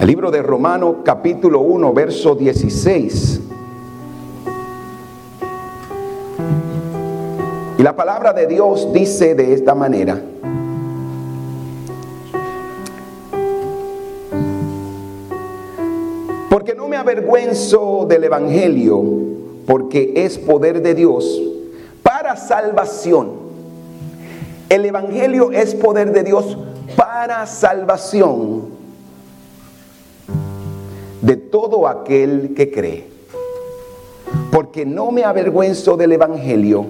El 0.00 0.06
libro 0.06 0.30
de 0.30 0.40
Romanos 0.40 0.96
capítulo 1.04 1.60
1, 1.60 1.92
verso 1.92 2.34
16. 2.34 3.40
Y 7.76 7.82
la 7.82 7.94
palabra 7.94 8.32
de 8.32 8.46
Dios 8.46 8.94
dice 8.94 9.34
de 9.34 9.52
esta 9.52 9.74
manera. 9.74 10.18
Porque 16.48 16.74
no 16.74 16.88
me 16.88 16.96
avergüenzo 16.96 18.06
del 18.08 18.24
Evangelio, 18.24 19.04
porque 19.66 20.14
es 20.16 20.38
poder 20.38 20.80
de 20.80 20.94
Dios 20.94 21.42
para 22.02 22.36
salvación. 22.36 23.32
El 24.70 24.86
Evangelio 24.86 25.52
es 25.52 25.74
poder 25.74 26.10
de 26.14 26.22
Dios 26.22 26.56
para 26.96 27.44
salvación 27.44 28.69
aquel 31.88 32.54
que 32.54 32.70
cree. 32.70 33.06
Porque 34.52 34.86
no 34.86 35.10
me 35.10 35.24
avergüenzo 35.24 35.96
del 35.96 36.12
Evangelio, 36.12 36.86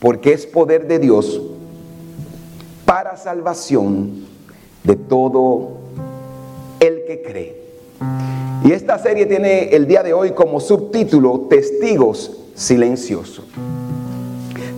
porque 0.00 0.32
es 0.32 0.46
poder 0.46 0.86
de 0.86 0.98
Dios 0.98 1.40
para 2.84 3.16
salvación 3.16 4.26
de 4.82 4.96
todo 4.96 5.70
el 6.80 7.04
que 7.06 7.22
cree. 7.22 7.64
Y 8.64 8.72
esta 8.72 8.98
serie 8.98 9.26
tiene 9.26 9.74
el 9.74 9.86
día 9.86 10.02
de 10.02 10.12
hoy 10.12 10.32
como 10.32 10.60
subtítulo 10.60 11.46
Testigos 11.50 12.38
silenciosos. 12.54 13.44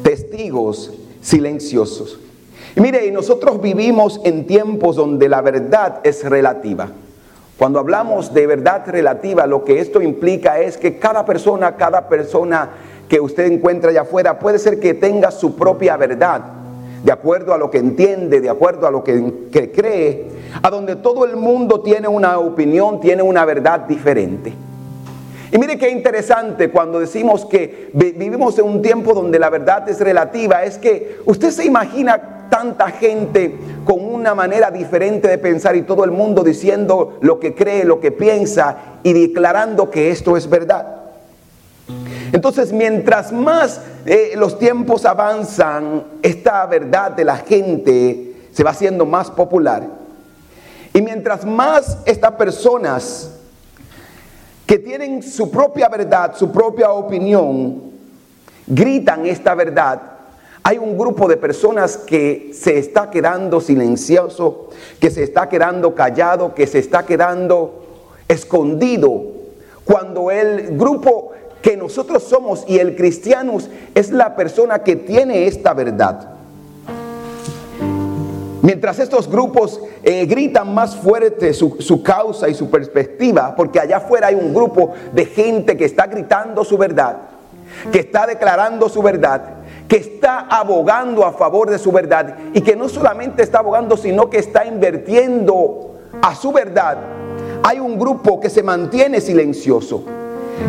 Testigos 0.02 0.92
silenciosos. 1.20 2.18
Y 2.74 2.80
mire, 2.80 3.10
nosotros 3.10 3.60
vivimos 3.60 4.20
en 4.24 4.46
tiempos 4.46 4.96
donde 4.96 5.28
la 5.28 5.40
verdad 5.40 6.00
es 6.04 6.24
relativa. 6.24 6.90
Cuando 7.58 7.78
hablamos 7.78 8.34
de 8.34 8.46
verdad 8.46 8.82
relativa, 8.86 9.46
lo 9.46 9.64
que 9.64 9.80
esto 9.80 10.02
implica 10.02 10.60
es 10.60 10.76
que 10.76 10.98
cada 10.98 11.24
persona, 11.24 11.76
cada 11.76 12.06
persona 12.06 12.68
que 13.08 13.18
usted 13.18 13.50
encuentra 13.50 13.90
allá 13.90 14.02
afuera 14.02 14.38
puede 14.38 14.58
ser 14.58 14.78
que 14.78 14.92
tenga 14.92 15.30
su 15.30 15.56
propia 15.56 15.96
verdad, 15.96 16.42
de 17.02 17.12
acuerdo 17.12 17.54
a 17.54 17.58
lo 17.58 17.70
que 17.70 17.78
entiende, 17.78 18.42
de 18.42 18.50
acuerdo 18.50 18.86
a 18.86 18.90
lo 18.90 19.02
que, 19.02 19.72
cree, 19.74 20.26
a 20.62 20.68
donde 20.68 20.96
todo 20.96 21.24
el 21.24 21.36
mundo 21.36 21.80
tiene 21.80 22.08
una 22.08 22.38
opinión, 22.38 23.00
tiene 23.00 23.22
una 23.22 23.46
verdad 23.46 23.80
diferente. 23.80 24.52
Y 25.52 25.58
mire 25.58 25.78
qué 25.78 25.90
interesante 25.90 26.70
cuando 26.70 26.98
decimos 26.98 27.44
que 27.46 27.90
vivimos 27.92 28.58
en 28.58 28.64
un 28.64 28.82
tiempo 28.82 29.14
donde 29.14 29.38
la 29.38 29.50
verdad 29.50 29.88
es 29.88 30.00
relativa, 30.00 30.64
es 30.64 30.78
que 30.78 31.20
usted 31.24 31.50
se 31.50 31.64
imagina 31.64 32.48
tanta 32.50 32.90
gente 32.90 33.56
con 33.84 34.04
una 34.04 34.34
manera 34.34 34.70
diferente 34.70 35.28
de 35.28 35.38
pensar 35.38 35.76
y 35.76 35.82
todo 35.82 36.04
el 36.04 36.10
mundo 36.10 36.42
diciendo 36.42 37.18
lo 37.20 37.38
que 37.38 37.54
cree, 37.54 37.84
lo 37.84 38.00
que 38.00 38.12
piensa 38.12 38.76
y 39.02 39.12
declarando 39.12 39.90
que 39.90 40.10
esto 40.10 40.36
es 40.36 40.48
verdad. 40.48 40.96
Entonces, 42.32 42.72
mientras 42.72 43.32
más 43.32 43.80
eh, 44.04 44.32
los 44.36 44.58
tiempos 44.58 45.04
avanzan, 45.04 46.04
esta 46.22 46.66
verdad 46.66 47.12
de 47.12 47.24
la 47.24 47.36
gente 47.36 48.34
se 48.52 48.64
va 48.64 48.70
haciendo 48.70 49.06
más 49.06 49.30
popular. 49.30 49.86
Y 50.92 51.02
mientras 51.02 51.44
más 51.44 51.98
estas 52.04 52.32
personas 52.32 53.35
que 54.66 54.78
tienen 54.78 55.22
su 55.22 55.50
propia 55.50 55.88
verdad, 55.88 56.34
su 56.36 56.50
propia 56.50 56.90
opinión, 56.90 57.82
gritan 58.66 59.24
esta 59.26 59.54
verdad, 59.54 60.02
hay 60.64 60.78
un 60.78 60.98
grupo 60.98 61.28
de 61.28 61.36
personas 61.36 61.96
que 61.96 62.50
se 62.52 62.76
está 62.76 63.08
quedando 63.08 63.60
silencioso, 63.60 64.70
que 64.98 65.10
se 65.10 65.22
está 65.22 65.48
quedando 65.48 65.94
callado, 65.94 66.54
que 66.54 66.66
se 66.66 66.80
está 66.80 67.06
quedando 67.06 67.84
escondido, 68.26 69.22
cuando 69.84 70.32
el 70.32 70.76
grupo 70.76 71.30
que 71.62 71.76
nosotros 71.76 72.24
somos 72.24 72.64
y 72.66 72.78
el 72.78 72.96
cristiano 72.96 73.58
es 73.94 74.10
la 74.10 74.34
persona 74.34 74.80
que 74.80 74.96
tiene 74.96 75.46
esta 75.46 75.72
verdad. 75.72 76.35
Mientras 78.66 78.98
estos 78.98 79.30
grupos 79.30 79.80
eh, 80.02 80.26
gritan 80.26 80.74
más 80.74 80.96
fuerte 80.96 81.54
su, 81.54 81.76
su, 81.78 82.02
causa 82.02 82.48
y 82.48 82.54
su 82.54 82.68
perspectiva, 82.68 83.54
porque 83.54 83.78
allá 83.78 83.98
afuera 83.98 84.26
hay 84.26 84.34
un 84.34 84.52
grupo 84.52 84.92
de 85.12 85.24
gente 85.24 85.76
que 85.76 85.84
está 85.84 86.08
gritando 86.08 86.64
su 86.64 86.76
verdad, 86.76 87.16
que 87.92 88.00
está 88.00 88.26
declarando 88.26 88.88
su 88.88 89.02
verdad, 89.02 89.40
que 89.86 89.98
está 89.98 90.48
abogando 90.50 91.24
a 91.24 91.30
favor 91.30 91.70
de 91.70 91.78
su 91.78 91.92
verdad 91.92 92.38
y 92.54 92.60
que 92.60 92.74
no 92.74 92.88
solamente 92.88 93.44
está 93.44 93.60
abogando, 93.60 93.96
sino 93.96 94.28
que 94.28 94.38
está 94.38 94.66
invirtiendo 94.66 96.00
a 96.20 96.34
su 96.34 96.50
verdad. 96.50 96.98
Hay 97.62 97.78
un 97.78 97.96
grupo 97.96 98.40
que 98.40 98.50
se 98.50 98.64
mantiene 98.64 99.20
silencioso. 99.20 100.02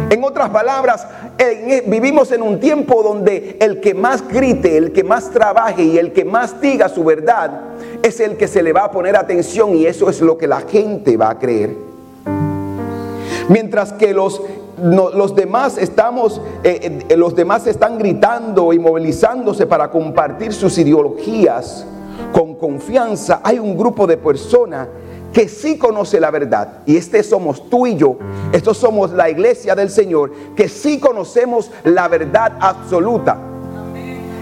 En 0.10 0.24
otras 0.24 0.50
palabras, 0.50 1.06
e, 1.38 1.84
vivimos 1.88 2.32
en 2.32 2.42
un 2.42 2.60
tiempo 2.60 3.04
donde 3.04 3.58
el 3.60 3.82
que 3.82 3.94
más 3.94 4.28
grite, 4.28 4.78
el 4.78 4.94
que 4.94 5.04
más 5.04 5.32
trabaje 5.32 5.84
y 5.84 5.98
el 5.98 6.14
que 6.14 6.24
más 6.24 6.62
diga 6.62 6.88
su 6.88 7.04
verdad 7.04 7.62
es 8.02 8.20
el 8.20 8.38
que 8.38 8.48
se 8.48 8.64
le 8.64 8.74
va 8.74 8.86
a 8.86 8.92
poner 8.92 9.16
atención 9.16 9.76
y 9.76 9.86
eso 9.86 10.10
es 10.10 10.22
lo 10.22 10.38
que 10.38 10.48
la 10.48 10.62
gente 10.62 11.18
va 11.18 11.32
a 11.32 11.40
creer. 11.40 11.76
Mientras 13.50 13.94
que 13.94 14.14
los, 14.14 14.42
los 14.82 15.36
demás 15.36 15.78
estamos, 15.78 16.42
eh, 16.64 17.00
eh, 17.10 17.18
los 17.18 17.36
demás 17.36 17.68
están 17.68 17.98
gritando 17.98 18.74
y 18.74 18.80
movilizándose 18.80 19.66
para 19.66 19.90
compartir 19.90 20.54
sus 20.54 20.78
ideologías 20.78 21.86
con 22.34 22.56
confianza, 22.56 23.42
hay 23.44 23.60
un 23.60 23.78
grupo 23.78 24.08
de 24.08 24.18
personas 24.18 24.88
que 25.34 25.48
sí 25.48 25.78
conoce 25.78 26.20
la 26.20 26.32
verdad. 26.32 26.80
Y 26.86 26.98
este 26.98 27.24
somos 27.24 27.70
tú 27.70 27.88
y 27.88 27.96
yo. 27.96 28.18
Estos 28.52 28.78
somos 28.78 29.12
la 29.12 29.30
iglesia 29.30 29.76
del 29.76 29.90
Señor, 29.90 30.32
que 30.56 30.68
sí 30.70 31.00
conocemos 31.00 31.72
la 31.84 32.08
verdad 32.08 32.54
absoluta. 32.60 33.38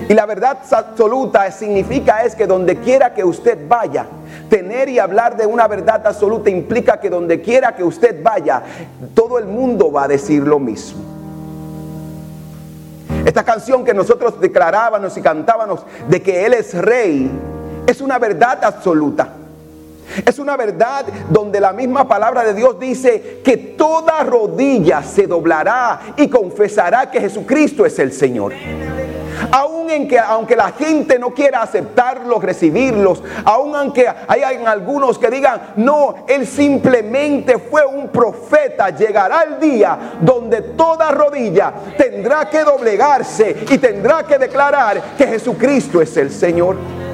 Y 0.08 0.14
la 0.14 0.26
verdad 0.26 0.60
absoluta 0.70 1.50
significa 1.52 2.24
es 2.24 2.36
que 2.36 2.46
donde 2.46 2.78
quiera 2.78 3.14
que 3.14 3.24
usted 3.24 3.58
vaya, 3.68 4.06
tener 4.50 4.88
y 4.88 5.00
hablar 5.00 5.36
de 5.36 5.48
una 5.48 5.68
verdad 5.68 6.06
absoluta 6.06 6.50
implica 6.50 7.00
que 7.00 7.10
donde 7.10 7.42
quiera 7.42 7.76
que 7.76 7.84
usted 7.84 8.22
vaya, 8.22 8.62
todo 9.16 9.40
el 9.40 9.46
mundo 9.46 9.92
va 9.92 10.04
a 10.04 10.08
decir 10.08 10.44
lo 10.44 10.60
mismo. 10.60 11.02
Esta 13.26 13.44
canción 13.44 13.84
que 13.84 13.96
nosotros 13.96 14.40
declarábamos 14.40 15.18
y 15.18 15.22
cantábamos 15.22 15.84
de 16.08 16.22
que 16.22 16.46
Él 16.46 16.54
es 16.54 16.76
rey, 16.76 17.32
es 17.88 18.00
una 18.00 18.20
verdad 18.20 18.64
absoluta. 18.64 19.30
Es 20.26 20.40
una 20.40 20.56
verdad 20.58 21.06
donde 21.30 21.60
la 21.60 21.74
misma 21.74 22.08
palabra 22.08 22.44
de 22.44 22.54
Dios 22.54 22.80
dice 22.80 23.42
que 23.44 23.58
toda 23.58 24.24
rodilla 24.24 25.04
se 25.04 25.28
doblará 25.28 26.14
y 26.18 26.28
confesará 26.30 27.10
que 27.12 27.20
Jesucristo 27.20 27.86
es 27.86 28.00
el 28.00 28.12
Señor. 28.12 28.54
Aún 29.52 29.90
en 29.90 30.08
que, 30.08 30.18
aunque 30.18 30.56
la 30.56 30.72
gente 30.72 31.20
no 31.20 31.32
quiera 31.32 31.62
aceptarlos, 31.62 32.44
recibirlos, 32.44 33.22
aún 33.44 33.76
aunque 33.76 34.08
hay 34.28 34.42
algunos 34.42 35.20
que 35.20 35.30
digan, 35.30 35.74
no, 35.76 36.26
Él 36.28 36.48
simplemente 36.48 37.60
fue 37.60 37.86
un 37.86 38.08
profeta, 38.10 38.90
llegará 38.90 39.44
el 39.44 39.60
día 39.60 40.14
donde 40.22 40.62
toda 40.62 41.12
rodilla 41.12 41.74
tendrá 41.98 42.50
que 42.50 42.64
doblegarse 42.64 43.66
y 43.70 43.78
tendrá 43.78 44.24
que 44.24 44.38
declarar 44.38 45.02
que 45.18 45.28
Jesucristo 45.28 46.02
es 46.02 46.16
el 46.18 46.32
Señor. 46.32 47.05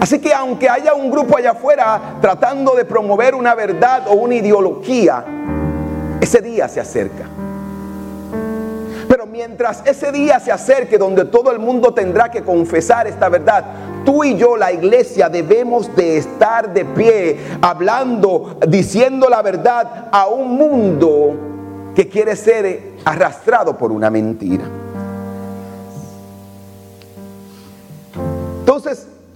Así 0.00 0.20
que 0.20 0.32
aunque 0.32 0.68
haya 0.68 0.94
un 0.94 1.10
grupo 1.10 1.36
allá 1.36 1.52
afuera 1.52 2.18
tratando 2.20 2.74
de 2.74 2.84
promover 2.84 3.34
una 3.34 3.54
verdad 3.54 4.04
o 4.08 4.14
una 4.14 4.36
ideología, 4.36 5.24
ese 6.20 6.40
día 6.40 6.68
se 6.68 6.80
acerca. 6.80 7.24
Pero 9.08 9.26
mientras 9.26 9.82
ese 9.84 10.12
día 10.12 10.38
se 10.38 10.52
acerque 10.52 10.98
donde 10.98 11.24
todo 11.24 11.50
el 11.50 11.58
mundo 11.58 11.92
tendrá 11.94 12.30
que 12.30 12.42
confesar 12.42 13.06
esta 13.06 13.28
verdad, 13.28 13.64
tú 14.04 14.22
y 14.22 14.36
yo, 14.36 14.56
la 14.56 14.70
iglesia, 14.70 15.28
debemos 15.28 15.94
de 15.96 16.18
estar 16.18 16.72
de 16.72 16.84
pie, 16.84 17.38
hablando, 17.60 18.58
diciendo 18.68 19.28
la 19.28 19.42
verdad 19.42 20.08
a 20.12 20.28
un 20.28 20.56
mundo 20.56 21.92
que 21.94 22.08
quiere 22.08 22.36
ser 22.36 22.92
arrastrado 23.04 23.76
por 23.76 23.90
una 23.90 24.10
mentira. 24.10 24.64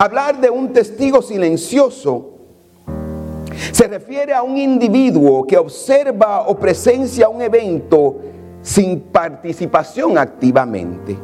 Hablar 0.02 0.40
de 0.40 0.50
un 0.50 0.72
testigo 0.72 1.22
silencioso 1.22 2.30
se 3.70 3.86
refiere 3.86 4.34
a 4.34 4.42
un 4.42 4.56
individuo 4.56 5.46
que 5.46 5.56
observa 5.56 6.48
o 6.48 6.56
presencia 6.56 7.28
un 7.28 7.40
evento 7.40 8.16
sin 8.62 8.98
participación 8.98 10.18
activamente. 10.18 11.16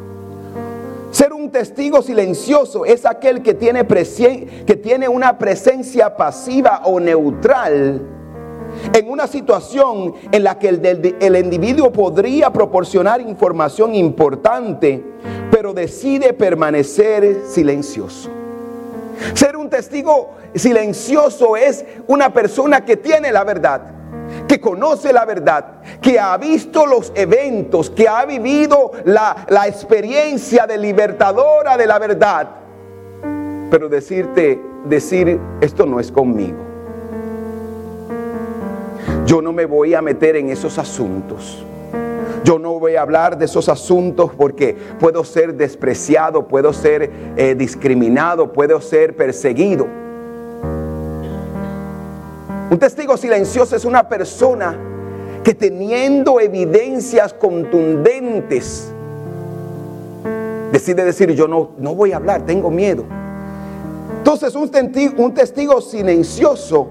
Ser 1.11 1.33
un 1.33 1.51
testigo 1.51 2.03
silencioso 2.03 2.85
es 2.85 3.05
aquel 3.05 3.43
que 3.43 3.55
tiene, 3.55 3.85
que 3.85 4.77
tiene 4.77 5.09
una 5.09 5.37
presencia 5.37 6.17
pasiva 6.17 6.83
o 6.85 7.01
neutral 7.01 8.01
en 8.93 9.11
una 9.11 9.27
situación 9.27 10.15
en 10.31 10.45
la 10.45 10.57
que 10.57 10.69
el, 10.69 11.17
el, 11.19 11.37
individuo 11.37 11.91
podría 11.91 12.53
proporcionar 12.53 13.21
información 13.23 13.97
importante, 13.97 15.03
pero 15.51 15.75
decide 15.75 16.33
permanecer 16.33 17.43
silencioso. 17.45 18.38
Ser 19.35 19.56
un 19.56 19.69
testigo 19.69 20.37
silencioso 20.55 21.56
es 21.56 21.85
una 22.06 22.32
persona 22.32 22.85
que 22.85 22.97
tiene 22.97 23.32
la 23.32 23.44
verdad, 23.44 23.82
que 24.47 24.61
conoce 24.61 25.12
la 25.12 25.25
verdad, 25.25 25.82
que 26.00 26.19
ha 26.19 26.37
visto 26.37 26.87
los 26.87 27.12
eventos, 27.15 27.91
que 27.91 28.09
ha 28.09 28.25
vivido 28.25 28.93
la, 29.05 29.47
la 29.49 29.67
experiencia 29.67 30.67
de 30.67 30.79
libertadora 30.79 31.76
de 31.76 31.87
la 31.87 31.99
verdad. 31.99 32.49
Pero 33.70 33.88
decirte, 33.88 34.61
decir, 34.85 35.38
esto 35.61 35.87
no 35.87 36.00
es 36.00 36.11
conmigo. 36.11 36.59
Yo 39.26 39.43
no 39.43 39.53
me 39.53 39.67
voy 39.67 39.94
a 39.94 40.00
meter 40.00 40.37
en 40.37 40.49
esos 40.49 40.79
asuntos. 40.79 41.65
Yo 42.44 42.58
no 42.58 42.79
voy 42.79 42.96
a 42.96 43.02
hablar 43.02 43.38
de 43.38 43.44
esos 43.44 43.69
asuntos 43.69 44.31
porque 44.37 44.76
puedo 44.99 45.25
ser 45.25 45.55
despreciado, 45.55 46.46
puedo 46.46 46.73
ser 46.73 47.11
eh, 47.37 47.55
discriminado, 47.56 48.52
puedo 48.52 48.81
ser 48.81 49.17
perseguido. 49.17 49.87
Un 52.70 52.79
testigo 52.79 53.17
silencioso 53.17 53.76
es 53.76 53.85
una 53.85 54.08
persona 54.08 54.76
que 55.43 55.55
teniendo 55.55 56.40
evidencias 56.40 57.32
contundentes 57.32 58.93
decide 60.70 61.05
decir 61.05 61.31
yo 61.32 61.49
no, 61.49 61.70
no 61.79 61.94
voy 61.94 62.12
a 62.12 62.17
hablar, 62.17 62.44
tengo 62.44 62.70
miedo. 62.70 63.05
Entonces 64.19 64.55
un 64.55 64.69
testigo, 64.69 65.23
un 65.25 65.32
testigo 65.32 65.81
silencioso 65.81 66.88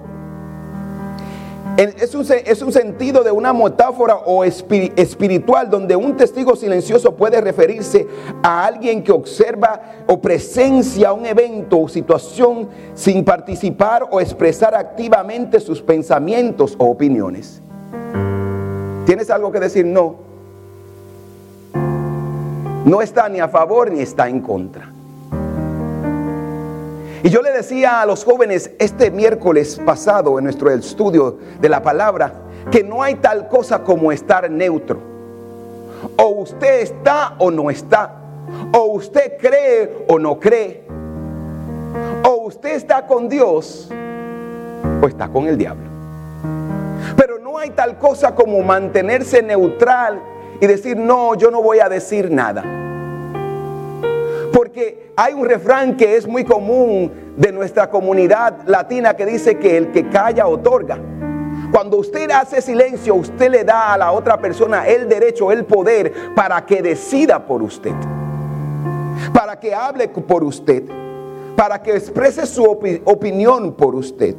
es 1.78 2.62
un, 2.62 2.74
sentido 2.74 3.24
de 3.24 3.30
una 3.30 3.54
metáfora 3.54 4.16
o 4.16 4.44
espiritual 4.44 5.70
donde 5.70 5.96
un 5.96 6.18
testigo 6.18 6.56
silencioso 6.56 7.16
puede 7.16 7.40
referirse 7.40 8.08
a 8.42 8.66
alguien 8.66 9.04
que 9.04 9.12
observa 9.12 9.80
o 10.08 10.20
presencia 10.20 11.14
un 11.14 11.28
evento 11.28 11.80
o 11.82 11.88
situación 11.88 12.68
sin 12.96 13.24
participar 13.24 14.08
o 14.10 14.20
expresar 14.20 14.74
activamente 14.74 15.60
sus 15.60 15.80
pensamientos 15.80 16.76
o 16.80 16.86
opiniones. 16.86 17.62
¿Tienes 19.06 19.30
algo 19.30 19.52
que 19.52 19.60
decir? 19.60 19.86
No. 19.86 20.16
No 22.86 23.02
está 23.04 23.30
ni 23.30 23.40
a 23.40 23.48
favor 23.48 23.92
ni 23.92 24.00
está 24.00 24.28
en 24.28 24.42
contra. 24.42 24.97
Y 27.24 27.30
yo 27.30 27.42
le 27.42 27.52
decía 27.52 28.02
a 28.02 28.06
los 28.06 28.24
jóvenes 28.24 28.72
este 28.80 29.10
miércoles 29.12 29.80
pasado 29.84 30.38
en 30.38 30.44
nuestro 30.44 30.70
estudio 30.70 31.38
de 31.60 31.70
la 31.70 31.82
palabra 31.82 32.34
que 32.72 32.84
no 32.84 33.02
hay 33.02 33.16
tal 33.16 33.48
cosa 33.48 33.84
como 33.84 34.12
estar 34.12 34.50
neutro. 34.50 35.00
O 36.16 36.28
usted 36.42 36.82
está 36.82 37.36
o 37.40 37.50
no 37.50 37.70
está. 37.70 38.14
O 38.74 38.94
usted 38.94 39.38
cree 39.38 40.06
o 40.08 40.20
no 40.20 40.40
cree. 40.40 40.86
O 42.24 42.46
usted 42.46 42.76
está 42.76 43.06
con 43.08 43.28
Dios 43.28 43.90
o 45.02 45.08
está 45.08 45.28
con 45.28 45.48
el 45.48 45.58
diablo. 45.58 45.88
Pero 47.16 47.40
no 47.40 47.58
hay 47.58 47.72
tal 47.72 47.98
cosa 47.98 48.36
como 48.36 48.62
mantenerse 48.62 49.42
neutral 49.42 50.22
y 50.60 50.68
decir, 50.68 50.98
no, 50.98 51.36
yo 51.36 51.52
no 51.52 51.62
voy 51.62 51.80
a 51.80 51.90
decir 51.90 52.30
nada. 52.30 52.64
Porque 54.58 55.12
hay 55.16 55.36
un 55.36 55.46
refrán 55.46 55.96
que 55.96 56.16
es 56.16 56.28
muy 56.28 56.44
común 56.44 57.12
de 57.38 57.52
nuestra 57.52 57.92
comunidad 57.92 58.66
latina 58.66 59.14
que 59.14 59.24
dice 59.24 59.60
que 59.60 59.78
el 59.78 59.92
que 59.92 60.10
calla 60.10 60.48
otorga. 60.48 60.98
Cuando 61.72 61.98
usted 61.98 62.32
hace 62.32 62.60
silencio, 62.60 63.14
usted 63.14 63.52
le 63.52 63.64
da 63.64 63.94
a 63.94 64.00
la 64.00 64.12
otra 64.12 64.42
persona 64.42 64.88
el 64.88 65.08
derecho, 65.08 65.52
el 65.52 65.64
poder 65.64 66.34
para 66.34 66.66
que 66.66 66.82
decida 66.82 67.46
por 67.46 67.62
usted. 67.62 67.92
Para 69.32 69.60
que 69.60 69.76
hable 69.76 70.08
por 70.08 70.44
usted. 70.44 70.86
Para 71.56 71.84
que 71.84 71.96
exprese 71.96 72.48
su 72.48 72.64
opinión 72.64 73.74
por 73.74 73.94
usted. 73.94 74.36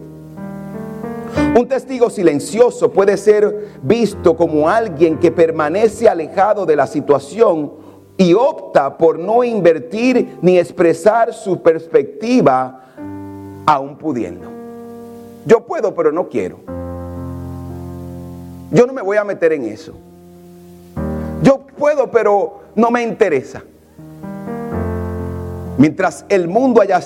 Un 1.57 1.69
testigo 1.69 2.11
silencioso 2.11 2.91
puede 2.91 3.17
ser 3.17 3.69
visto 3.83 4.37
como 4.37 4.69
alguien 4.69 5.19
que 5.19 5.31
permanece 5.31 6.09
alejado 6.09 6.67
de 6.67 6.75
la 6.75 6.89
situación 6.89 7.87
y 8.19 8.35
opta 8.35 8.99
por 8.99 9.19
no 9.19 9.45
invertir 9.45 10.39
ni 10.43 10.59
expresar 10.59 11.33
su 11.33 11.63
perspectiva 11.63 12.85
aún 13.65 13.97
pudiendo. 13.97 14.51
Yo 15.47 15.61
puedo, 15.61 15.95
pero 15.95 16.11
no 16.11 16.29
quiero. 16.29 16.59
Yo 18.73 18.87
no 18.87 18.93
me 18.93 19.01
voy 19.01 19.17
a 19.17 19.25
meter 19.25 19.53
en 19.53 19.65
eso. 19.67 19.95
Yo 21.43 21.61
puedo, 21.79 22.11
pero 22.11 22.61
no 22.75 22.91
me 22.91 23.03
interesa. 23.03 23.63
Mientras 25.79 26.25
el 26.29 26.49
mundo 26.49 26.81
allá, 26.81 27.01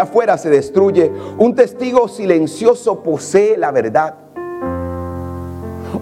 afuera 0.00 0.38
se 0.38 0.48
destruye, 0.48 1.12
un 1.36 1.54
testigo 1.54 2.08
silencioso 2.08 3.02
posee 3.02 3.58
la 3.58 3.70
verdad. 3.72 4.14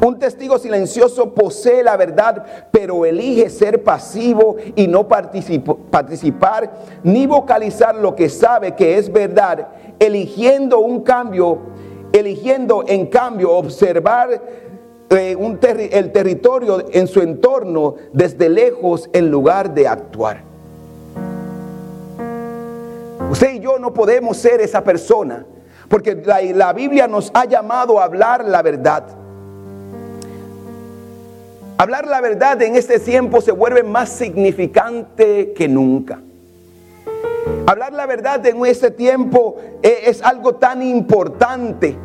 Un 0.00 0.16
testigo 0.18 0.58
silencioso 0.58 1.34
posee 1.34 1.82
la 1.82 1.96
verdad, 1.96 2.44
pero 2.70 3.04
elige 3.04 3.50
ser 3.50 3.82
pasivo 3.82 4.56
y 4.76 4.86
no 4.86 5.08
participar 5.08 6.70
ni 7.02 7.26
vocalizar 7.26 7.96
lo 7.96 8.14
que 8.14 8.28
sabe 8.28 8.76
que 8.76 8.96
es 8.96 9.12
verdad, 9.12 9.68
eligiendo 9.98 10.78
un 10.78 11.02
cambio, 11.02 11.58
eligiendo 12.12 12.84
en 12.86 13.06
cambio 13.06 13.50
observar 13.50 14.40
eh, 15.10 15.36
el 15.92 16.12
territorio 16.12 16.84
en 16.92 17.08
su 17.08 17.20
entorno 17.20 17.96
desde 18.12 18.48
lejos 18.48 19.10
en 19.12 19.28
lugar 19.32 19.74
de 19.74 19.88
actuar. 19.88 20.44
Usted 23.32 23.54
y 23.54 23.58
yo 23.58 23.80
no 23.80 23.92
podemos 23.92 24.36
ser 24.36 24.60
esa 24.60 24.84
persona, 24.84 25.44
porque 25.88 26.22
la 26.54 26.72
Biblia 26.72 27.08
nos 27.08 27.32
ha 27.34 27.46
llamado 27.46 27.98
a 27.98 28.04
hablar 28.04 28.44
la 28.44 28.62
verdad. 28.62 29.17
Hablar 31.80 32.08
la 32.08 32.20
verdad 32.20 32.60
en 32.62 32.74
este 32.74 32.98
tiempo 32.98 33.40
se 33.40 33.52
vuelve 33.52 33.84
más 33.84 34.08
significante 34.08 35.52
que 35.52 35.68
nunca. 35.68 36.20
Hablar 37.68 37.92
la 37.92 38.04
verdad 38.04 38.44
en 38.46 38.66
este 38.66 38.90
tiempo 38.90 39.56
eh, 39.80 40.00
es 40.06 40.20
algo 40.20 40.56
tan 40.56 40.82
importante. 40.82 41.96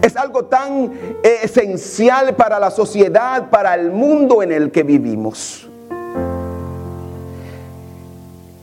Es 0.00 0.16
algo 0.16 0.46
tan 0.46 0.92
eh, 1.22 1.40
esencial 1.42 2.34
para 2.36 2.58
la 2.58 2.70
sociedad, 2.70 3.50
para 3.50 3.74
el 3.74 3.90
mundo 3.90 4.42
en 4.42 4.50
el 4.50 4.70
que 4.70 4.82
vivimos. 4.82 5.68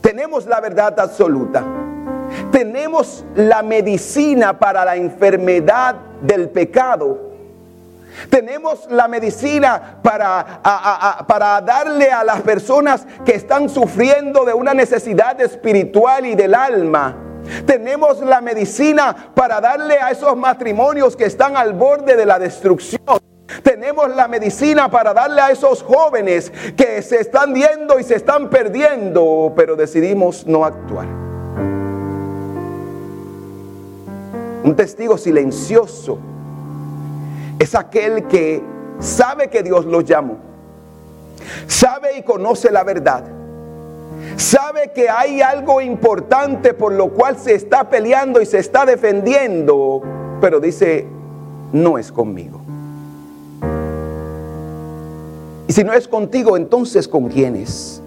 Tenemos 0.00 0.46
la 0.46 0.60
verdad 0.60 0.98
absoluta. 0.98 1.64
Tenemos 2.50 3.24
la 3.36 3.62
medicina 3.62 4.58
para 4.58 4.84
la 4.84 4.96
enfermedad 4.96 5.94
del 6.22 6.48
pecado 6.48 7.27
tenemos 8.30 8.86
la 8.90 9.08
medicina 9.08 10.00
para, 10.02 10.60
para 11.26 11.60
darle 11.60 12.10
a 12.10 12.24
las 12.24 12.42
personas 12.42 13.06
que 13.24 13.34
están 13.34 13.68
sufriendo 13.68 14.44
de 14.44 14.54
una 14.54 14.74
necesidad 14.74 15.40
espiritual 15.40 16.26
y 16.26 16.34
del 16.34 16.54
alma. 16.54 17.16
Tenemos 17.66 18.20
la 18.20 18.40
medicina 18.40 19.32
para 19.34 19.60
darle 19.60 19.98
a 19.98 20.10
esos 20.10 20.36
matrimonios 20.36 21.16
que 21.16 21.24
están 21.24 21.56
al 21.56 21.72
borde 21.72 22.16
de 22.16 22.26
la 22.26 22.38
destrucción. 22.38 23.00
Tenemos 23.62 24.14
la 24.14 24.28
medicina 24.28 24.90
para 24.90 25.14
darle 25.14 25.40
a 25.40 25.50
esos 25.50 25.82
jóvenes 25.82 26.52
que 26.76 27.00
se 27.00 27.20
están 27.20 27.54
viendo 27.54 27.98
y 27.98 28.02
se 28.02 28.16
están 28.16 28.50
perdiendo, 28.50 29.52
pero 29.56 29.74
decidimos 29.74 30.46
no 30.46 30.64
actuar. 30.64 31.06
Un 34.64 34.74
testigo 34.76 35.16
silencioso 35.16 36.18
es 37.58 37.74
aquel 37.74 38.26
que 38.26 38.62
sabe 39.00 39.48
que 39.48 39.62
Dios 39.62 39.84
lo 39.84 40.00
llamó, 40.00 40.38
sabe 41.66 42.18
y 42.18 42.22
conoce 42.22 42.70
la 42.70 42.84
verdad, 42.84 43.24
sabe 44.36 44.92
que 44.92 45.08
hay 45.10 45.40
algo 45.40 45.80
importante 45.80 46.74
por 46.74 46.92
lo 46.92 47.10
cual 47.10 47.36
se 47.38 47.54
está 47.54 47.88
peleando 47.88 48.40
y 48.40 48.46
se 48.46 48.58
está 48.58 48.86
defendiendo, 48.86 50.02
pero 50.40 50.60
dice, 50.60 51.06
no 51.72 51.98
es 51.98 52.12
conmigo. 52.12 52.60
Y 55.66 55.72
si 55.72 55.84
no 55.84 55.92
es 55.92 56.08
contigo, 56.08 56.56
entonces 56.56 57.06
¿con 57.06 57.28
quién 57.28 57.56
es? 57.56 58.00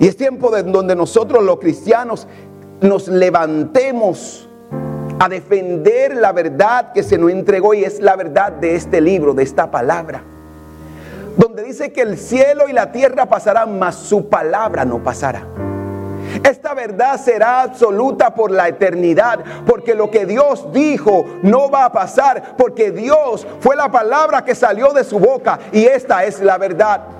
Y 0.00 0.06
es 0.06 0.16
tiempo 0.16 0.50
de 0.50 0.62
donde 0.62 0.94
nosotros 0.94 1.42
los 1.42 1.58
cristianos 1.58 2.26
nos 2.80 3.08
levantemos 3.08 4.47
a 5.18 5.28
defender 5.28 6.14
la 6.14 6.32
verdad 6.32 6.92
que 6.92 7.02
se 7.02 7.18
nos 7.18 7.30
entregó 7.30 7.74
y 7.74 7.84
es 7.84 8.00
la 8.00 8.16
verdad 8.16 8.52
de 8.52 8.74
este 8.74 9.00
libro, 9.00 9.34
de 9.34 9.42
esta 9.42 9.70
palabra. 9.70 10.22
Donde 11.36 11.62
dice 11.62 11.92
que 11.92 12.02
el 12.02 12.18
cielo 12.18 12.68
y 12.68 12.72
la 12.72 12.92
tierra 12.92 13.26
pasarán, 13.26 13.78
mas 13.78 13.96
su 13.96 14.28
palabra 14.28 14.84
no 14.84 15.02
pasará. 15.02 15.42
Esta 16.44 16.74
verdad 16.74 17.20
será 17.20 17.62
absoluta 17.62 18.34
por 18.34 18.50
la 18.50 18.68
eternidad, 18.68 19.40
porque 19.66 19.94
lo 19.94 20.10
que 20.10 20.26
Dios 20.26 20.72
dijo 20.72 21.24
no 21.42 21.70
va 21.70 21.86
a 21.86 21.92
pasar, 21.92 22.56
porque 22.56 22.90
Dios 22.90 23.46
fue 23.60 23.76
la 23.76 23.90
palabra 23.90 24.44
que 24.44 24.54
salió 24.54 24.92
de 24.92 25.04
su 25.04 25.18
boca 25.18 25.58
y 25.72 25.84
esta 25.84 26.24
es 26.24 26.40
la 26.40 26.58
verdad. 26.58 27.17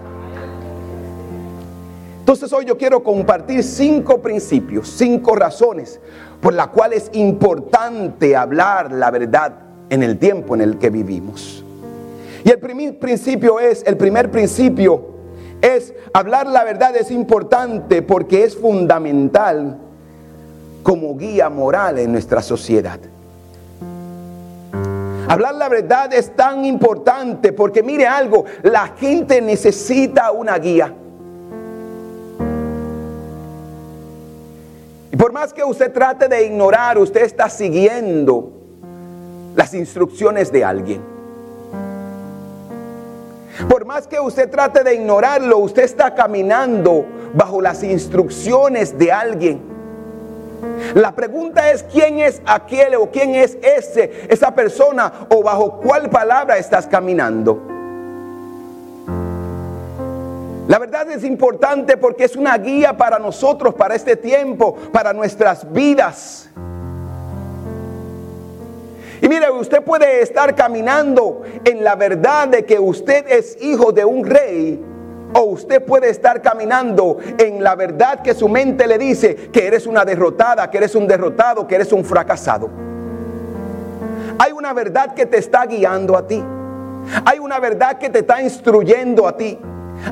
Entonces 2.29 2.53
hoy 2.53 2.67
yo 2.67 2.77
quiero 2.77 3.03
compartir 3.03 3.65
cinco 3.65 4.21
principios, 4.21 4.91
cinco 4.91 5.35
razones 5.35 5.99
por 6.43 6.53
las 6.53 6.67
cuales 6.67 7.05
es 7.05 7.19
importante 7.19 8.37
hablar 8.37 8.93
la 8.93 9.11
verdad 9.11 9.55
en 9.89 10.03
el 10.03 10.19
tiempo 10.19 10.55
en 10.55 10.61
el 10.61 10.77
que 10.77 10.91
vivimos. 10.91 11.65
Y 12.45 12.51
el 12.51 12.59
primer 12.59 12.99
principio 12.99 13.59
es, 13.59 13.83
el 13.87 13.97
primer 13.97 14.31
principio 14.31 15.07
es 15.63 15.95
hablar 16.13 16.47
la 16.49 16.65
verdad 16.65 16.95
es 16.97 17.11
importante 17.11 18.03
porque 18.03 18.45
es 18.45 18.55
fundamental 18.55 19.79
como 20.83 21.17
guía 21.17 21.49
moral 21.49 21.99
en 21.99 22.13
nuestra 22.13 22.43
sociedad. 22.43 23.01
Hablar 25.29 25.55
la 25.55 25.71
verdad 25.71 26.13
es 26.13 26.37
tan 26.37 26.67
importante 26.67 27.55
porque 27.55 27.83
mire 27.83 28.07
algo, 28.07 28.45
la 28.65 28.89
gente 28.89 29.41
necesita 29.41 30.31
una 30.31 30.59
guía. 30.59 30.93
Y 35.11 35.17
por 35.17 35.33
más 35.33 35.53
que 35.53 35.65
usted 35.65 35.93
trate 35.93 36.29
de 36.29 36.45
ignorar, 36.45 36.99
usted 36.99 37.23
está 37.23 37.49
siguiendo 37.49 38.53
las 39.55 39.73
instrucciones 39.75 40.53
de 40.53 40.65
alguien. 40.65 41.03
Por 43.69 43.85
más 43.85 44.07
que 44.07 44.21
usted 44.21 44.51
trate 44.51 44.85
de 44.85 44.95
ignorarlo, 44.95 45.59
usted 45.59 45.83
está 45.83 46.15
caminando 46.15 47.07
bajo 47.35 47.61
las 47.61 47.83
instrucciones 47.83 48.97
de 48.99 49.11
alguien. 49.11 49.61
La 50.95 51.15
pregunta 51.15 51.71
es 51.71 51.83
quién 51.85 52.19
es 52.19 52.43
aquel 52.45 52.95
o 52.97 53.11
quién 53.11 53.35
es 53.35 53.57
ese, 53.63 54.27
esa 54.29 54.55
persona 54.55 55.27
o 55.31 55.43
bajo 55.43 55.81
cuál 55.81 56.11
palabra 56.11 56.59
estás 56.59 56.87
caminando. 56.87 57.78
La 60.69 60.79
verdad 60.79 61.11
es 61.11 61.25
importante 61.25 61.97
porque 61.97 62.25
es 62.25 62.37
una 62.37 62.57
guía 62.59 62.95
para 62.95 63.19
nosotros, 63.19 63.75
para 63.75 63.95
este 63.95 64.17
tiempo, 64.17 64.75
para 64.93 65.15
nuestras 65.15 65.73
vidas. 65.73 66.51
Y 69.23 69.29
mire, 69.31 69.51
usted 69.51 69.83
puede 69.83 70.21
estar 70.21 70.55
caminando 70.55 71.41
en 71.65 71.83
la 71.83 71.97
verdad 71.97 72.49
de 72.49 72.67
que 72.67 72.79
usted 72.79 73.27
es 73.29 73.57
hijo 73.63 73.93
de 73.93 74.05
un 74.05 74.27
rey. 74.27 74.85
O 75.33 75.41
usted 75.41 75.83
puede 75.83 76.11
estar 76.11 76.43
caminando 76.43 77.17
en 77.39 77.65
la 77.65 77.75
verdad 77.75 78.21
que 78.21 78.35
su 78.35 78.47
mente 78.47 78.87
le 78.87 78.99
dice 78.99 79.35
que 79.51 79.67
eres 79.67 79.87
una 79.87 80.05
derrotada, 80.05 80.71
que 80.71 80.77
eres 80.77 80.95
un 80.95 81.07
derrotado, 81.07 81.67
que 81.67 81.77
eres 81.77 81.93
un 81.93 82.05
fracasado. 82.05 82.69
Hay 84.39 84.53
una 84.53 84.75
verdad 84.75 85.15
que 85.15 85.25
te 85.25 85.39
está 85.39 85.65
guiando 85.65 86.15
a 86.15 86.27
ti. 86.27 86.45
Hay 87.25 87.39
una 87.39 87.59
verdad 87.59 87.97
que 87.97 88.11
te 88.11 88.19
está 88.19 88.43
instruyendo 88.43 89.27
a 89.27 89.35
ti. 89.35 89.59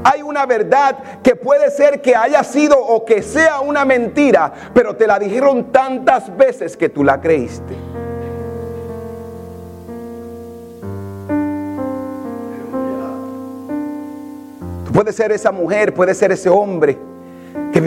Hay 0.04 0.22
una 0.22 0.46
verdad 0.46 1.20
que 1.22 1.36
puede 1.36 1.70
ser 1.70 2.00
que 2.00 2.14
haya 2.14 2.42
sido 2.44 2.78
o 2.78 3.04
que 3.04 3.22
sea 3.22 3.60
una 3.60 3.84
mentira, 3.84 4.52
pero 4.74 4.96
te 4.96 5.06
la 5.06 5.18
dijeron 5.18 5.72
tantas 5.72 6.34
veces 6.36 6.76
que 6.76 6.88
tú 6.88 7.04
la 7.04 7.20
creíste. 7.20 7.74
Puede 14.92 15.12
ser 15.12 15.30
esa 15.32 15.52
mujer, 15.52 15.92
puede 15.92 16.14
ser 16.14 16.32
ese 16.32 16.48
hombre 16.48 16.98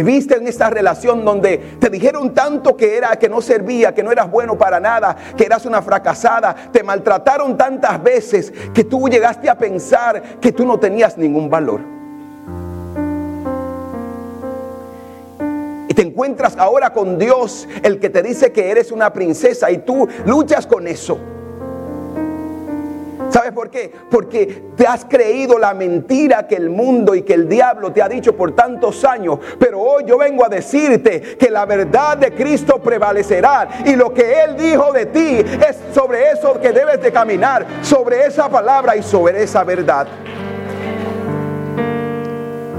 viviste 0.04 0.36
en 0.36 0.48
esta 0.48 0.70
relación 0.70 1.26
donde 1.26 1.58
te 1.80 1.90
dijeron 1.90 2.34
tanto 2.34 2.78
que 2.78 2.96
era 2.98 3.18
que 3.18 3.30
no 3.30 3.42
servía, 3.42 3.94
que 3.94 4.04
no 4.04 4.12
eras 4.12 4.30
bueno 4.32 4.58
para 4.58 4.80
nada, 4.80 5.16
que 5.36 5.46
eras 5.46 5.66
una 5.66 5.82
fracasada, 5.82 6.56
te 6.72 6.84
maltrataron 6.84 7.58
tantas 7.58 8.02
veces 8.02 8.54
que 8.74 8.84
tú 8.84 9.10
llegaste 9.10 9.50
a 9.50 9.58
pensar 9.58 10.40
que 10.40 10.52
tú 10.52 10.66
no 10.66 10.80
tenías 10.80 11.18
ningún 11.18 11.50
valor. 11.50 11.82
Y 15.88 15.94
te 15.94 16.02
encuentras 16.04 16.56
ahora 16.58 16.94
con 16.94 17.18
Dios, 17.18 17.68
el 17.84 18.00
que 18.00 18.10
te 18.10 18.22
dice 18.22 18.52
que 18.52 18.70
eres 18.70 18.92
una 18.92 19.12
princesa 19.12 19.72
y 19.72 19.80
tú 19.80 20.08
luchas 20.26 20.66
con 20.68 20.88
eso. 20.88 21.20
¿Sabes 23.50 23.56
por 23.56 23.72
qué? 23.72 23.92
Porque 24.12 24.64
te 24.76 24.86
has 24.86 25.06
creído 25.06 25.58
la 25.58 25.74
mentira 25.74 26.48
que 26.48 26.54
el 26.54 26.70
mundo 26.70 27.16
y 27.16 27.24
que 27.24 27.34
el 27.34 27.50
diablo 27.50 27.92
te 27.92 28.00
ha 28.00 28.08
dicho 28.08 28.36
por 28.36 28.52
tantos 28.52 29.04
años. 29.04 29.40
Pero 29.58 29.82
hoy 29.82 30.04
yo 30.06 30.20
vengo 30.20 30.46
a 30.46 30.50
decirte 30.50 31.20
que 31.20 31.50
la 31.50 31.66
verdad 31.66 32.16
de 32.18 32.32
Cristo 32.32 32.80
prevalecerá. 32.80 33.68
Y 33.86 33.96
lo 33.96 34.14
que 34.14 34.44
Él 34.44 34.56
dijo 34.56 34.94
de 34.94 35.08
ti 35.08 35.40
es 35.68 35.78
sobre 35.96 36.30
eso 36.30 36.60
que 36.62 36.72
debes 36.72 37.02
de 37.02 37.12
caminar. 37.12 37.66
Sobre 37.82 38.24
esa 38.28 38.48
palabra 38.50 38.96
y 38.96 39.02
sobre 39.02 39.42
esa 39.42 39.64
verdad. 39.64 40.08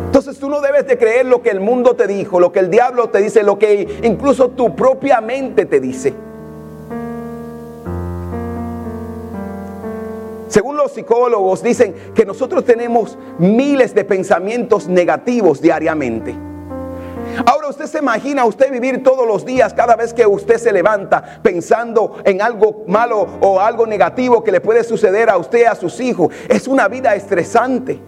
Entonces 0.06 0.38
tú 0.38 0.48
no 0.48 0.60
debes 0.60 0.86
de 0.86 0.96
creer 0.96 1.26
lo 1.26 1.42
que 1.42 1.50
el 1.50 1.58
mundo 1.58 1.96
te 1.96 2.06
dijo, 2.06 2.38
lo 2.38 2.52
que 2.52 2.60
el 2.60 2.70
diablo 2.70 3.08
te 3.08 3.18
dice, 3.18 3.42
lo 3.42 3.58
que 3.58 3.98
incluso 4.04 4.50
tu 4.50 4.76
propia 4.76 5.20
mente 5.20 5.66
te 5.66 5.80
dice. 5.80 6.29
Según 10.50 10.76
los 10.76 10.90
psicólogos 10.90 11.62
dicen 11.62 11.94
que 12.12 12.26
nosotros 12.26 12.64
tenemos 12.64 13.16
miles 13.38 13.94
de 13.94 14.04
pensamientos 14.04 14.88
negativos 14.88 15.62
diariamente. 15.62 16.34
Ahora 17.46 17.68
usted 17.68 17.86
se 17.86 17.98
imagina 17.98 18.44
usted 18.44 18.68
vivir 18.72 19.04
todos 19.04 19.28
los 19.28 19.44
días 19.46 19.72
cada 19.72 19.94
vez 19.94 20.12
que 20.12 20.26
usted 20.26 20.58
se 20.58 20.72
levanta 20.72 21.38
pensando 21.40 22.16
en 22.24 22.42
algo 22.42 22.82
malo 22.88 23.28
o 23.40 23.60
algo 23.60 23.86
negativo 23.86 24.42
que 24.42 24.50
le 24.50 24.60
puede 24.60 24.82
suceder 24.82 25.30
a 25.30 25.36
usted, 25.36 25.66
a 25.66 25.76
sus 25.76 26.00
hijos. 26.00 26.34
Es 26.48 26.66
una 26.66 26.88
vida 26.88 27.14
estresante. 27.14 28.00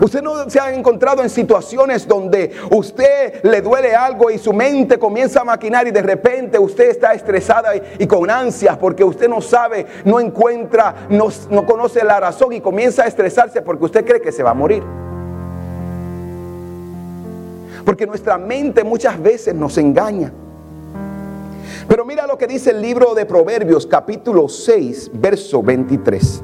Usted 0.00 0.22
no 0.22 0.48
se 0.48 0.60
ha 0.60 0.72
encontrado 0.72 1.22
en 1.22 1.30
situaciones 1.30 2.06
donde 2.06 2.52
usted 2.70 3.42
le 3.42 3.60
duele 3.60 3.94
algo 3.94 4.30
y 4.30 4.38
su 4.38 4.52
mente 4.52 4.98
comienza 4.98 5.40
a 5.40 5.44
maquinar 5.44 5.88
y 5.88 5.90
de 5.90 6.02
repente 6.02 6.58
usted 6.58 6.90
está 6.90 7.12
estresada 7.14 7.72
y, 7.98 8.06
con 8.06 8.30
ansias 8.30 8.76
porque 8.78 9.02
usted 9.02 9.28
no 9.28 9.40
sabe, 9.40 9.86
no 10.04 10.20
encuentra, 10.20 11.06
no, 11.10 11.28
no 11.50 11.66
conoce 11.66 12.04
la 12.04 12.20
razón 12.20 12.52
y 12.52 12.60
comienza 12.60 13.02
a 13.02 13.06
estresarse 13.06 13.60
porque 13.62 13.86
usted 13.86 14.04
cree 14.04 14.20
que 14.20 14.30
se 14.30 14.42
va 14.42 14.50
a 14.50 14.54
morir. 14.54 14.82
Porque 17.84 18.06
nuestra 18.06 18.38
mente 18.38 18.84
muchas 18.84 19.20
veces 19.20 19.54
nos 19.54 19.76
engaña. 19.78 20.32
Pero 21.88 22.04
mira 22.04 22.26
lo 22.26 22.36
que 22.36 22.46
dice 22.46 22.70
el 22.70 22.82
libro 22.82 23.14
de 23.14 23.24
Proverbios 23.26 23.86
capítulo 23.86 24.48
6, 24.48 25.10
verso 25.14 25.62
23. 25.62 26.42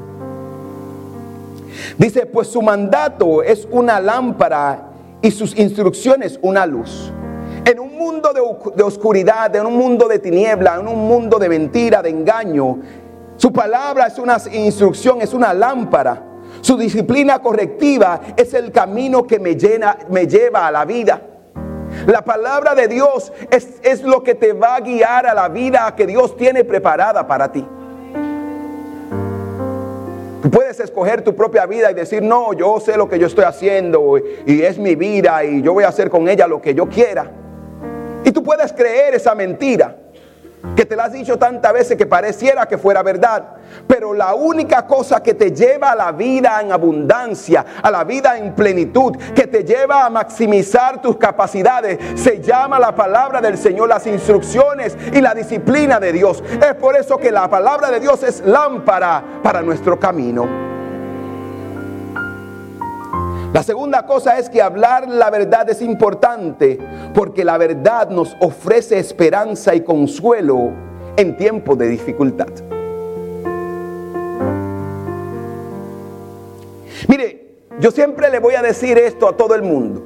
Dice, 1.97 2.25
pues 2.25 2.47
su 2.47 2.61
mandato 2.61 3.41
es 3.41 3.67
una 3.71 3.99
lámpara 3.99 4.89
y 5.21 5.31
sus 5.31 5.57
instrucciones 5.57 6.39
una 6.41 6.65
luz. 6.65 7.11
En 7.65 7.79
un 7.79 7.97
mundo 7.97 8.31
de, 8.33 8.83
oscuridad, 8.83 9.55
en 9.55 9.65
un 9.65 9.77
mundo 9.77 10.07
de 10.07 10.19
tiniebla, 10.19 10.77
en 10.79 10.87
un 10.87 11.07
mundo 11.07 11.39
de 11.39 11.49
mentira, 11.49 12.01
de 12.01 12.09
engaño, 12.09 12.79
su 13.37 13.51
palabra 13.51 14.07
es 14.07 14.19
una 14.19 14.37
instrucción, 14.51 15.21
es 15.21 15.33
una 15.33 15.53
lámpara. 15.53 16.21
Su 16.61 16.77
disciplina 16.77 17.39
correctiva 17.39 18.21
es 18.35 18.53
el 18.53 18.71
camino 18.71 19.25
que 19.25 19.39
me, 19.39 19.55
llena, 19.55 19.97
me 20.09 20.27
lleva 20.27 20.67
a 20.67 20.71
la 20.71 20.85
vida. 20.85 21.21
La 22.07 22.23
palabra 22.23 22.75
de 22.75 22.87
Dios 22.87 23.31
es, 23.49 23.79
es 23.81 24.03
lo 24.03 24.21
que 24.21 24.35
te 24.35 24.53
va 24.53 24.75
a 24.75 24.81
guiar 24.81 25.25
a 25.25 25.33
la 25.33 25.47
vida 25.47 25.95
que 25.95 26.05
Dios 26.05 26.35
tiene 26.35 26.63
preparada 26.63 27.25
para 27.25 27.51
ti. 27.51 27.65
Puedes 30.51 30.79
escoger 30.79 31.21
tu 31.21 31.35
propia 31.35 31.65
vida 31.65 31.89
y 31.91 31.93
decir, 31.93 32.21
no, 32.21 32.53
yo 32.53 32.79
sé 32.79 32.97
lo 32.97 33.09
que 33.09 33.17
yo 33.17 33.27
estoy 33.27 33.45
haciendo 33.45 34.17
y 34.45 34.61
es 34.61 34.77
mi 34.77 34.95
vida 34.95 35.43
y 35.43 35.61
yo 35.61 35.73
voy 35.73 35.83
a 35.83 35.87
hacer 35.87 36.09
con 36.09 36.27
ella 36.27 36.47
lo 36.47 36.61
que 36.61 36.75
yo 36.75 36.87
quiera. 36.87 37.31
Y 38.23 38.31
tú 38.31 38.43
puedes 38.43 38.73
creer 38.73 39.15
esa 39.15 39.33
mentira 39.33 39.95
que 40.75 40.85
te 40.85 40.95
la 40.95 41.05
has 41.05 41.13
dicho 41.13 41.37
tantas 41.37 41.73
veces 41.73 41.97
que 41.97 42.05
pareciera 42.05 42.67
que 42.67 42.77
fuera 42.77 43.03
verdad. 43.03 43.43
Pero 43.87 44.13
la 44.13 44.35
única 44.35 44.85
cosa 44.85 45.21
que 45.21 45.33
te 45.33 45.51
lleva 45.51 45.91
a 45.91 45.95
la 45.95 46.11
vida 46.11 46.61
en 46.61 46.71
abundancia, 46.71 47.65
a 47.81 47.91
la 47.91 48.03
vida 48.03 48.37
en 48.37 48.53
plenitud, 48.53 49.15
que 49.33 49.47
te 49.47 49.63
lleva 49.63 50.05
a 50.05 50.09
maximizar 50.09 51.01
tus 51.01 51.17
capacidades, 51.17 51.99
se 52.19 52.41
llama 52.41 52.79
la 52.79 52.95
palabra 52.95 53.41
del 53.41 53.57
Señor, 53.57 53.89
las 53.89 54.07
instrucciones 54.07 54.97
y 55.13 55.21
la 55.21 55.33
disciplina 55.33 55.99
de 55.99 56.11
Dios. 56.11 56.43
Es 56.61 56.75
por 56.75 56.95
eso 56.95 57.17
que 57.17 57.31
la 57.31 57.49
palabra 57.49 57.89
de 57.89 57.99
Dios 57.99 58.23
es 58.23 58.41
lámpara 58.45 59.23
para 59.41 59.61
nuestro 59.61 59.99
camino. 59.99 60.74
La 63.55 63.63
segunda 63.63 64.05
cosa 64.05 64.37
es 64.37 64.49
que 64.49 64.61
hablar 64.61 65.07
la 65.07 65.29
verdad 65.29 65.69
es 65.69 65.81
importante 65.81 66.77
porque 67.13 67.45
la 67.45 67.57
verdad 67.57 68.09
nos 68.09 68.35
ofrece 68.41 68.99
esperanza 68.99 69.73
y 69.73 69.79
consuelo 69.79 70.73
en 71.15 71.37
tiempos 71.37 71.77
de 71.77 71.87
dificultad. 71.87 72.49
Mire, 77.07 77.47
yo 77.79 77.91
siempre 77.91 78.29
le 78.29 78.39
voy 78.39 78.55
a 78.55 78.61
decir 78.61 78.97
esto 78.97 79.29
a 79.29 79.37
todo 79.37 79.55
el 79.55 79.61
mundo. 79.61 80.03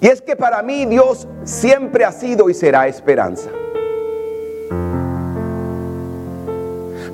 Y 0.00 0.06
es 0.06 0.22
que 0.22 0.36
para 0.36 0.62
mí 0.62 0.86
Dios 0.86 1.28
siempre 1.42 2.06
ha 2.06 2.12
sido 2.12 2.48
y 2.48 2.54
será 2.54 2.88
esperanza. 2.88 3.50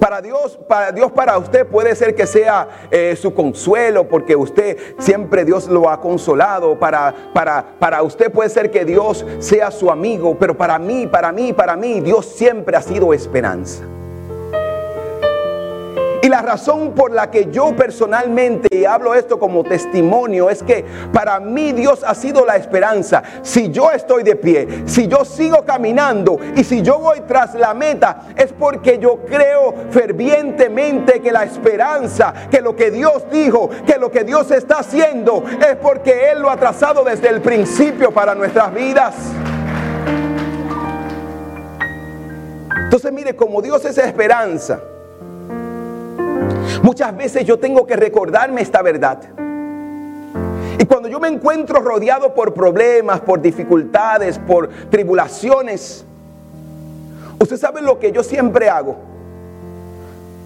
Para 0.00 0.22
Dios, 0.22 0.58
para 0.66 0.92
Dios, 0.92 1.12
para 1.12 1.36
usted 1.36 1.66
puede 1.66 1.94
ser 1.94 2.14
que 2.14 2.26
sea 2.26 2.68
eh, 2.90 3.14
su 3.20 3.34
consuelo, 3.34 4.08
porque 4.08 4.34
usted 4.34 4.78
siempre 4.98 5.44
Dios 5.44 5.68
lo 5.68 5.90
ha 5.90 6.00
consolado. 6.00 6.78
Para, 6.78 7.14
para, 7.34 7.76
para 7.78 8.02
usted 8.02 8.32
puede 8.32 8.48
ser 8.48 8.70
que 8.70 8.86
Dios 8.86 9.26
sea 9.40 9.70
su 9.70 9.90
amigo, 9.90 10.36
pero 10.40 10.56
para 10.56 10.78
mí, 10.78 11.06
para 11.06 11.30
mí, 11.32 11.52
para 11.52 11.76
mí, 11.76 12.00
Dios 12.00 12.24
siempre 12.24 12.78
ha 12.78 12.82
sido 12.82 13.12
esperanza. 13.12 13.84
La 16.30 16.42
razón 16.42 16.92
por 16.92 17.10
la 17.10 17.28
que 17.28 17.50
yo 17.50 17.74
personalmente, 17.74 18.68
y 18.70 18.84
hablo 18.84 19.14
esto 19.14 19.36
como 19.40 19.64
testimonio, 19.64 20.48
es 20.48 20.62
que 20.62 20.84
para 21.12 21.40
mí 21.40 21.72
Dios 21.72 22.04
ha 22.06 22.14
sido 22.14 22.46
la 22.46 22.54
esperanza. 22.54 23.20
Si 23.42 23.72
yo 23.72 23.90
estoy 23.90 24.22
de 24.22 24.36
pie, 24.36 24.84
si 24.86 25.08
yo 25.08 25.24
sigo 25.24 25.64
caminando 25.64 26.38
y 26.54 26.62
si 26.62 26.82
yo 26.82 27.00
voy 27.00 27.22
tras 27.26 27.56
la 27.56 27.74
meta, 27.74 28.28
es 28.36 28.52
porque 28.52 29.00
yo 29.00 29.24
creo 29.24 29.74
fervientemente 29.90 31.20
que 31.20 31.32
la 31.32 31.42
esperanza, 31.42 32.32
que 32.48 32.60
lo 32.60 32.76
que 32.76 32.92
Dios 32.92 33.24
dijo, 33.32 33.68
que 33.84 33.98
lo 33.98 34.12
que 34.12 34.22
Dios 34.22 34.52
está 34.52 34.78
haciendo, 34.78 35.42
es 35.68 35.74
porque 35.82 36.30
Él 36.30 36.42
lo 36.42 36.50
ha 36.50 36.56
trazado 36.56 37.02
desde 37.02 37.28
el 37.28 37.40
principio 37.40 38.12
para 38.12 38.36
nuestras 38.36 38.72
vidas. 38.72 39.16
Entonces 42.84 43.12
mire, 43.12 43.34
como 43.34 43.60
Dios 43.60 43.84
es 43.84 43.98
esperanza, 43.98 44.80
Muchas 46.82 47.16
veces 47.16 47.44
yo 47.44 47.58
tengo 47.58 47.86
que 47.86 47.96
recordarme 47.96 48.62
esta 48.62 48.82
verdad. 48.82 49.20
Y 50.78 50.84
cuando 50.86 51.08
yo 51.08 51.20
me 51.20 51.28
encuentro 51.28 51.80
rodeado 51.80 52.34
por 52.34 52.54
problemas, 52.54 53.20
por 53.20 53.40
dificultades, 53.42 54.38
por 54.38 54.68
tribulaciones, 54.88 56.04
usted 57.38 57.56
sabe 57.56 57.82
lo 57.82 57.98
que 57.98 58.12
yo 58.12 58.22
siempre 58.22 58.70
hago. 58.70 58.96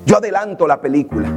Yo 0.06 0.16
adelanto 0.18 0.66
la 0.66 0.80
película. 0.80 1.28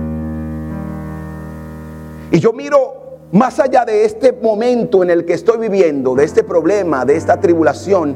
Y 2.32 2.40
yo 2.40 2.54
miro 2.54 3.20
más 3.32 3.60
allá 3.60 3.86
de 3.86 4.06
este 4.06 4.32
momento 4.32 5.04
en 5.04 5.10
el 5.10 5.26
que 5.26 5.34
estoy 5.34 5.58
viviendo, 5.58 6.16
de 6.16 6.24
este 6.24 6.44
problema, 6.44 7.06
de 7.06 7.16
esta 7.16 7.40
tribulación, 7.40 8.16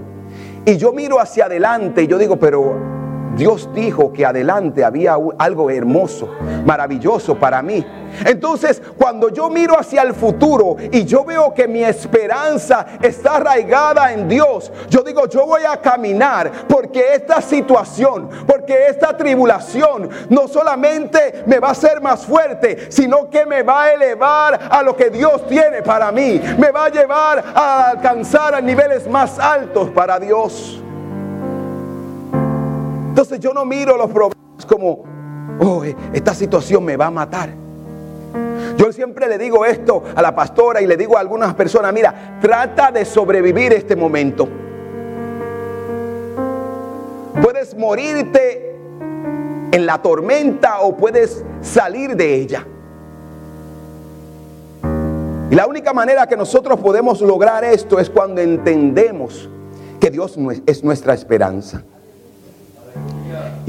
y 0.66 0.78
yo 0.78 0.94
miro 0.94 1.20
hacia 1.20 1.46
adelante 1.46 2.04
y 2.04 2.08
yo 2.08 2.18
digo, 2.18 2.38
pero 2.38 2.76
Dios 3.36 3.70
dijo 3.74 4.12
que 4.12 4.26
adelante 4.26 4.84
había 4.84 5.18
algo 5.38 5.70
hermoso, 5.70 6.30
maravilloso 6.66 7.36
para 7.36 7.62
mí. 7.62 7.86
Entonces, 8.26 8.82
cuando 8.98 9.30
yo 9.30 9.50
miro 9.50 9.80
hacia 9.80 10.02
el 10.02 10.14
futuro 10.14 10.76
y 10.92 11.06
yo 11.06 11.24
veo 11.24 11.54
que 11.54 11.68
mi 11.68 11.84
esperanza 11.84 12.86
está 13.02 13.38
arraigada 13.38 14.12
en 14.12 14.28
Dios, 14.28 14.72
yo 14.90 15.02
digo, 15.02 15.28
yo 15.28 15.46
voy 15.46 15.62
a 15.64 15.78
caminar 15.78 16.52
porque 16.68 17.14
esta 17.14 17.42
situación, 17.42 18.30
porque 18.46 18.88
esta 18.88 19.16
tribulación 19.16 20.10
no 20.30 20.48
solamente 20.48 21.44
me 21.46 21.60
va 21.60 21.70
a 21.70 21.72
hacer 21.72 22.02
más 22.02 22.26
fuerte, 22.26 22.92
sino 22.92 23.30
que 23.30 23.46
me 23.46 23.64
va 23.64 23.84
a 23.84 23.94
elevar 23.94 24.60
a 24.70 24.84
lo 24.84 24.96
que 24.96 25.10
Dios 25.10 25.48
tiene 25.48 25.82
para 25.82 26.12
mí. 26.12 26.42
Me 26.58 26.72
va 26.72 26.86
a 26.86 26.90
llevar 26.90 27.44
a 27.56 27.92
alcanzar 27.92 28.56
a 28.56 28.62
niveles 28.62 29.08
más 29.08 29.40
altos 29.40 29.90
para 29.90 30.20
Dios. 30.20 30.82
Entonces 33.12 33.42
yo 33.42 33.54
no 33.54 33.66
miro 33.66 33.98
los 33.98 34.10
problemas 34.10 34.66
como, 34.66 35.04
oh, 35.60 35.84
esta 36.14 36.34
situación 36.34 36.86
me 36.86 36.96
va 36.96 37.08
a 37.08 37.12
matar. 37.12 37.50
Yo 38.78 38.94
siempre 38.94 39.28
le 39.28 39.38
digo 39.38 39.66
esto 39.66 40.02
a 40.16 40.22
la 40.22 40.34
pastora 40.34 40.82
y 40.82 40.88
le 40.88 40.96
digo 40.96 41.18
a 41.18 41.20
algunas 41.20 41.54
personas, 41.54 41.92
mira, 41.92 42.38
trata 42.42 42.90
de 42.90 43.04
sobrevivir 43.04 43.74
este 43.74 43.98
momento. 43.98 44.48
Puedes 47.44 47.78
morirte 47.78 48.78
en 49.74 49.86
la 49.86 50.02
tormenta 50.02 50.80
o 50.80 50.96
puedes 50.96 51.44
salir 51.60 52.16
de 52.16 52.34
ella. 52.36 52.66
Y 55.50 55.56
la 55.56 55.68
única 55.68 55.92
manera 55.92 56.28
que 56.28 56.38
nosotros 56.38 56.80
podemos 56.80 57.20
lograr 57.20 57.66
esto 57.66 58.00
es 58.00 58.10
cuando 58.10 58.40
entendemos 58.40 59.50
que 60.00 60.10
Dios 60.10 60.38
es 60.66 60.82
nuestra 60.82 61.14
esperanza. 61.14 61.84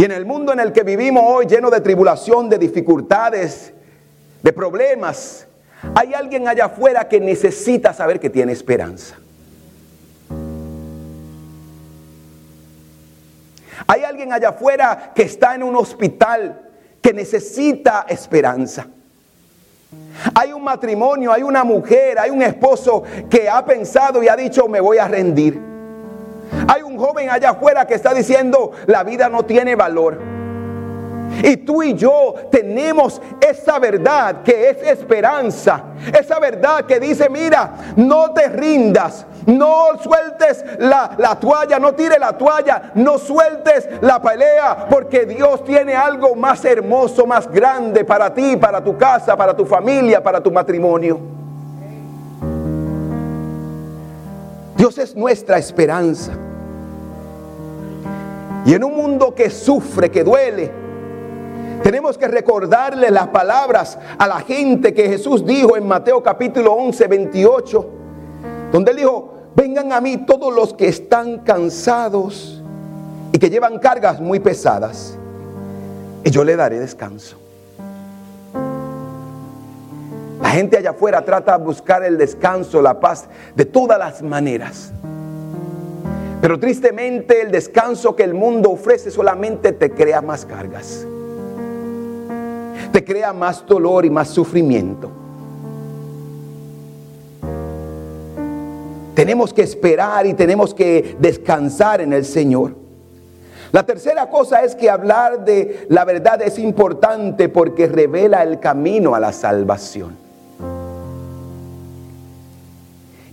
Y 0.03 0.05
en 0.05 0.11
el 0.11 0.27
mundo 0.27 0.53
en 0.53 0.59
el 0.59 0.73
que 0.73 0.83
vivimos 0.83 1.23
hoy, 1.25 1.47
lleno 1.47 1.71
de 1.71 1.81
tribulación, 1.81 2.49
de 2.49 2.59
dificultades, 2.59 3.73
de 4.43 4.53
problemas, 4.53 5.47
hay 5.95 6.13
alguien 6.13 6.49
allá 6.49 6.65
afuera 6.65 7.07
que 7.07 7.21
necesita 7.21 7.95
saber 7.95 8.19
que 8.19 8.29
tiene 8.29 8.51
esperanza. 8.51 9.17
Hay 13.87 14.03
alguien 14.03 14.33
allá 14.33 14.49
afuera 14.49 15.13
que 15.15 15.23
está 15.23 15.55
en 15.55 15.63
un 15.63 15.77
hospital 15.77 16.69
que 17.01 17.13
necesita 17.13 18.05
esperanza. 18.09 18.89
Hay 20.35 20.53
un 20.53 20.65
matrimonio, 20.65 21.33
hay 21.33 21.45
una 21.45 21.63
mujer, 21.63 22.19
hay 22.19 22.31
un 22.31 22.43
esposo 22.43 23.05
que 23.31 23.49
ha 23.49 23.65
pensado 23.65 24.21
y 24.21 24.27
ha 24.27 24.35
dicho 24.35 24.67
me 24.67 24.81
voy 24.81 24.99
a 24.99 25.07
rendir. 25.07 25.72
Hay 26.69 26.83
un 26.83 26.99
joven 26.99 27.31
allá 27.31 27.51
afuera 27.51 27.87
que 27.87 27.95
está 27.95 28.15
diciendo, 28.15 28.73
la 28.87 29.03
vida 29.03 29.29
no 29.29 29.45
tiene 29.45 29.75
valor. 29.77 30.33
Y 31.43 31.57
tú 31.59 31.83
y 31.83 31.95
yo 31.95 32.35
tenemos 32.51 33.21
esa 33.41 33.79
verdad 33.79 34.43
que 34.43 34.71
es 34.71 34.83
esperanza. 34.83 35.85
Esa 36.19 36.39
verdad 36.39 36.85
que 36.85 37.01
dice, 37.01 37.29
mira, 37.31 37.73
no 37.97 38.33
te 38.33 38.49
rindas. 38.49 39.27
No 39.47 39.99
sueltes 40.01 40.65
la, 40.79 41.13
la, 41.19 41.35
toalla, 41.41 41.79
no 41.81 41.95
tire 41.95 42.17
la 42.19 42.37
toalla, 42.39 42.93
no 42.95 43.19
sueltes 43.19 43.89
la 44.01 44.23
pelea, 44.23 44.87
porque 44.89 45.27
Dios 45.27 45.65
tiene 45.65 45.97
algo 45.97 46.37
más 46.37 46.65
hermoso, 46.65 47.27
más 47.27 47.51
grande 47.51 48.05
para 48.05 48.33
ti, 48.33 48.57
para 48.57 48.85
tu 48.85 48.97
casa, 48.97 49.37
para 49.37 49.57
tu 49.57 49.67
familia, 49.67 50.23
para 50.23 50.41
tu 50.41 50.53
matrimonio. 50.53 51.42
Dios 54.77 54.99
es 54.99 55.15
nuestra 55.15 55.59
esperanza. 55.59 56.33
Y 58.65 58.75
en 58.75 58.85
un 58.85 58.97
mundo 58.97 59.35
que 59.35 59.51
sufre, 59.51 60.11
que 60.11 60.23
duele, 60.23 60.71
tenemos 61.83 62.17
que 62.17 62.29
recordarle 62.29 63.11
las 63.11 63.29
palabras 63.29 63.99
a 64.17 64.27
la 64.29 64.41
gente 64.41 64.95
que 64.95 65.09
Jesús 65.09 65.45
dijo 65.45 65.77
en 65.77 65.87
Mateo 65.87 66.23
capítulo 66.23 66.73
11, 66.75 67.09
28, 67.09 67.91
donde 68.71 68.93
él 68.93 68.99
dijo, 68.99 69.35
vengan 69.57 69.93
a 69.93 70.01
mí 70.01 70.19
todos 70.19 70.55
los 70.55 70.75
que 70.75 70.89
están 70.89 71.41
cansados 71.41 72.63
y 73.33 73.39
que 73.39 73.51
llevan 73.51 73.79
cargas 73.79 74.21
muy 74.21 74.39
pesadas, 74.39 75.19
y 76.23 76.31
yo 76.31 76.45
le 76.45 76.55
daré 76.55 76.79
descanso. 76.79 77.42
Gente 80.53 80.79
allá 80.79 80.91
afuera 80.91 81.25
trata 81.25 81.57
de 81.57 81.65
buscar 81.65 82.03
el 82.03 82.19
descanso, 82.19 82.83
la 82.83 82.99
paz, 83.01 83.29
de 83.55 83.65
todas 83.65 83.99
las 83.99 84.23
maneras. 84.23 84.93
Pero 86.41 86.59
tristemente 86.59 87.41
el 87.41 87.53
descanso 87.53 88.17
que 88.17 88.25
el 88.25 88.35
mundo 88.35 88.71
ofrece 88.71 89.11
solamente 89.13 89.73
te 89.73 89.93
crea 89.93 90.21
más 90.21 90.45
cargas. 90.45 91.07
Te 92.93 93.05
crea 93.05 93.33
más 93.33 93.65
dolor 93.65 94.05
y 94.05 94.11
más 94.11 94.29
sufrimiento. 94.29 95.11
Tenemos 99.15 99.55
que 99.55 99.63
esperar 99.63 100.27
y 100.27 100.35
tenemos 100.35 100.75
que 100.75 101.17
descansar 101.21 102.01
en 102.01 102.13
el 102.13 102.25
Señor. 102.25 102.75
La 103.71 103.85
tercera 103.87 104.29
cosa 104.29 104.65
es 104.65 104.75
que 104.75 104.91
hablar 104.91 105.45
de 105.45 105.87
la 105.89 106.05
verdad 106.05 106.43
es 106.43 106.59
importante 106.59 107.49
porque 107.49 107.87
revela 107.87 108.43
el 108.43 108.59
camino 108.59 109.15
a 109.15 109.21
la 109.21 109.33
salvación. 109.33 110.32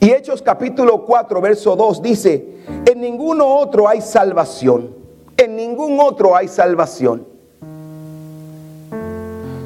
Y 0.01 0.11
Hechos 0.11 0.41
capítulo 0.41 1.05
4, 1.05 1.41
verso 1.41 1.75
2 1.75 2.01
dice, 2.01 2.45
en 2.85 3.01
ninguno 3.01 3.45
otro 3.45 3.87
hay 3.87 3.99
salvación, 3.99 4.95
en 5.35 5.57
ningún 5.57 5.99
otro 5.99 6.35
hay 6.37 6.47
salvación. 6.47 7.27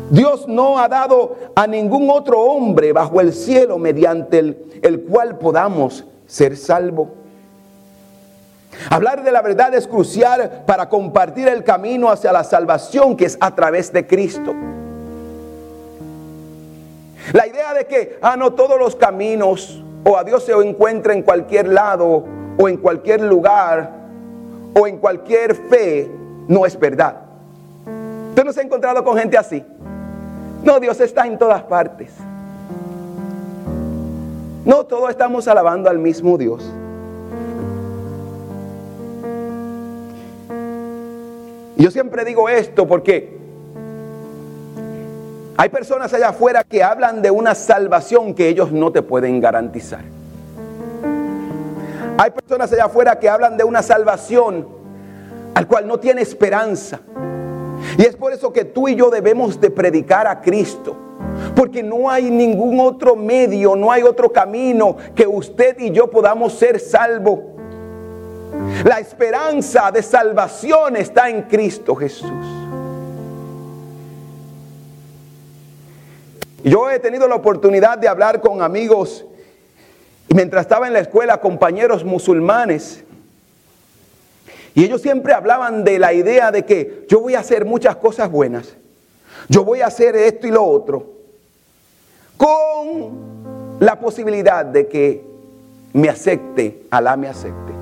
Dios 0.09 0.47
no 0.47 0.79
ha 0.79 0.87
dado 0.87 1.35
a 1.55 1.67
ningún 1.67 2.09
otro 2.09 2.41
hombre 2.41 2.93
bajo 2.93 3.21
el 3.21 3.31
cielo 3.31 3.77
mediante 3.77 4.39
el, 4.39 4.79
el 4.81 5.01
cual 5.01 5.37
podamos 5.37 6.03
ser 6.25 6.57
salvos. 6.57 7.09
Hablar 8.89 9.23
de 9.23 9.31
la 9.31 9.43
verdad 9.43 9.73
es 9.75 9.87
crucial 9.87 10.63
para 10.65 10.89
compartir 10.89 11.47
el 11.47 11.63
camino 11.63 12.09
hacia 12.09 12.31
la 12.31 12.43
salvación 12.43 13.15
que 13.15 13.25
es 13.25 13.37
a 13.39 13.53
través 13.53 13.93
de 13.93 14.07
Cristo. 14.07 14.55
La 17.33 17.47
idea 17.47 17.73
de 17.75 17.85
que, 17.85 18.17
ah, 18.21 18.35
no, 18.35 18.53
todos 18.53 18.79
los 18.79 18.95
caminos 18.95 19.82
o 20.03 20.17
a 20.17 20.23
Dios 20.23 20.43
se 20.43 20.51
encuentra 20.51 21.13
en 21.13 21.21
cualquier 21.21 21.67
lado 21.67 22.25
o 22.57 22.67
en 22.67 22.77
cualquier 22.77 23.21
lugar 23.21 23.91
o 24.73 24.87
en 24.87 24.97
cualquier 24.97 25.55
fe, 25.55 26.09
no 26.47 26.65
es 26.65 26.77
verdad. 26.77 27.21
¿Usted 28.29 28.43
no 28.43 28.51
se 28.51 28.61
ha 28.61 28.63
encontrado 28.63 29.03
con 29.03 29.17
gente 29.17 29.37
así? 29.37 29.63
No, 30.63 30.79
Dios 30.79 30.99
está 30.99 31.27
en 31.27 31.37
todas 31.37 31.61
partes. 31.63 32.11
No, 34.65 34.85
todos 34.85 35.09
estamos 35.09 35.47
alabando 35.47 35.89
al 35.89 35.99
mismo 35.99 36.37
Dios. 36.37 36.63
Yo 41.75 41.91
siempre 41.91 42.23
digo 42.23 42.47
esto 42.47 42.87
porque 42.87 43.42
hay 45.55 45.69
personas 45.69 46.13
allá 46.13 46.29
afuera 46.29 46.63
que 46.63 46.83
hablan 46.83 47.21
de 47.21 47.29
una 47.29 47.53
salvación 47.53 48.33
que 48.33 48.47
ellos 48.49 48.71
no 48.71 48.91
te 48.91 49.01
pueden 49.01 49.39
garantizar. 49.39 50.01
Hay 52.17 52.31
personas 52.31 52.71
allá 52.73 52.85
afuera 52.85 53.19
que 53.19 53.29
hablan 53.29 53.57
de 53.57 53.63
una 53.63 53.83
salvación 53.83 54.67
al 55.53 55.67
cual 55.67 55.87
no 55.87 55.99
tiene 55.99 56.21
esperanza. 56.21 56.99
Y 57.97 58.01
es 58.03 58.15
por 58.15 58.33
eso 58.33 58.51
que 58.51 58.65
tú 58.65 58.87
y 58.87 58.95
yo 58.95 59.09
debemos 59.09 59.59
de 59.61 59.69
predicar 59.69 60.25
a 60.25 60.41
Cristo. 60.41 60.95
Porque 61.55 61.83
no 61.83 62.09
hay 62.09 62.31
ningún 62.31 62.79
otro 62.79 63.15
medio, 63.15 63.75
no 63.75 63.91
hay 63.91 64.03
otro 64.03 64.31
camino 64.31 64.97
que 65.13 65.27
usted 65.27 65.79
y 65.79 65.91
yo 65.91 66.09
podamos 66.09 66.53
ser 66.53 66.79
salvos. 66.79 67.39
La 68.83 68.99
esperanza 68.99 69.91
de 69.91 70.01
salvación 70.01 70.95
está 70.95 71.29
en 71.29 71.43
Cristo 71.43 71.95
Jesús. 71.95 72.62
Yo 76.63 76.89
he 76.89 76.99
tenido 76.99 77.27
la 77.27 77.35
oportunidad 77.35 77.97
de 77.97 78.07
hablar 78.07 78.39
con 78.39 78.61
amigos 78.61 79.25
y 80.29 80.35
mientras 80.35 80.61
estaba 80.61 80.87
en 80.87 80.93
la 80.93 80.99
escuela, 80.99 81.41
compañeros 81.41 82.03
musulmanes. 82.03 83.03
Y 84.73 84.85
ellos 84.85 85.01
siempre 85.01 85.33
hablaban 85.33 85.83
de 85.83 85.99
la 85.99 86.13
idea 86.13 86.51
de 86.51 86.63
que 86.65 87.05
yo 87.07 87.19
voy 87.19 87.35
a 87.35 87.39
hacer 87.39 87.65
muchas 87.65 87.97
cosas 87.97 88.31
buenas. 88.31 88.75
Yo 89.49 89.63
voy 89.63 89.81
a 89.81 89.87
hacer 89.87 90.15
esto 90.15 90.47
y 90.47 90.51
lo 90.51 90.63
otro. 90.63 91.05
Con 92.37 93.77
la 93.79 93.99
posibilidad 93.99 94.65
de 94.65 94.87
que 94.87 95.23
me 95.93 96.09
acepte, 96.09 96.83
Alá 96.89 97.17
me 97.17 97.27
acepte. 97.27 97.73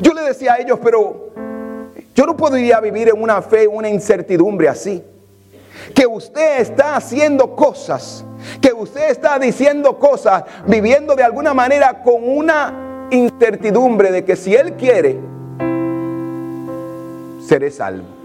Yo 0.00 0.12
le 0.12 0.22
decía 0.22 0.54
a 0.54 0.58
ellos, 0.58 0.78
pero 0.82 1.30
yo 2.14 2.26
no 2.26 2.36
podría 2.36 2.80
vivir 2.80 3.08
en 3.08 3.22
una 3.22 3.40
fe, 3.40 3.66
una 3.66 3.88
incertidumbre 3.88 4.68
así. 4.68 5.02
Que 5.94 6.06
usted 6.06 6.60
está 6.60 6.96
haciendo 6.96 7.56
cosas, 7.56 8.24
que 8.60 8.72
usted 8.72 9.10
está 9.10 9.38
diciendo 9.38 9.98
cosas, 9.98 10.44
viviendo 10.66 11.14
de 11.16 11.22
alguna 11.22 11.54
manera 11.54 12.02
con 12.02 12.28
una 12.28 13.08
incertidumbre 13.10 14.12
de 14.12 14.24
que 14.24 14.36
si 14.36 14.54
Él 14.54 14.74
quiere, 14.74 15.18
seré 17.46 17.70
salvo. 17.70 18.19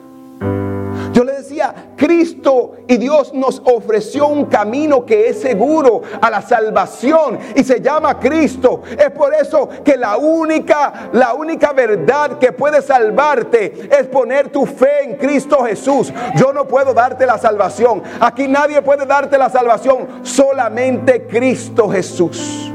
Yo 1.15 1.23
le 1.23 1.32
decía, 1.32 1.73
Cristo 1.95 2.73
y 2.89 2.97
Dios 2.97 3.34
nos 3.34 3.62
ofreció 3.63 4.28
un 4.28 4.47
camino 4.47 5.06
que 5.06 5.30
es 5.30 5.39
seguro 5.39 6.01
a 6.19 6.30
la 6.30 6.41
salvación 6.41 7.39
y 7.56 7.63
se 7.63 7.80
llama 7.80 8.19
Cristo. 8.19 8.82
Es 8.99 9.12
por 9.12 9.34
eso 9.34 9.69
que 9.86 9.95
la 9.95 10.17
única, 10.17 11.10
la 11.13 11.34
única 11.34 11.71
verdad 11.71 12.38
que 12.38 12.51
puede 12.51 12.82
salvarte 12.82 13.88
es 13.97 14.08
poner 14.08 14.49
tu 14.49 14.65
fe 14.65 15.06
en 15.06 15.15
Cristo 15.15 15.63
Jesús. 15.63 16.12
Yo 16.36 16.51
no 16.51 16.67
puedo 16.67 16.93
darte 16.93 17.25
la 17.25 17.38
salvación. 17.38 18.04
Aquí 18.19 18.49
nadie 18.49 18.82
puede 18.82 19.06
darte 19.06 19.38
la 19.38 19.49
salvación, 19.49 20.19
solamente 20.23 21.28
Cristo 21.28 21.88
Jesús. 21.88 22.73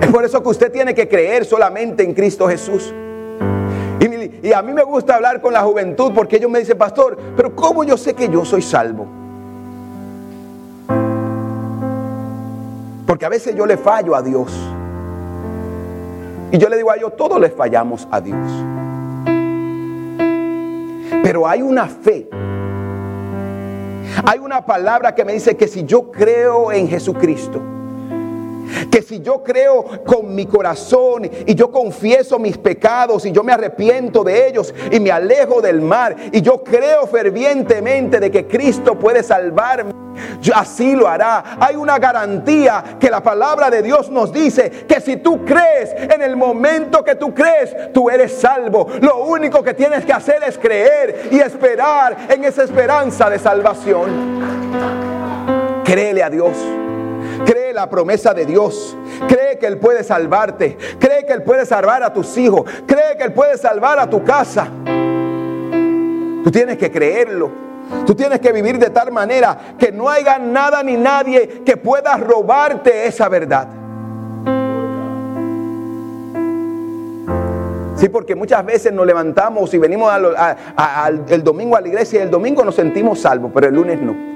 Es 0.00 0.08
por 0.08 0.24
eso 0.24 0.42
que 0.42 0.48
usted 0.48 0.72
tiene 0.72 0.94
que 0.94 1.06
creer 1.06 1.44
solamente 1.44 2.02
en 2.02 2.14
Cristo 2.14 2.48
Jesús. 2.48 2.94
Y, 4.42 4.52
a 4.52 4.60
mí 4.60 4.72
me 4.72 4.82
gusta 4.82 5.14
hablar 5.14 5.40
con 5.40 5.52
la 5.52 5.62
juventud 5.62 6.12
porque 6.14 6.36
ellos 6.36 6.50
me 6.50 6.58
dicen, 6.58 6.76
pastor, 6.76 7.16
pero 7.36 7.54
¿cómo 7.54 7.84
yo 7.84 7.96
sé 7.96 8.14
que 8.14 8.28
yo 8.28 8.44
soy 8.44 8.60
salvo? 8.60 9.06
Porque 13.06 13.24
a 13.24 13.28
veces 13.28 13.54
yo 13.54 13.66
le 13.66 13.76
fallo 13.76 14.16
a 14.16 14.22
Dios. 14.22 14.52
Y 16.50 16.58
yo 16.58 16.68
le 16.68 16.76
digo 16.76 16.90
a 16.90 16.96
ellos, 16.96 17.16
todos 17.16 17.40
les 17.40 17.52
fallamos 17.52 18.08
a 18.10 18.20
Dios. 18.20 18.38
Pero 21.22 21.46
hay 21.46 21.62
una 21.62 21.86
fe. 21.86 22.28
Hay 24.26 24.38
una 24.40 24.66
palabra 24.66 25.14
que 25.14 25.24
me 25.24 25.32
dice 25.32 25.56
que 25.56 25.68
si 25.68 25.84
yo 25.84 26.10
creo 26.10 26.72
en 26.72 26.88
Jesucristo, 26.88 27.60
que 28.90 29.02
si 29.02 29.20
yo 29.20 29.42
creo 29.42 30.04
con 30.04 30.34
mi 30.34 30.46
corazón 30.46 31.30
y 31.46 31.54
yo 31.54 31.70
confieso 31.70 32.38
mis 32.38 32.58
pecados 32.58 33.26
y 33.26 33.32
yo 33.32 33.42
me 33.42 33.52
arrepiento 33.52 34.24
de 34.24 34.48
ellos 34.48 34.74
y 34.90 35.00
me 35.00 35.10
alejo 35.10 35.60
del 35.60 35.80
mal 35.80 36.16
y 36.32 36.40
yo 36.42 36.62
creo 36.62 37.06
fervientemente 37.06 38.20
de 38.20 38.30
que 38.30 38.46
Cristo 38.46 38.98
puede 38.98 39.22
salvarme, 39.22 39.92
así 40.54 40.94
lo 40.94 41.08
hará. 41.08 41.56
Hay 41.60 41.76
una 41.76 41.98
garantía 41.98 42.96
que 42.98 43.10
la 43.10 43.22
palabra 43.22 43.70
de 43.70 43.82
Dios 43.82 44.10
nos 44.10 44.32
dice 44.32 44.70
que 44.88 45.00
si 45.00 45.16
tú 45.16 45.44
crees 45.44 45.94
en 45.96 46.22
el 46.22 46.36
momento 46.36 47.04
que 47.04 47.14
tú 47.14 47.34
crees, 47.34 47.74
tú 47.92 48.10
eres 48.10 48.32
salvo. 48.32 48.88
Lo 49.00 49.24
único 49.24 49.62
que 49.62 49.74
tienes 49.74 50.04
que 50.04 50.12
hacer 50.12 50.42
es 50.46 50.58
creer 50.58 51.28
y 51.30 51.38
esperar 51.38 52.16
en 52.28 52.44
esa 52.44 52.64
esperanza 52.64 53.30
de 53.30 53.38
salvación. 53.38 54.10
Créele 55.84 56.22
a 56.22 56.30
Dios. 56.30 56.56
Cree 57.44 57.72
la 57.72 57.88
promesa 57.88 58.34
de 58.34 58.46
Dios. 58.46 58.96
Cree 59.28 59.58
que 59.58 59.66
Él 59.66 59.78
puede 59.78 60.04
salvarte. 60.04 60.76
Cree 60.98 61.24
que 61.26 61.32
Él 61.32 61.42
puede 61.42 61.66
salvar 61.66 62.02
a 62.02 62.12
tus 62.12 62.36
hijos. 62.38 62.64
Cree 62.86 63.16
que 63.16 63.24
Él 63.24 63.32
puede 63.32 63.56
salvar 63.58 63.98
a 63.98 64.08
tu 64.08 64.22
casa. 64.24 64.68
Tú 66.44 66.50
tienes 66.50 66.76
que 66.78 66.90
creerlo. 66.90 67.50
Tú 68.06 68.14
tienes 68.14 68.40
que 68.40 68.52
vivir 68.52 68.78
de 68.78 68.90
tal 68.90 69.12
manera 69.12 69.76
que 69.78 69.92
no 69.92 70.08
haya 70.08 70.38
nada 70.38 70.82
ni 70.82 70.96
nadie 70.96 71.62
que 71.64 71.76
pueda 71.76 72.16
robarte 72.16 73.06
esa 73.06 73.28
verdad. 73.28 73.68
Sí, 77.96 78.08
porque 78.08 78.34
muchas 78.34 78.64
veces 78.64 78.92
nos 78.92 79.06
levantamos 79.06 79.72
y 79.74 79.78
venimos 79.78 80.12
el 81.28 81.44
domingo 81.44 81.76
a 81.76 81.80
la 81.80 81.88
iglesia 81.88 82.20
y 82.20 82.22
el 82.22 82.30
domingo 82.30 82.64
nos 82.64 82.74
sentimos 82.74 83.20
salvos, 83.20 83.52
pero 83.54 83.68
el 83.68 83.74
lunes 83.74 84.00
no. 84.00 84.31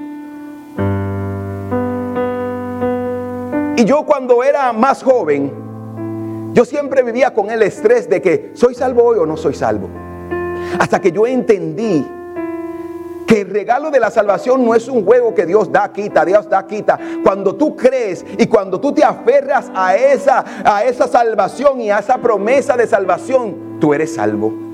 Yo 3.87 4.05
cuando 4.05 4.43
era 4.43 4.73
más 4.73 5.01
joven, 5.01 6.51
yo 6.53 6.65
siempre 6.65 7.03
vivía 7.03 7.33
con 7.33 7.49
el 7.49 7.63
estrés 7.63 8.09
de 8.09 8.21
que 8.21 8.51
soy 8.53 8.75
salvo 8.75 9.03
hoy 9.03 9.17
o 9.17 9.25
no 9.25 9.37
soy 9.37 9.53
salvo. 9.53 9.87
Hasta 10.77 10.99
que 10.99 11.11
yo 11.11 11.25
entendí 11.25 12.05
que 13.25 13.41
el 13.41 13.49
regalo 13.49 13.89
de 13.89 13.99
la 13.99 14.11
salvación 14.11 14.65
no 14.65 14.75
es 14.75 14.87
un 14.89 15.05
juego 15.05 15.33
que 15.33 15.45
Dios 15.45 15.71
da, 15.71 15.91
quita, 15.91 16.25
Dios 16.25 16.49
da, 16.49 16.67
quita. 16.67 16.99
Cuando 17.23 17.55
tú 17.55 17.75
crees 17.77 18.25
y 18.37 18.47
cuando 18.47 18.79
tú 18.79 18.93
te 18.93 19.03
aferras 19.03 19.71
a 19.73 19.95
esa, 19.95 20.43
a 20.65 20.83
esa 20.83 21.07
salvación 21.07 21.79
y 21.79 21.89
a 21.89 21.99
esa 21.99 22.17
promesa 22.17 22.75
de 22.75 22.87
salvación, 22.87 23.77
tú 23.79 23.93
eres 23.93 24.15
salvo. 24.15 24.66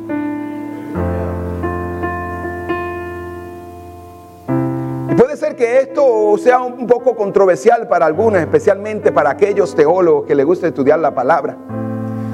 Esto 5.83 6.37
sea 6.37 6.61
un 6.61 6.87
poco 6.87 7.15
controversial 7.15 7.87
para 7.87 8.05
algunos, 8.05 8.39
especialmente 8.39 9.11
para 9.11 9.31
aquellos 9.31 9.75
teólogos 9.75 10.25
que 10.25 10.35
les 10.35 10.45
gusta 10.45 10.67
estudiar 10.67 10.99
la 10.99 11.13
palabra. 11.13 11.57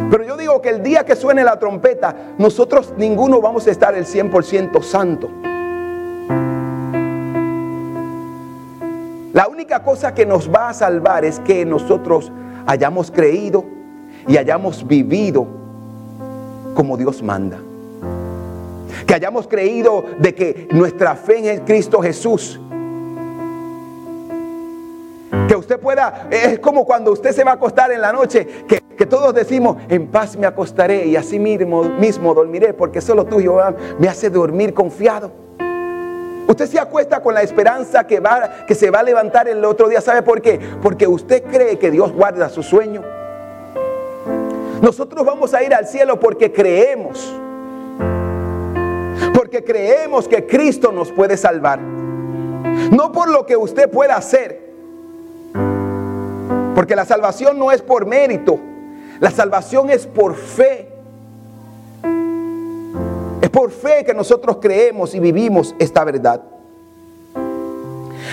Pero 0.09 0.23
yo 0.23 0.37
digo 0.37 0.61
que 0.61 0.69
el 0.69 0.81
día 0.81 1.03
que 1.03 1.15
suene 1.15 1.43
la 1.43 1.57
trompeta, 1.57 2.15
nosotros 2.37 2.93
ninguno 2.97 3.41
vamos 3.41 3.67
a 3.67 3.71
estar 3.71 3.95
el 3.95 4.05
100% 4.05 4.81
santo. 4.81 5.29
La 9.33 9.47
única 9.47 9.83
cosa 9.83 10.13
que 10.13 10.25
nos 10.25 10.53
va 10.53 10.69
a 10.69 10.73
salvar 10.73 11.25
es 11.25 11.39
que 11.39 11.65
nosotros 11.65 12.31
hayamos 12.65 13.11
creído 13.11 13.65
y 14.27 14.37
hayamos 14.37 14.85
vivido 14.87 15.47
como 16.75 16.97
Dios 16.97 17.21
manda. 17.23 17.59
Que 19.05 19.13
hayamos 19.15 19.47
creído 19.47 20.03
de 20.19 20.35
que 20.35 20.67
nuestra 20.71 21.15
fe 21.15 21.51
en 21.51 21.65
Cristo 21.65 22.01
Jesús 22.01 22.59
que 25.49 25.55
usted 25.55 25.79
pueda, 25.79 26.27
es 26.29 26.59
como 26.59 26.85
cuando 26.85 27.11
usted 27.11 27.31
se 27.31 27.43
va 27.43 27.51
a 27.51 27.53
acostar 27.55 27.91
en 27.91 28.01
la 28.01 28.13
noche, 28.13 28.45
que, 28.67 29.05
todos 29.07 29.33
decimos, 29.33 29.77
en 29.89 30.05
paz 30.05 30.37
me 30.37 30.45
acostaré 30.45 31.07
y 31.07 31.15
así 31.15 31.39
mismo, 31.39 31.83
mismo 31.83 32.35
dormiré, 32.35 32.71
porque 32.75 33.01
solo 33.01 33.25
tú, 33.25 33.39
Jehová, 33.39 33.73
me 33.97 34.07
hace 34.07 34.29
dormir 34.29 34.75
confiado. 34.75 35.31
Usted 36.47 36.67
se 36.67 36.79
acuesta 36.79 37.23
con 37.23 37.33
la 37.33 37.41
esperanza 37.41 38.05
que, 38.05 38.19
va, 38.19 38.63
que 38.67 38.75
se 38.75 38.91
va 38.91 38.99
a 38.99 39.03
levantar 39.03 39.47
el 39.47 39.65
otro 39.65 39.89
día. 39.89 40.01
¿Sabe 40.01 40.21
por 40.21 40.39
qué? 40.39 40.59
Porque 40.83 41.07
usted 41.07 41.43
cree 41.43 41.79
que 41.79 41.89
Dios 41.89 42.13
guarda 42.13 42.47
su 42.49 42.61
sueño. 42.61 43.01
Nosotros 44.83 45.25
vamos 45.25 45.55
a 45.55 45.63
ir 45.63 45.73
al 45.73 45.87
cielo 45.87 46.19
porque 46.19 46.51
creemos. 46.51 47.33
Porque 49.33 49.63
creemos 49.63 50.27
que 50.27 50.45
Cristo 50.45 50.91
nos 50.91 51.11
puede 51.11 51.37
salvar. 51.37 51.79
No 51.79 53.11
por 53.11 53.29
lo 53.29 53.47
que 53.47 53.57
usted 53.57 53.89
pueda 53.89 54.15
hacer, 54.15 54.68
porque 56.79 56.95
la 56.95 57.03
salvación 57.03 57.59
no 57.59 57.73
es 57.73 57.81
por 57.81 58.05
mérito, 58.05 58.57
la 59.19 59.29
salvación 59.31 59.89
es 59.89 60.07
por 60.07 60.33
fe. 60.33 60.87
Es 63.41 63.49
por 63.49 63.69
fe 63.69 64.05
que 64.05 64.13
nosotros 64.13 64.59
creemos 64.61 65.13
y 65.13 65.19
vivimos 65.19 65.75
esta 65.77 66.05
verdad. 66.05 66.41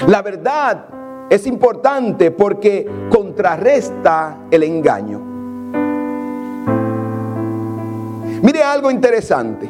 La 0.06 0.22
verdad 0.22 0.84
es 1.28 1.44
importante 1.48 2.30
porque 2.30 2.88
contrarresta 3.10 4.36
el 4.52 4.62
engaño. 4.62 5.18
Mire 8.42 8.62
algo 8.62 8.92
interesante. 8.92 9.68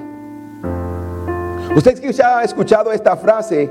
Usted 1.74 2.20
ha 2.22 2.44
escuchado 2.44 2.92
esta 2.92 3.16
frase 3.16 3.70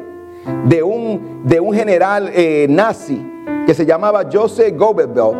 de 0.65 0.81
un, 0.81 1.43
de 1.43 1.59
un 1.59 1.75
general 1.75 2.31
eh, 2.33 2.65
nazi 2.67 3.33
que 3.65 3.73
se 3.73 3.85
llamaba 3.85 4.23
Joseph 4.31 4.75
Goebbels. 4.77 5.35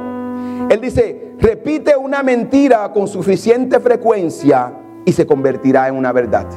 Él 0.70 0.82
dice, 0.82 1.34
repite 1.40 1.96
una 1.96 2.24
mentira 2.24 2.92
con 2.92 3.08
suficiente 3.08 3.80
frecuencia 3.80 4.74
y 5.06 5.12
se 5.12 5.26
convertirá 5.26 5.88
en 5.88 5.96
una 5.96 6.12
verdad. 6.12 6.48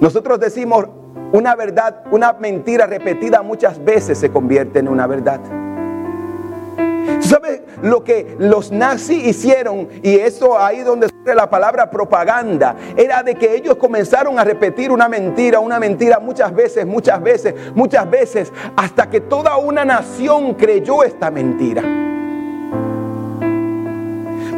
Nosotros 0.00 0.40
decimos 0.40 0.86
una 1.32 1.54
verdad, 1.54 2.04
una 2.10 2.32
mentira 2.32 2.86
repetida 2.86 3.42
muchas 3.42 3.82
veces 3.84 4.18
se 4.18 4.30
convierte 4.30 4.78
en 4.78 4.88
una 4.88 5.06
verdad. 5.06 5.40
¿Sabe 7.30 7.62
lo 7.80 8.02
que 8.02 8.34
los 8.40 8.72
nazis 8.72 9.24
hicieron? 9.24 9.88
Y 10.02 10.16
eso 10.16 10.58
ahí 10.58 10.80
donde 10.80 11.08
surge 11.08 11.32
la 11.32 11.48
palabra 11.48 11.88
propaganda. 11.88 12.74
Era 12.96 13.22
de 13.22 13.36
que 13.36 13.54
ellos 13.54 13.76
comenzaron 13.76 14.36
a 14.40 14.42
repetir 14.42 14.90
una 14.90 15.08
mentira, 15.08 15.60
una 15.60 15.78
mentira 15.78 16.18
muchas 16.18 16.52
veces, 16.52 16.84
muchas 16.84 17.22
veces, 17.22 17.54
muchas 17.72 18.10
veces, 18.10 18.52
hasta 18.74 19.08
que 19.08 19.20
toda 19.20 19.58
una 19.58 19.84
nación 19.84 20.54
creyó 20.54 21.04
esta 21.04 21.30
mentira. 21.30 22.09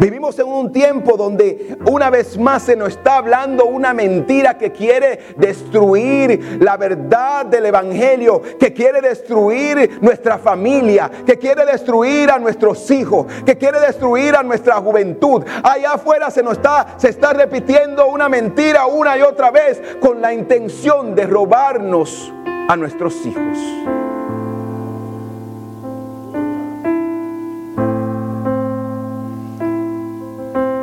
Vivimos 0.03 0.37
en 0.41 0.49
un 0.49 0.73
tiempo 0.73 1.17
donde 1.17 1.77
una 1.89 2.11
vez 2.11 2.37
más 2.37 2.65
se 2.65 2.75
nos 2.75 2.89
está 2.89 3.19
hablando 3.19 3.67
una 3.67 3.95
mentira 3.95 4.59
que 4.59 4.73
quiere 4.73 5.21
destruir 5.37 6.59
la 6.59 6.77
verdad 6.77 7.47
del 7.47 7.67
Evangelio, 7.67 8.43
que 8.59 8.73
quiere 8.73 9.01
destruir 9.01 10.01
nuestra 10.01 10.39
familia, 10.39 11.09
que 11.25 11.39
quiere 11.39 11.65
destruir 11.65 12.33
a 12.33 12.41
nuestros 12.41 12.91
hijos, 12.91 13.27
que 13.47 13.57
quiere 13.57 13.79
destruir 13.79 14.35
a 14.35 14.43
nuestra 14.43 14.75
juventud. 14.81 15.45
Allá 15.63 15.93
afuera 15.93 16.33
se 16.33 16.43
nos 16.43 16.55
está, 16.55 16.95
se 16.97 17.11
está 17.11 17.33
repitiendo 17.33 18.09
una 18.09 18.29
mentira 18.29 18.87
una 18.87 19.17
y 19.17 19.23
otra 19.23 19.53
vez 19.53 19.81
con 20.01 20.21
la 20.21 20.35
intención 20.35 21.15
de 21.15 21.29
robarnos 21.29 22.33
a 22.69 22.77
nuestros 22.77 23.25
hijos. 23.25 23.57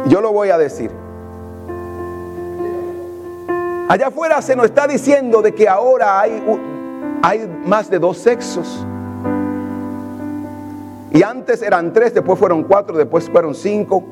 Yo 0.10 0.22
lo 0.22 0.34
voy 0.34 0.50
a 0.50 0.58
decir. 0.58 0.90
Allá 3.88 4.08
afuera 4.08 4.42
se 4.42 4.56
nos 4.56 4.66
está 4.66 4.88
diciendo 4.88 5.44
de 5.44 5.54
que 5.54 5.70
ahora 5.70 6.20
hay, 6.20 6.44
hay 7.22 7.48
más 7.64 7.92
de 7.92 8.00
dos 8.00 8.18
sexos. 8.18 8.84
Y 11.12 11.22
antes 11.22 11.62
eran 11.62 11.94
tres, 11.94 12.16
después 12.16 12.40
fueron 12.40 12.64
cuatro, 12.64 12.98
después 12.98 13.30
fueron 13.30 13.54
cinco. 13.54 14.04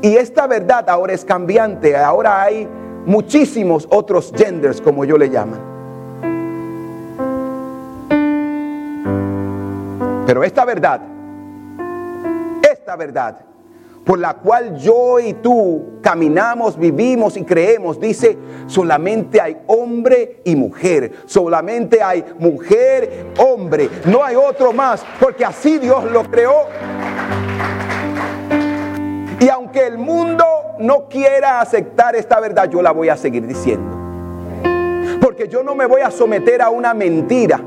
Y 0.00 0.16
esta 0.16 0.46
verdad 0.46 0.88
ahora 0.88 1.12
es 1.12 1.22
cambiante. 1.22 1.96
Ahora 1.96 2.42
hay 2.42 2.66
muchísimos 3.04 3.86
otros 3.90 4.32
genders, 4.34 4.80
como 4.80 5.04
yo 5.04 5.18
le 5.18 5.28
llaman. 5.28 5.60
Pero 10.26 10.44
esta 10.44 10.64
verdad, 10.64 11.02
esta 12.62 12.96
verdad 12.96 13.52
por 14.04 14.18
la 14.18 14.34
cual 14.34 14.76
yo 14.76 15.20
y 15.20 15.34
tú 15.34 15.98
caminamos, 16.02 16.76
vivimos 16.76 17.36
y 17.36 17.44
creemos, 17.44 18.00
dice, 18.00 18.36
solamente 18.66 19.40
hay 19.40 19.58
hombre 19.66 20.40
y 20.44 20.56
mujer, 20.56 21.12
solamente 21.26 22.02
hay 22.02 22.24
mujer, 22.38 23.26
hombre, 23.38 23.88
no 24.06 24.24
hay 24.24 24.34
otro 24.34 24.72
más, 24.72 25.04
porque 25.20 25.44
así 25.44 25.78
Dios 25.78 26.04
lo 26.10 26.24
creó. 26.24 26.66
Y 29.38 29.48
aunque 29.48 29.86
el 29.86 29.98
mundo 29.98 30.44
no 30.78 31.08
quiera 31.08 31.60
aceptar 31.60 32.16
esta 32.16 32.40
verdad, 32.40 32.68
yo 32.70 32.82
la 32.82 32.92
voy 32.92 33.08
a 33.08 33.16
seguir 33.16 33.46
diciendo. 33.46 33.98
Porque 35.20 35.48
yo 35.48 35.62
no 35.62 35.74
me 35.74 35.86
voy 35.86 36.00
a 36.00 36.10
someter 36.10 36.62
a 36.62 36.70
una 36.70 36.94
mentira 36.94 37.60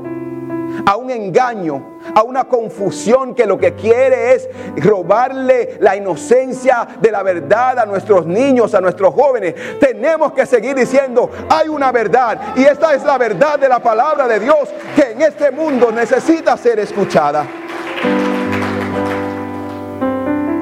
a 0.84 0.96
un 0.96 1.10
engaño, 1.10 1.98
a 2.14 2.22
una 2.22 2.44
confusión 2.44 3.34
que 3.34 3.46
lo 3.46 3.58
que 3.58 3.74
quiere 3.74 4.34
es 4.34 4.48
robarle 4.76 5.78
la 5.80 5.96
inocencia 5.96 6.86
de 7.00 7.10
la 7.10 7.22
verdad 7.22 7.78
a 7.78 7.86
nuestros 7.86 8.26
niños, 8.26 8.74
a 8.74 8.80
nuestros 8.80 9.14
jóvenes. 9.14 9.54
Tenemos 9.80 10.32
que 10.32 10.46
seguir 10.46 10.74
diciendo, 10.74 11.30
hay 11.48 11.68
una 11.68 11.92
verdad 11.92 12.56
y 12.56 12.64
esta 12.64 12.94
es 12.94 13.04
la 13.04 13.18
verdad 13.18 13.58
de 13.58 13.68
la 13.68 13.78
palabra 13.78 14.28
de 14.28 14.40
Dios 14.40 14.68
que 14.94 15.12
en 15.12 15.22
este 15.22 15.50
mundo 15.50 15.90
necesita 15.92 16.56
ser 16.56 16.78
escuchada. 16.80 17.46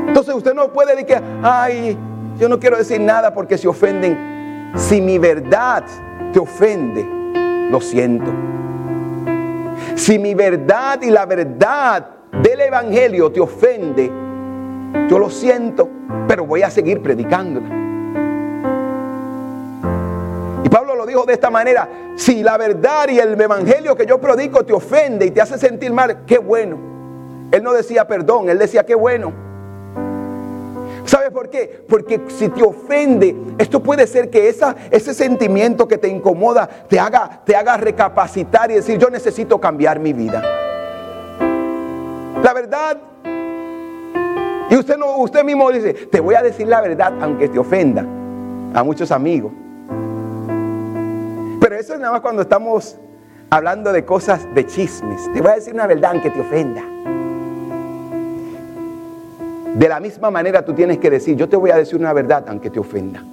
Entonces 0.06 0.34
usted 0.34 0.54
no 0.54 0.72
puede 0.72 0.94
decir 0.94 1.20
ay, 1.42 1.98
yo 2.38 2.48
no 2.48 2.58
quiero 2.58 2.76
decir 2.76 3.00
nada 3.00 3.34
porque 3.34 3.58
se 3.58 3.68
ofenden. 3.68 4.72
Si 4.76 5.00
mi 5.00 5.18
verdad 5.18 5.84
te 6.32 6.38
ofende, 6.38 7.04
lo 7.70 7.80
siento. 7.80 8.32
Si 9.94 10.18
mi 10.18 10.34
verdad 10.34 11.00
y 11.02 11.10
la 11.10 11.24
verdad 11.24 12.06
del 12.42 12.60
Evangelio 12.60 13.30
te 13.30 13.40
ofende, 13.40 14.10
yo 15.08 15.18
lo 15.18 15.30
siento, 15.30 15.88
pero 16.26 16.44
voy 16.44 16.62
a 16.62 16.70
seguir 16.70 17.00
predicándola. 17.00 17.68
Y 20.64 20.68
Pablo 20.68 20.96
lo 20.96 21.06
dijo 21.06 21.24
de 21.24 21.34
esta 21.34 21.50
manera, 21.50 21.88
si 22.16 22.42
la 22.42 22.58
verdad 22.58 23.08
y 23.08 23.18
el 23.18 23.40
Evangelio 23.40 23.94
que 23.96 24.04
yo 24.04 24.20
predico 24.20 24.64
te 24.64 24.72
ofende 24.72 25.26
y 25.26 25.30
te 25.30 25.40
hace 25.40 25.58
sentir 25.58 25.92
mal, 25.92 26.24
qué 26.26 26.38
bueno. 26.38 26.76
Él 27.52 27.62
no 27.62 27.72
decía 27.72 28.08
perdón, 28.08 28.48
él 28.48 28.58
decía 28.58 28.84
qué 28.84 28.96
bueno. 28.96 29.32
¿Sabes 31.04 31.30
por 31.30 31.50
qué? 31.50 31.84
Porque 31.88 32.20
si 32.28 32.48
te 32.48 32.62
ofende, 32.62 33.36
esto 33.58 33.82
puede 33.82 34.06
ser 34.06 34.30
que 34.30 34.48
ese 34.48 35.14
sentimiento 35.14 35.86
que 35.86 35.98
te 35.98 36.08
incomoda 36.08 36.66
te 36.66 36.98
haga, 36.98 37.42
te 37.44 37.54
haga 37.54 37.76
recapacitar 37.76 38.70
y 38.70 38.74
decir, 38.74 38.98
yo 38.98 39.10
necesito 39.10 39.60
cambiar 39.60 40.00
mi 40.00 40.12
vida. 40.12 40.42
La 42.42 42.52
verdad. 42.54 42.98
Y 44.70 44.76
usted, 44.76 44.96
no, 44.96 45.18
usted 45.18 45.44
mismo 45.44 45.70
dice, 45.70 45.92
te 45.92 46.20
voy 46.20 46.34
a 46.34 46.42
decir 46.42 46.66
la 46.66 46.80
verdad 46.80 47.12
aunque 47.20 47.48
te 47.48 47.58
ofenda 47.58 48.02
a 48.02 48.82
muchos 48.82 49.10
amigos. 49.10 49.52
Pero 51.60 51.76
eso 51.76 51.94
es 51.94 52.00
nada 52.00 52.12
más 52.12 52.20
cuando 52.22 52.42
estamos 52.42 52.98
hablando 53.50 53.92
de 53.92 54.04
cosas 54.04 54.46
de 54.54 54.66
chismes. 54.66 55.32
Te 55.32 55.40
voy 55.40 55.52
a 55.52 55.54
decir 55.56 55.74
una 55.74 55.86
verdad 55.86 56.12
aunque 56.12 56.30
te 56.30 56.40
ofenda. 56.40 56.82
De 59.74 59.88
la 59.88 59.98
misma 59.98 60.30
manera 60.30 60.64
tú 60.64 60.72
tienes 60.72 60.98
que 60.98 61.10
decir, 61.10 61.36
yo 61.36 61.48
te 61.48 61.56
voy 61.56 61.72
a 61.72 61.76
decir 61.76 61.98
una 61.98 62.12
verdad 62.12 62.44
aunque 62.48 62.70
te 62.70 62.78
ofenda. 62.78 63.24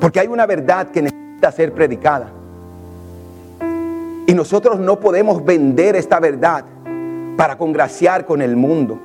Porque 0.00 0.20
hay 0.20 0.28
una 0.28 0.46
verdad 0.46 0.88
que 0.88 1.02
necesita 1.02 1.52
ser 1.52 1.72
predicada. 1.72 2.30
Y 4.26 4.32
nosotros 4.32 4.78
no 4.78 4.98
podemos 4.98 5.44
vender 5.44 5.94
esta 5.94 6.18
verdad 6.20 6.64
para 7.36 7.58
congraciar 7.58 8.24
con 8.24 8.40
el 8.40 8.56
mundo. 8.56 8.98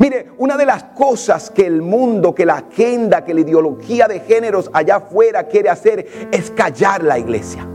Mire, 0.00 0.30
una 0.38 0.56
de 0.56 0.66
las 0.66 0.82
cosas 0.82 1.48
que 1.48 1.64
el 1.64 1.80
mundo, 1.80 2.34
que 2.34 2.44
la 2.44 2.56
agenda, 2.56 3.24
que 3.24 3.34
la 3.34 3.40
ideología 3.40 4.08
de 4.08 4.20
géneros 4.20 4.68
allá 4.72 4.96
afuera 4.96 5.44
quiere 5.44 5.68
hacer 5.68 6.28
es 6.32 6.50
callar 6.50 7.04
la 7.04 7.18
iglesia. 7.18 7.66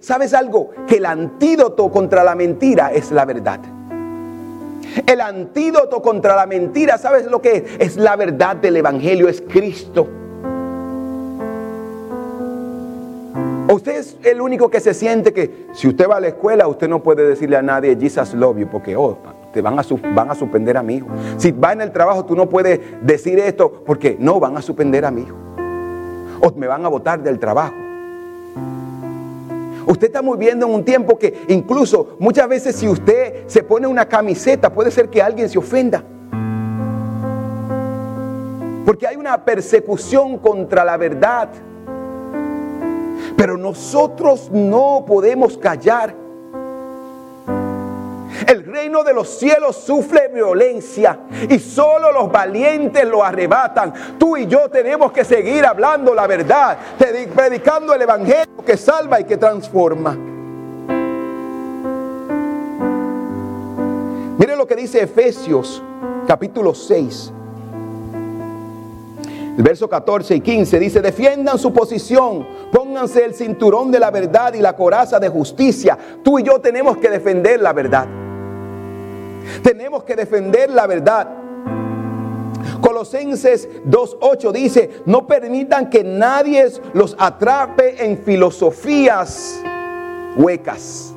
¿Sabes 0.00 0.34
algo? 0.34 0.70
Que 0.86 0.96
el 0.96 1.06
antídoto 1.06 1.90
contra 1.90 2.24
la 2.24 2.34
mentira 2.34 2.92
es 2.92 3.10
la 3.10 3.24
verdad. 3.24 3.60
El 5.06 5.20
antídoto 5.20 6.00
contra 6.02 6.36
la 6.36 6.46
mentira, 6.46 6.98
¿sabes 6.98 7.26
lo 7.26 7.42
que 7.42 7.56
es? 7.56 7.64
Es 7.78 7.96
la 7.96 8.16
verdad 8.16 8.56
del 8.56 8.76
Evangelio, 8.76 9.28
es 9.28 9.40
Cristo. 9.40 10.08
Usted 13.68 13.96
es 13.96 14.16
el 14.22 14.40
único 14.40 14.70
que 14.70 14.78
se 14.78 14.94
siente 14.94 15.32
que 15.32 15.66
si 15.72 15.88
usted 15.88 16.08
va 16.08 16.16
a 16.16 16.20
la 16.20 16.28
escuela, 16.28 16.68
usted 16.68 16.88
no 16.88 17.02
puede 17.02 17.26
decirle 17.26 17.56
a 17.56 17.62
nadie 17.62 17.96
Jesus 17.98 18.34
love 18.34 18.58
you, 18.58 18.68
porque 18.68 18.94
oh, 18.94 19.18
te 19.52 19.62
van 19.62 19.78
a, 19.78 19.80
a 19.80 20.34
suspender 20.34 20.76
a 20.76 20.82
mi 20.82 20.96
hijo. 20.96 21.06
Si 21.38 21.50
va 21.50 21.72
en 21.72 21.80
el 21.80 21.90
trabajo, 21.90 22.24
tú 22.24 22.36
no 22.36 22.48
puedes 22.48 22.80
decir 23.00 23.38
esto, 23.38 23.82
porque 23.84 24.16
no, 24.20 24.38
van 24.38 24.56
a 24.56 24.62
suspender 24.62 25.04
a 25.04 25.10
mi 25.10 25.22
hijo. 25.22 25.36
O 26.40 26.52
me 26.56 26.66
van 26.66 26.84
a 26.84 26.88
botar 26.88 27.22
del 27.22 27.38
trabajo. 27.38 27.83
Usted 29.94 30.08
está 30.08 30.22
viviendo 30.22 30.66
en 30.66 30.74
un 30.74 30.84
tiempo 30.84 31.16
que 31.16 31.44
incluso 31.46 32.16
muchas 32.18 32.48
veces 32.48 32.74
si 32.74 32.88
usted 32.88 33.46
se 33.46 33.62
pone 33.62 33.86
una 33.86 34.08
camiseta 34.08 34.74
puede 34.74 34.90
ser 34.90 35.08
que 35.08 35.22
alguien 35.22 35.48
se 35.48 35.56
ofenda. 35.56 36.02
Porque 38.84 39.06
hay 39.06 39.14
una 39.14 39.44
persecución 39.44 40.38
contra 40.38 40.84
la 40.84 40.96
verdad. 40.96 41.48
Pero 43.36 43.56
nosotros 43.56 44.50
no 44.52 45.04
podemos 45.06 45.56
callar. 45.56 46.23
El 48.46 48.64
reino 48.64 49.04
de 49.04 49.14
los 49.14 49.28
cielos 49.28 49.76
sufre 49.76 50.28
violencia 50.28 51.18
y 51.48 51.58
solo 51.58 52.12
los 52.12 52.30
valientes 52.30 53.04
lo 53.04 53.24
arrebatan. 53.24 53.92
Tú 54.18 54.36
y 54.36 54.46
yo 54.46 54.68
tenemos 54.68 55.12
que 55.12 55.24
seguir 55.24 55.64
hablando 55.64 56.14
la 56.14 56.26
verdad, 56.26 56.76
predicando 57.34 57.94
el 57.94 58.02
evangelio 58.02 58.64
que 58.64 58.76
salva 58.76 59.20
y 59.20 59.24
que 59.24 59.36
transforma. 59.36 60.16
Mire 64.36 64.56
lo 64.56 64.66
que 64.66 64.74
dice 64.74 65.00
Efesios 65.00 65.82
capítulo 66.26 66.74
6. 66.74 67.32
El 69.56 69.62
verso 69.62 69.88
14 69.88 70.34
y 70.34 70.40
15 70.40 70.80
dice, 70.80 71.00
defiendan 71.00 71.60
su 71.60 71.72
posición, 71.72 72.44
pónganse 72.72 73.24
el 73.24 73.34
cinturón 73.34 73.92
de 73.92 74.00
la 74.00 74.10
verdad 74.10 74.52
y 74.54 74.60
la 74.60 74.74
coraza 74.74 75.20
de 75.20 75.28
justicia. 75.28 75.96
Tú 76.24 76.40
y 76.40 76.42
yo 76.42 76.60
tenemos 76.60 76.96
que 76.96 77.08
defender 77.08 77.60
la 77.60 77.72
verdad. 77.72 78.23
Tenemos 79.62 80.04
que 80.04 80.16
defender 80.16 80.70
la 80.70 80.86
verdad. 80.86 81.28
Colosenses 82.80 83.68
2.8 83.86 84.52
dice, 84.52 84.90
no 85.06 85.26
permitan 85.26 85.90
que 85.90 86.04
nadie 86.04 86.66
los 86.92 87.16
atrape 87.18 88.04
en 88.04 88.18
filosofías 88.18 89.62
huecas. 90.36 91.14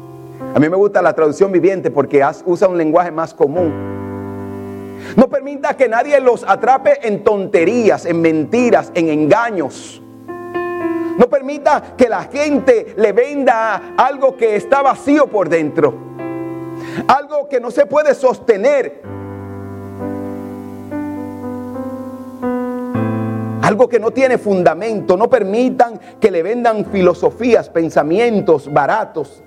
A 0.56 0.60
mí 0.60 0.70
me 0.70 0.78
gusta 0.78 1.02
la 1.02 1.14
traducción 1.14 1.52
viviente 1.52 1.92
porque 1.92 2.24
usa 2.46 2.68
un 2.68 2.78
lenguaje 2.78 3.12
más 3.12 3.34
común. 3.34 3.98
No 5.16 5.30
permita 5.30 5.76
que 5.76 5.88
nadie 5.88 6.20
los 6.20 6.44
atrape 6.44 7.08
en 7.08 7.24
tonterías, 7.24 8.06
en 8.06 8.22
mentiras, 8.22 8.92
en 8.94 9.10
engaños. 9.10 10.02
No 11.18 11.28
permita 11.30 11.96
que 11.98 12.10
la 12.10 12.24
gente 12.24 12.94
le 12.96 13.12
venda 13.12 13.94
algo 13.98 14.38
que 14.38 14.56
está 14.56 14.82
vacío 14.82 15.28
por 15.28 15.50
dentro. 15.50 16.17
Algo 17.08 17.48
que 17.50 17.60
no 17.60 17.72
se 17.72 17.86
puede 17.86 18.14
sostener. 18.14 19.02
Algo 23.62 23.90
que 23.90 24.00
no 24.00 24.12
tiene 24.12 24.38
fundamento. 24.38 25.18
No 25.18 25.30
permitan 25.30 26.00
que 26.20 26.32
le 26.32 26.42
vendan 26.42 26.86
filosofías, 26.86 27.70
pensamientos 27.70 28.72
baratos 28.72 29.44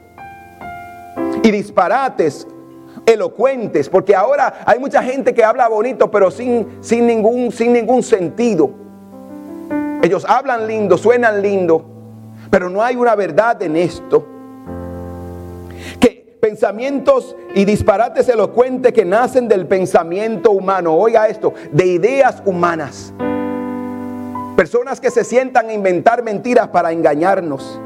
y 1.43 1.51
disparates 1.51 2.47
elocuentes, 3.07 3.89
porque 3.89 4.15
ahora 4.15 4.63
hay 4.67 4.79
mucha 4.79 5.03
gente 5.03 5.33
que 5.33 5.43
habla 5.43 5.69
bonito, 5.69 6.11
pero 6.11 6.31
sin, 6.31 6.79
sin, 6.81 7.07
ningún, 7.07 7.51
sin 7.51 7.73
ningún 7.73 8.03
sentido. 8.03 8.71
Ellos 10.03 10.25
hablan 10.29 10.67
lindo, 10.67 10.97
suenan 10.97 11.43
lindo, 11.43 11.85
pero 12.51 12.69
no 12.69 12.83
hay 12.83 12.97
una 12.97 13.15
verdad 13.15 13.63
en 13.63 13.77
esto. 13.77 14.27
Pensamientos 16.40 17.37
y 17.55 17.66
disparates 17.66 18.26
elocuentes 18.31 18.94
que 18.94 19.05
nacen 19.05 19.46
del 19.46 19.66
pensamiento 19.66 20.53
humano, 20.53 20.94
oiga 20.94 21.29
esto, 21.29 21.53
de 21.70 21.87
ideas 21.87 22.42
humanas. 22.46 23.12
Personas 24.57 25.00
que 25.00 25.11
se 25.11 25.22
sientan 25.22 25.68
a 25.68 25.74
inventar 25.74 26.22
mentiras 26.22 26.68
para 26.68 26.92
engañarnos 26.92 27.79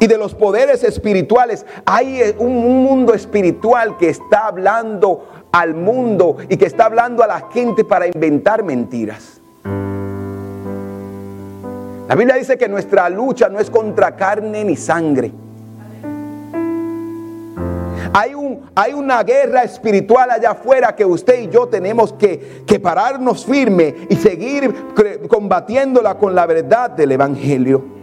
y 0.00 0.06
de 0.06 0.16
los 0.16 0.34
poderes 0.34 0.82
espirituales. 0.82 1.66
Hay 1.84 2.22
eh, 2.22 2.36
un 2.38 2.82
mundo 2.84 3.12
espiritual 3.14 3.96
que 3.98 4.08
está 4.08 4.46
hablando 4.46 5.26
al 5.52 5.74
mundo 5.74 6.36
y 6.48 6.56
que 6.56 6.66
está 6.66 6.86
hablando 6.86 7.22
a 7.22 7.26
la 7.26 7.48
gente 7.52 7.84
para 7.84 8.06
inventar 8.06 8.62
mentiras. 8.62 9.40
La 12.08 12.14
Biblia 12.14 12.36
dice 12.36 12.56
que 12.56 12.68
nuestra 12.68 13.08
lucha 13.08 13.48
no 13.48 13.58
es 13.58 13.70
contra 13.70 14.16
carne 14.16 14.64
ni 14.64 14.76
sangre. 14.76 15.32
Hay, 18.12 18.34
un, 18.34 18.62
hay 18.74 18.92
una 18.92 19.22
guerra 19.22 19.62
espiritual 19.62 20.30
allá 20.30 20.52
afuera 20.52 20.94
que 20.94 21.04
usted 21.04 21.40
y 21.40 21.48
yo 21.48 21.68
tenemos 21.68 22.12
que, 22.12 22.62
que 22.66 22.80
pararnos 22.80 23.44
firme 23.44 23.94
y 24.08 24.16
seguir 24.16 24.74
combatiéndola 25.28 26.16
con 26.18 26.34
la 26.34 26.46
verdad 26.46 26.90
del 26.90 27.12
Evangelio. 27.12 27.96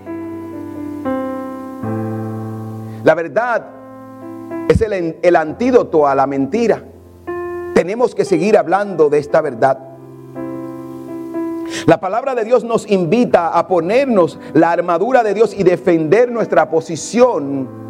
La 3.04 3.16
verdad 3.16 3.66
es 4.70 4.82
el, 4.82 5.36
antídoto 5.36 6.08
a 6.08 6.16
la 6.16 6.26
mentira. 6.26 6.84
Tenemos 7.74 8.16
que 8.16 8.24
seguir 8.24 8.58
hablando 8.58 9.10
de 9.10 9.18
esta 9.18 9.42
verdad. 9.42 9.78
La 11.86 12.00
palabra 12.00 12.34
de 12.34 12.46
Dios 12.46 12.63
nos 12.63 12.89
invita 12.89 13.50
a 13.50 13.68
ponernos 13.68 14.39
la 14.54 14.72
armadura 14.72 15.24
de 15.24 15.34
Dios 15.34 15.54
y 15.58 15.63
defender 15.63 16.32
nuestra 16.32 16.70
posición. 16.70 17.83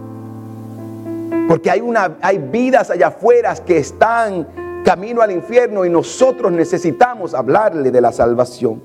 Porque 1.47 1.69
hay, 1.69 1.81
una, 1.81 2.17
hay 2.21 2.37
vidas 2.37 2.89
allá 2.89 3.07
afuera 3.07 3.53
que 3.55 3.77
están 3.77 4.47
camino 4.83 5.21
al 5.21 5.31
infierno 5.31 5.85
y 5.85 5.89
nosotros 5.89 6.51
necesitamos 6.51 7.33
hablarle 7.33 7.91
de 7.91 8.01
la 8.01 8.11
salvación. 8.11 8.81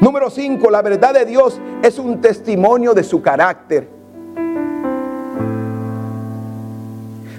Número 0.00 0.30
5, 0.30 0.70
la 0.70 0.82
verdad 0.82 1.14
de 1.14 1.24
Dios 1.24 1.60
es 1.82 1.98
un 1.98 2.20
testimonio 2.20 2.94
de 2.94 3.02
su 3.02 3.20
carácter. 3.20 3.88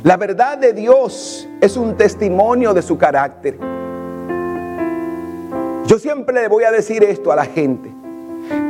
La 0.04 0.18
verdad 0.18 0.58
de 0.58 0.74
Dios 0.74 1.48
es 1.62 1.78
un 1.78 1.96
testimonio 1.96 2.74
de 2.74 2.82
su 2.82 2.98
carácter. 2.98 3.58
Yo 5.86 6.00
siempre 6.00 6.42
le 6.42 6.48
voy 6.48 6.64
a 6.64 6.72
decir 6.72 7.04
esto 7.04 7.32
a 7.32 7.36
la 7.36 7.46
gente. 7.46 7.92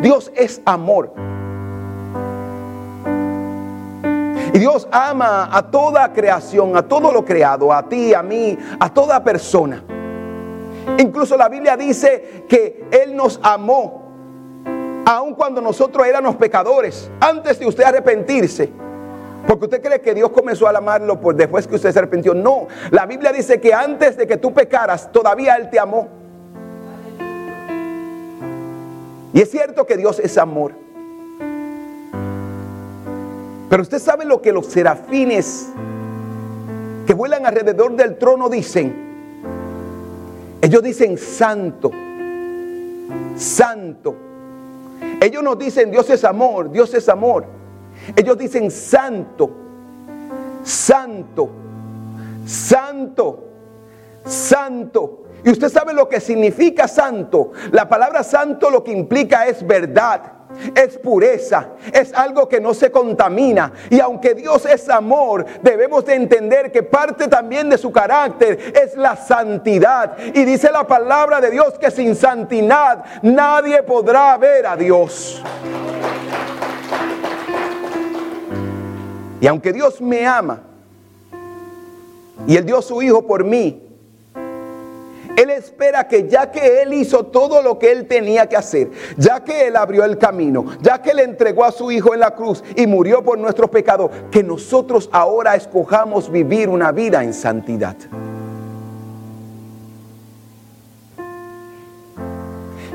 Dios 0.01 0.31
es 0.35 0.61
amor. 0.65 1.13
Dios 4.59 4.89
ama 4.91 5.47
a 5.49 5.71
toda 5.71 6.11
creación, 6.11 6.75
a 6.75 6.83
todo 6.83 7.13
lo 7.13 7.23
creado, 7.23 7.71
a 7.71 7.87
ti, 7.87 8.13
a 8.13 8.21
mí, 8.21 8.57
a 8.77 8.93
toda 8.93 9.23
persona. 9.23 9.81
Incluso 10.97 11.37
la 11.37 11.47
Biblia 11.47 11.77
dice 11.77 12.43
que 12.49 12.85
Él 12.91 13.15
nos 13.15 13.39
amó, 13.41 14.03
aun 15.05 15.33
cuando 15.35 15.61
nosotros 15.61 16.05
éramos 16.05 16.35
pecadores, 16.35 17.09
antes 17.21 17.57
de 17.57 17.67
usted 17.67 17.83
arrepentirse. 17.85 18.69
Porque 19.47 19.63
usted 19.63 19.81
cree 19.81 20.01
que 20.01 20.13
Dios 20.13 20.29
comenzó 20.31 20.67
a 20.67 20.77
amarlo 20.77 21.17
después 21.33 21.65
que 21.65 21.75
usted 21.75 21.93
se 21.93 21.99
arrepintió. 21.99 22.33
No, 22.33 22.67
la 22.91 23.05
Biblia 23.05 23.31
dice 23.31 23.61
que 23.61 23.73
antes 23.73 24.17
de 24.17 24.27
que 24.27 24.35
tú 24.35 24.53
pecaras, 24.53 25.09
todavía 25.09 25.55
Él 25.55 25.69
te 25.69 25.79
amó. 25.79 26.09
Y 29.31 29.39
es 29.39 29.49
cierto 29.49 29.85
que 29.85 29.95
Dios 29.95 30.19
es 30.19 30.37
amor. 30.37 30.88
Pero 33.69 33.83
usted 33.83 33.99
sabe 33.99 34.25
lo 34.25 34.41
que 34.41 34.51
los 34.51 34.65
serafines 34.65 35.69
que 37.05 37.13
vuelan 37.13 37.45
alrededor 37.45 37.95
del 37.95 38.17
trono 38.17 38.49
dicen. 38.49 39.07
Ellos 40.61 40.83
dicen 40.83 41.17
santo, 41.17 41.91
santo. 43.35 44.15
Ellos 45.21 45.43
nos 45.43 45.57
dicen 45.57 45.91
Dios 45.91 46.09
es 46.09 46.23
amor, 46.23 46.71
Dios 46.71 46.93
es 46.93 47.07
amor. 47.09 47.45
Ellos 48.15 48.37
dicen 48.37 48.71
santo, 48.71 49.51
santo, 50.63 51.49
santo, 52.45 53.43
santo. 54.25 55.23
Y 55.43 55.51
usted 55.51 55.69
sabe 55.69 55.93
lo 55.93 56.09
que 56.09 56.19
significa 56.19 56.87
santo. 56.87 57.51
La 57.71 57.87
palabra 57.87 58.23
santo 58.23 58.69
lo 58.69 58.83
que 58.83 58.91
implica 58.91 59.45
es 59.45 59.65
verdad. 59.65 60.38
Es 60.75 60.97
pureza, 60.97 61.69
es 61.93 62.13
algo 62.13 62.49
que 62.49 62.59
no 62.59 62.73
se 62.73 62.91
contamina. 62.91 63.71
Y 63.89 63.99
aunque 63.99 64.33
Dios 64.33 64.65
es 64.65 64.89
amor, 64.89 65.45
debemos 65.61 66.05
de 66.05 66.15
entender 66.15 66.71
que 66.71 66.83
parte 66.83 67.27
también 67.27 67.69
de 67.69 67.77
su 67.77 67.91
carácter 67.91 68.73
es 68.75 68.95
la 68.95 69.15
santidad. 69.15 70.17
Y 70.33 70.43
dice 70.45 70.71
la 70.71 70.85
palabra 70.85 71.39
de 71.39 71.51
Dios 71.51 71.77
que 71.79 71.91
sin 71.91 72.15
santidad 72.15 73.05
nadie 73.21 73.83
podrá 73.83 74.37
ver 74.37 74.65
a 74.65 74.75
Dios. 74.75 75.41
Y 79.41 79.47
aunque 79.47 79.71
Dios 79.71 80.01
me 80.01 80.25
ama 80.25 80.61
y 82.47 82.57
Él 82.57 82.65
dio 82.65 82.81
su 82.81 83.01
Hijo 83.01 83.25
por 83.25 83.43
mí, 83.43 83.88
Él 85.39 85.51
espera 85.51 86.05
que 86.05 86.27
ya 86.27 86.51
que 86.51 86.81
Él 86.81 86.93
hizo 86.93 87.27
todo 87.27 87.61
lo 87.61 87.79
que 87.79 87.93
Él 87.93 88.07
tenía 88.07 88.47
que 88.47 88.57
hacer, 88.57 88.89
ya 89.15 89.41
que 89.41 89.67
Él 89.67 89.77
abrió 89.77 90.03
el 90.03 90.17
camino, 90.17 90.65
ya 90.81 91.01
que 91.01 91.11
Él 91.11 91.19
entregó 91.19 91.63
a 91.63 91.71
su 91.71 91.91
Hijo 91.91 92.13
en 92.13 92.19
la 92.19 92.35
cruz 92.35 92.61
y 92.75 92.85
murió 92.87 93.23
por 93.23 93.39
nuestros 93.39 93.69
pecados, 93.69 94.11
que 94.31 94.43
nosotros 94.43 95.09
ahora 95.13 95.55
escojamos 95.55 96.29
vivir 96.29 96.67
una 96.67 96.91
vida 96.91 97.23
en 97.23 97.33
santidad. 97.33 97.95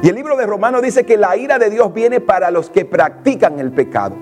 Y 0.03 0.09
el 0.11 0.15
libro 0.15 0.37
de 0.37 0.45
Romanos 0.45 0.83
dice 0.83 1.07
que 1.07 1.17
la 1.17 1.39
ira 1.39 1.59
de 1.59 1.71
Dios 1.71 1.95
viene 1.95 2.21
para 2.21 2.51
los 2.51 2.69
que 2.69 2.85
practican 2.85 3.59
el 3.59 3.73
pecado. 3.73 4.17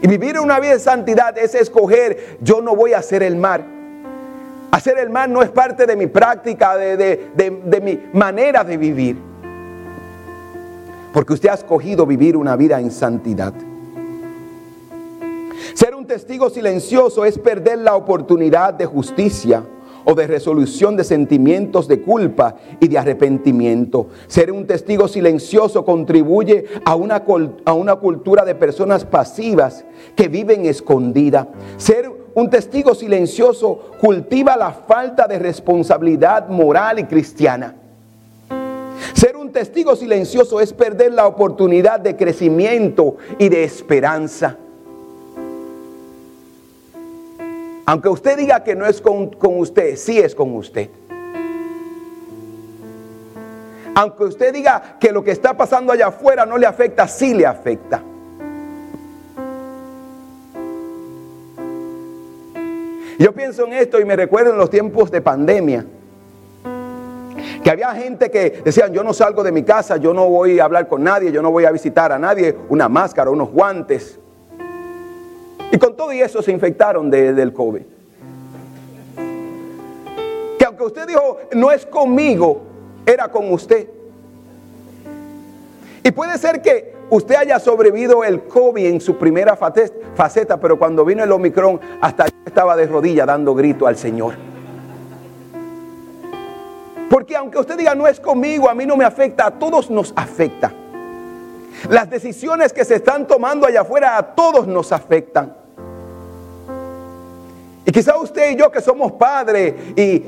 Y 0.00 0.06
vivir 0.08 0.40
una 0.40 0.58
vida 0.58 0.72
de 0.72 0.78
santidad 0.78 1.36
es 1.36 1.54
escoger, 1.54 2.38
yo 2.40 2.62
no 2.62 2.74
voy 2.74 2.94
a 2.94 2.98
hacer 3.00 3.22
el 3.22 3.36
mal. 3.36 3.77
Hacer 4.70 4.98
el 4.98 5.10
mal 5.10 5.32
no 5.32 5.42
es 5.42 5.50
parte 5.50 5.86
de 5.86 5.96
mi 5.96 6.06
práctica, 6.06 6.76
de, 6.76 6.96
de 7.34 7.80
mi 7.80 8.00
manera 8.12 8.64
de 8.64 8.76
vivir. 8.76 9.16
Porque 11.12 11.32
usted 11.32 11.48
ha 11.48 11.54
escogido 11.54 12.06
vivir 12.06 12.36
una 12.36 12.54
vida 12.54 12.78
en 12.78 12.90
santidad. 12.90 13.54
Ser 15.74 15.94
un 15.94 16.06
testigo 16.06 16.50
silencioso 16.50 17.24
es 17.24 17.38
perder 17.38 17.78
la 17.78 17.94
oportunidad 17.94 18.74
de 18.74 18.86
justicia 18.86 19.62
o 20.04 20.14
de 20.14 20.26
resolución 20.26 20.96
de 20.96 21.04
sentimientos 21.04 21.86
de 21.86 22.00
culpa 22.00 22.56
y 22.80 22.88
de 22.88 22.98
arrepentimiento. 22.98 24.08
Ser 24.26 24.50
un 24.50 24.66
testigo 24.66 25.06
silencioso 25.06 25.84
contribuye 25.84 26.64
a 26.84 26.94
una, 26.94 27.24
a 27.64 27.72
una 27.74 27.96
cultura 27.96 28.44
de 28.44 28.54
personas 28.54 29.04
pasivas 29.04 29.84
que 30.16 30.28
viven 30.28 30.64
escondida. 30.64 31.48
Ser 31.76 32.10
un 32.38 32.48
testigo 32.48 32.94
silencioso 32.94 33.90
cultiva 34.00 34.56
la 34.56 34.70
falta 34.70 35.26
de 35.26 35.40
responsabilidad 35.40 36.48
moral 36.48 37.00
y 37.00 37.04
cristiana. 37.04 37.74
Ser 39.12 39.36
un 39.36 39.50
testigo 39.50 39.96
silencioso 39.96 40.60
es 40.60 40.72
perder 40.72 41.14
la 41.14 41.26
oportunidad 41.26 41.98
de 41.98 42.14
crecimiento 42.14 43.16
y 43.38 43.48
de 43.48 43.64
esperanza. 43.64 44.56
Aunque 47.86 48.08
usted 48.08 48.36
diga 48.36 48.62
que 48.62 48.76
no 48.76 48.86
es 48.86 49.00
con, 49.00 49.32
usted, 49.40 49.96
sí 49.96 50.20
es 50.20 50.32
con 50.32 50.54
usted. 50.54 50.90
Aunque 53.96 54.22
usted 54.22 54.52
diga 54.52 54.96
que 55.00 55.10
lo 55.10 55.24
que 55.24 55.32
está 55.32 55.56
pasando 55.56 55.92
allá 55.92 56.06
afuera 56.06 56.46
no 56.46 56.56
le 56.56 56.66
afecta, 56.66 57.08
sí 57.08 57.34
le 57.34 57.46
afecta. 57.46 58.00
Yo 63.18 63.32
pienso 63.32 63.66
en 63.66 63.72
esto 63.72 64.00
y 64.00 64.04
me 64.04 64.14
recuerdo 64.14 64.52
en 64.52 64.58
los 64.58 64.70
tiempos 64.70 65.10
de 65.10 65.20
pandemia. 65.20 65.84
Que 67.64 67.70
había 67.70 67.90
gente 67.90 68.30
que 68.30 68.62
decían, 68.64 68.92
yo 68.92 69.02
no 69.02 69.12
salgo 69.12 69.42
de 69.42 69.50
mi 69.50 69.64
casa, 69.64 69.96
yo 69.96 70.14
no 70.14 70.28
voy 70.28 70.60
a 70.60 70.64
hablar 70.64 70.86
con 70.86 71.02
nadie, 71.02 71.32
yo 71.32 71.42
no 71.42 71.50
voy 71.50 71.64
a 71.64 71.72
visitar 71.72 72.12
a 72.12 72.18
nadie, 72.18 72.56
una 72.68 72.88
máscara, 72.88 73.30
unos 73.30 73.50
guantes. 73.50 74.20
Y 75.72 75.78
con 75.78 75.96
todo 75.96 76.12
y 76.12 76.20
eso 76.20 76.40
se 76.42 76.52
infectaron 76.52 77.10
del 77.10 77.52
COVID. 77.52 77.82
Que 80.56 80.64
aunque 80.64 80.84
usted 80.84 81.06
dijo, 81.08 81.38
no 81.54 81.72
es 81.72 81.84
conmigo, 81.84 82.62
era 83.04 83.28
con 83.28 83.52
usted. 83.52 83.88
Y 86.04 86.10
puede 86.12 86.38
ser 86.38 86.62
que 86.62 86.97
usted 87.10 87.36
haya 87.36 87.58
sobrevivido 87.58 88.24
el 88.24 88.44
COVID 88.44 88.86
en 88.86 89.00
su 89.00 89.16
primera 89.16 89.56
faceta, 89.56 90.58
pero 90.58 90.78
cuando 90.78 91.04
vino 91.04 91.24
el 91.24 91.32
Omicron, 91.32 91.80
hasta 92.00 92.26
estaba 92.44 92.76
de 92.76 92.86
rodillas 92.86 93.26
dando 93.26 93.54
grito 93.54 93.86
al 93.86 93.96
Señor. 93.96 94.34
Porque 97.10 97.36
aunque 97.36 97.58
usted 97.58 97.76
diga, 97.76 97.94
no 97.94 98.06
es 98.06 98.20
conmigo, 98.20 98.68
a 98.68 98.74
mí 98.74 98.84
no 98.84 98.96
me 98.96 99.04
afecta, 99.04 99.46
a 99.46 99.50
todos 99.50 99.90
nos 99.90 100.12
afecta. 100.14 100.72
Las 101.88 102.10
decisiones 102.10 102.72
que 102.72 102.84
se 102.84 102.96
están 102.96 103.26
tomando 103.26 103.66
allá 103.66 103.82
afuera 103.82 104.18
a 104.18 104.34
todos 104.34 104.66
nos 104.66 104.92
afectan. 104.92 105.56
Y 107.86 107.92
quizá 107.92 108.18
usted 108.18 108.50
y 108.50 108.56
yo 108.56 108.70
que 108.70 108.82
somos 108.82 109.12
padres 109.12 109.74
y 109.96 110.18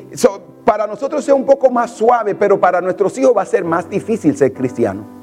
para 0.65 0.87
nosotros 0.87 1.23
sea 1.23 1.35
un 1.35 1.45
poco 1.45 1.69
más 1.69 1.91
suave, 1.91 2.35
pero 2.35 2.59
para 2.59 2.81
nuestros 2.81 3.19
hijos 3.19 3.37
va 3.37 3.43
a 3.43 3.47
ser 3.47 3.65
más 3.65 3.91
difícil 3.91 4.35
ser 4.37 4.55
cristiano. 4.55 5.20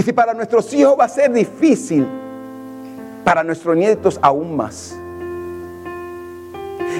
Y 0.00 0.02
si 0.02 0.14
para 0.14 0.32
nuestros 0.32 0.72
hijos 0.72 0.98
va 0.98 1.04
a 1.04 1.08
ser 1.10 1.30
difícil, 1.30 2.06
para 3.22 3.44
nuestros 3.44 3.76
nietos 3.76 4.18
aún 4.22 4.56
más. 4.56 4.96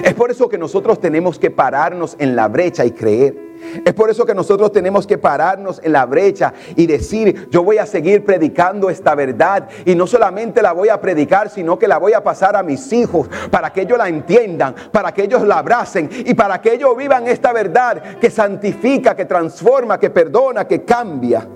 Es 0.03 0.13
por 0.13 0.29
eso 0.29 0.47
que 0.47 0.59
nosotros 0.59 0.99
tenemos 0.99 1.39
que 1.39 1.49
pararnos 1.49 2.15
en 2.19 2.35
la 2.35 2.47
brecha 2.47 2.85
y 2.85 2.91
creer. 2.91 3.35
Es 3.83 3.95
por 3.95 4.11
eso 4.11 4.23
que 4.23 4.35
nosotros 4.35 4.71
tenemos 4.71 5.07
que 5.07 5.17
pararnos 5.17 5.81
en 5.83 5.93
la 5.93 6.05
brecha 6.05 6.53
y 6.75 6.85
decir, 6.85 7.49
yo 7.49 7.63
voy 7.63 7.79
a 7.79 7.87
seguir 7.87 8.23
predicando 8.23 8.91
esta 8.91 9.15
verdad 9.15 9.67
y 9.83 9.95
no 9.95 10.05
solamente 10.05 10.61
la 10.61 10.73
voy 10.73 10.89
a 10.89 11.01
predicar, 11.01 11.49
sino 11.49 11.79
que 11.79 11.87
la 11.87 11.97
voy 11.97 12.13
a 12.13 12.23
pasar 12.23 12.55
a 12.55 12.61
mis 12.61 12.93
hijos 12.93 13.27
para 13.49 13.73
que 13.73 13.81
ellos 13.81 13.97
la 13.97 14.09
entiendan, 14.09 14.75
para 14.91 15.11
que 15.11 15.23
ellos 15.23 15.41
la 15.41 15.57
abracen 15.57 16.07
y 16.23 16.35
para 16.35 16.61
que 16.61 16.73
ellos 16.73 16.95
vivan 16.95 17.27
esta 17.27 17.51
verdad 17.51 18.19
que 18.19 18.29
santifica, 18.29 19.15
que 19.15 19.25
transforma, 19.25 19.99
que 19.99 20.11
perdona, 20.11 20.67
que 20.67 20.83
cambia. 20.83 21.47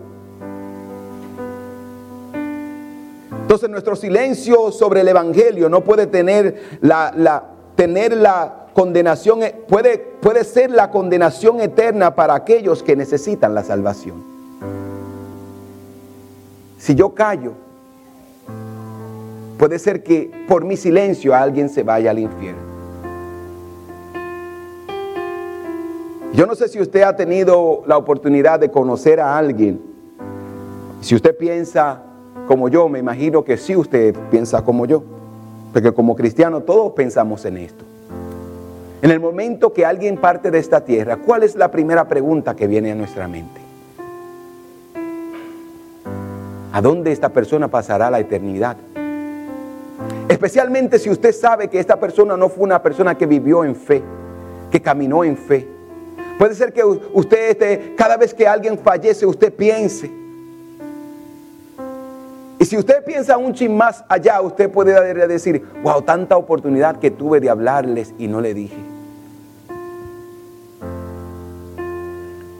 Entonces 3.45 3.69
nuestro 3.69 3.95
silencio 3.95 4.71
sobre 4.71 5.01
el 5.01 5.07
Evangelio 5.07 5.69
no 5.69 5.83
puede 5.83 6.07
tener 6.07 6.79
la, 6.81 7.13
la 7.15 7.43
tener 7.75 8.17
la 8.17 8.65
condenación, 8.73 9.43
e, 9.43 9.51
puede, 9.51 9.99
puede 9.99 10.43
ser 10.43 10.71
la 10.71 10.89
condenación 10.89 11.61
eterna 11.61 12.15
para 12.15 12.33
aquellos 12.33 12.81
que 12.81 12.95
necesitan 12.95 13.53
la 13.53 13.63
salvación. 13.63 14.23
Si 16.79 16.95
yo 16.95 17.13
callo, 17.13 17.53
puede 19.57 19.79
ser 19.79 20.03
que 20.03 20.31
por 20.47 20.65
mi 20.65 20.75
silencio 20.75 21.35
alguien 21.35 21.69
se 21.69 21.83
vaya 21.83 22.11
al 22.11 22.19
infierno. 22.19 22.73
Yo 26.33 26.45
no 26.45 26.55
sé 26.55 26.67
si 26.67 26.81
usted 26.81 27.03
ha 27.03 27.15
tenido 27.15 27.83
la 27.85 27.97
oportunidad 27.97 28.59
de 28.59 28.69
conocer 28.69 29.21
a 29.21 29.37
alguien. 29.37 29.79
Si 30.99 31.15
usted 31.15 31.37
piensa 31.37 32.01
como 32.47 32.69
yo, 32.69 32.87
me 32.89 32.99
imagino 32.99 33.43
que 33.43 33.57
sí 33.57 33.75
usted 33.75 34.15
piensa 34.29 34.63
como 34.63 34.85
yo. 34.85 35.03
Porque 35.73 35.91
como 35.93 36.15
cristianos 36.15 36.65
todos 36.65 36.93
pensamos 36.93 37.43
en 37.45 37.57
esto. 37.57 37.83
En 39.01 39.11
el 39.11 39.19
momento 39.19 39.73
que 39.73 39.85
alguien 39.85 40.17
parte 40.17 40.49
de 40.49 40.57
esta 40.57 40.85
tierra, 40.85 41.17
¿cuál 41.17 41.43
es 41.43 41.55
la 41.55 41.69
primera 41.69 42.07
pregunta 42.07 42.55
que 42.55 42.65
viene 42.65 42.91
a 42.91 42.95
nuestra 42.95 43.27
mente? 43.27 43.61
¿A 46.71 46.81
dónde 46.81 47.11
esta 47.11 47.29
persona 47.29 47.67
pasará 47.67 48.09
la 48.09 48.19
eternidad? 48.19 48.77
Especialmente 50.27 50.97
si 50.97 51.09
usted 51.09 51.33
sabe 51.33 51.67
que 51.67 51.79
esta 51.79 51.99
persona 51.99 52.35
no 52.35 52.49
fue 52.49 52.63
una 52.63 52.81
persona 52.81 53.15
que 53.15 53.25
vivió 53.25 53.63
en 53.63 53.75
fe, 53.75 54.01
que 54.71 54.81
caminó 54.81 55.23
en 55.23 55.37
fe. 55.37 55.67
Puede 56.39 56.55
ser 56.55 56.73
que 56.73 56.83
usted, 56.83 57.51
este, 57.51 57.95
cada 57.95 58.17
vez 58.17 58.33
que 58.33 58.47
alguien 58.47 58.77
fallece, 58.77 59.25
usted 59.25 59.53
piense, 59.53 60.11
y 62.57 62.65
si 62.65 62.77
usted 62.77 63.03
piensa 63.03 63.37
un 63.37 63.53
chin 63.53 63.75
más 63.75 64.03
allá, 64.07 64.39
usted 64.41 64.69
puede 64.69 65.27
decir, 65.27 65.63
wow, 65.83 66.01
tanta 66.01 66.37
oportunidad 66.37 66.97
que 66.99 67.11
tuve 67.11 67.39
de 67.39 67.49
hablarles 67.49 68.13
y 68.17 68.27
no 68.27 68.39
le 68.39 68.53
dije. 68.53 68.77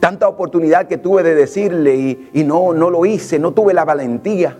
Tanta 0.00 0.28
oportunidad 0.28 0.86
que 0.86 0.98
tuve 0.98 1.22
de 1.22 1.34
decirle 1.34 1.96
y, 1.96 2.30
y 2.34 2.44
no, 2.44 2.72
no 2.74 2.90
lo 2.90 3.06
hice, 3.06 3.38
no 3.38 3.52
tuve 3.52 3.72
la 3.72 3.84
valentía. 3.84 4.56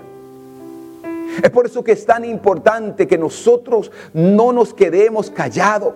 Es 1.43 1.51
por 1.51 1.66
eso 1.66 1.84
que 1.84 1.93
es 1.93 2.07
tan 2.07 2.24
importante 2.24 3.07
que 3.07 3.18
nosotros 3.18 3.93
no 4.14 4.53
nos 4.53 4.72
quedemos 4.72 5.30
callados. 5.30 5.95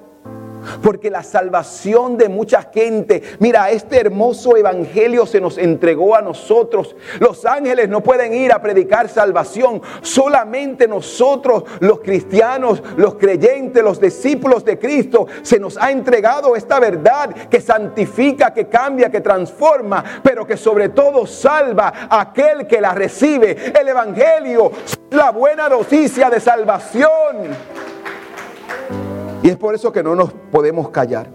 Porque 0.83 1.11
la 1.11 1.23
salvación 1.23 2.17
de 2.17 2.29
mucha 2.29 2.71
gente, 2.73 3.23
mira, 3.39 3.71
este 3.71 3.99
hermoso 3.99 4.57
evangelio 4.57 5.27
se 5.27 5.41
nos 5.41 5.59
entregó 5.59 6.15
a 6.15 6.23
nosotros. 6.23 6.97
Los 7.19 7.45
ángeles 7.45 7.89
no 7.89 8.03
pueden 8.03 8.35
ir 8.35 8.53
a 8.53 8.63
predicar 8.63 9.09
salvación. 9.09 9.83
Solamente 10.03 10.87
nosotros, 10.89 11.65
los 11.81 12.01
cristianos, 12.01 12.83
los 12.97 13.15
creyentes, 13.15 13.83
los 13.83 14.01
discípulos 14.01 14.65
de 14.65 14.79
Cristo, 14.79 15.27
se 15.43 15.59
nos 15.59 15.77
ha 15.77 15.91
entregado 15.91 16.57
esta 16.57 16.81
verdad 16.81 17.31
que 17.49 17.61
santifica, 17.61 18.53
que 18.53 18.67
cambia, 18.69 19.11
que 19.11 19.21
transforma, 19.21 20.05
pero 20.23 20.47
que 20.47 20.57
sobre 20.57 20.91
todo 20.91 21.27
salva 21.27 21.93
a 22.09 22.21
aquel 22.21 22.67
que 22.67 22.81
la 22.81 22.95
recibe. 22.95 23.73
El 23.79 23.89
evangelio, 23.89 24.73
la 25.11 25.31
buena 25.31 25.69
noticia 25.69 26.31
de 26.31 26.41
salvación. 26.41 27.57
Y 29.43 29.49
es 29.49 29.57
por 29.57 29.75
eso 29.75 29.93
que 29.93 30.03
no 30.03 30.15
nos 30.15 30.33
podemos 30.33 30.91
callar. 30.91 31.29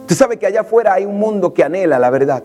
Usted 0.00 0.16
sabe 0.16 0.38
que 0.38 0.46
allá 0.46 0.62
afuera 0.62 0.94
hay 0.94 1.04
un 1.04 1.18
mundo 1.18 1.54
que 1.54 1.62
anhela 1.62 1.98
la 1.98 2.10
verdad. 2.10 2.42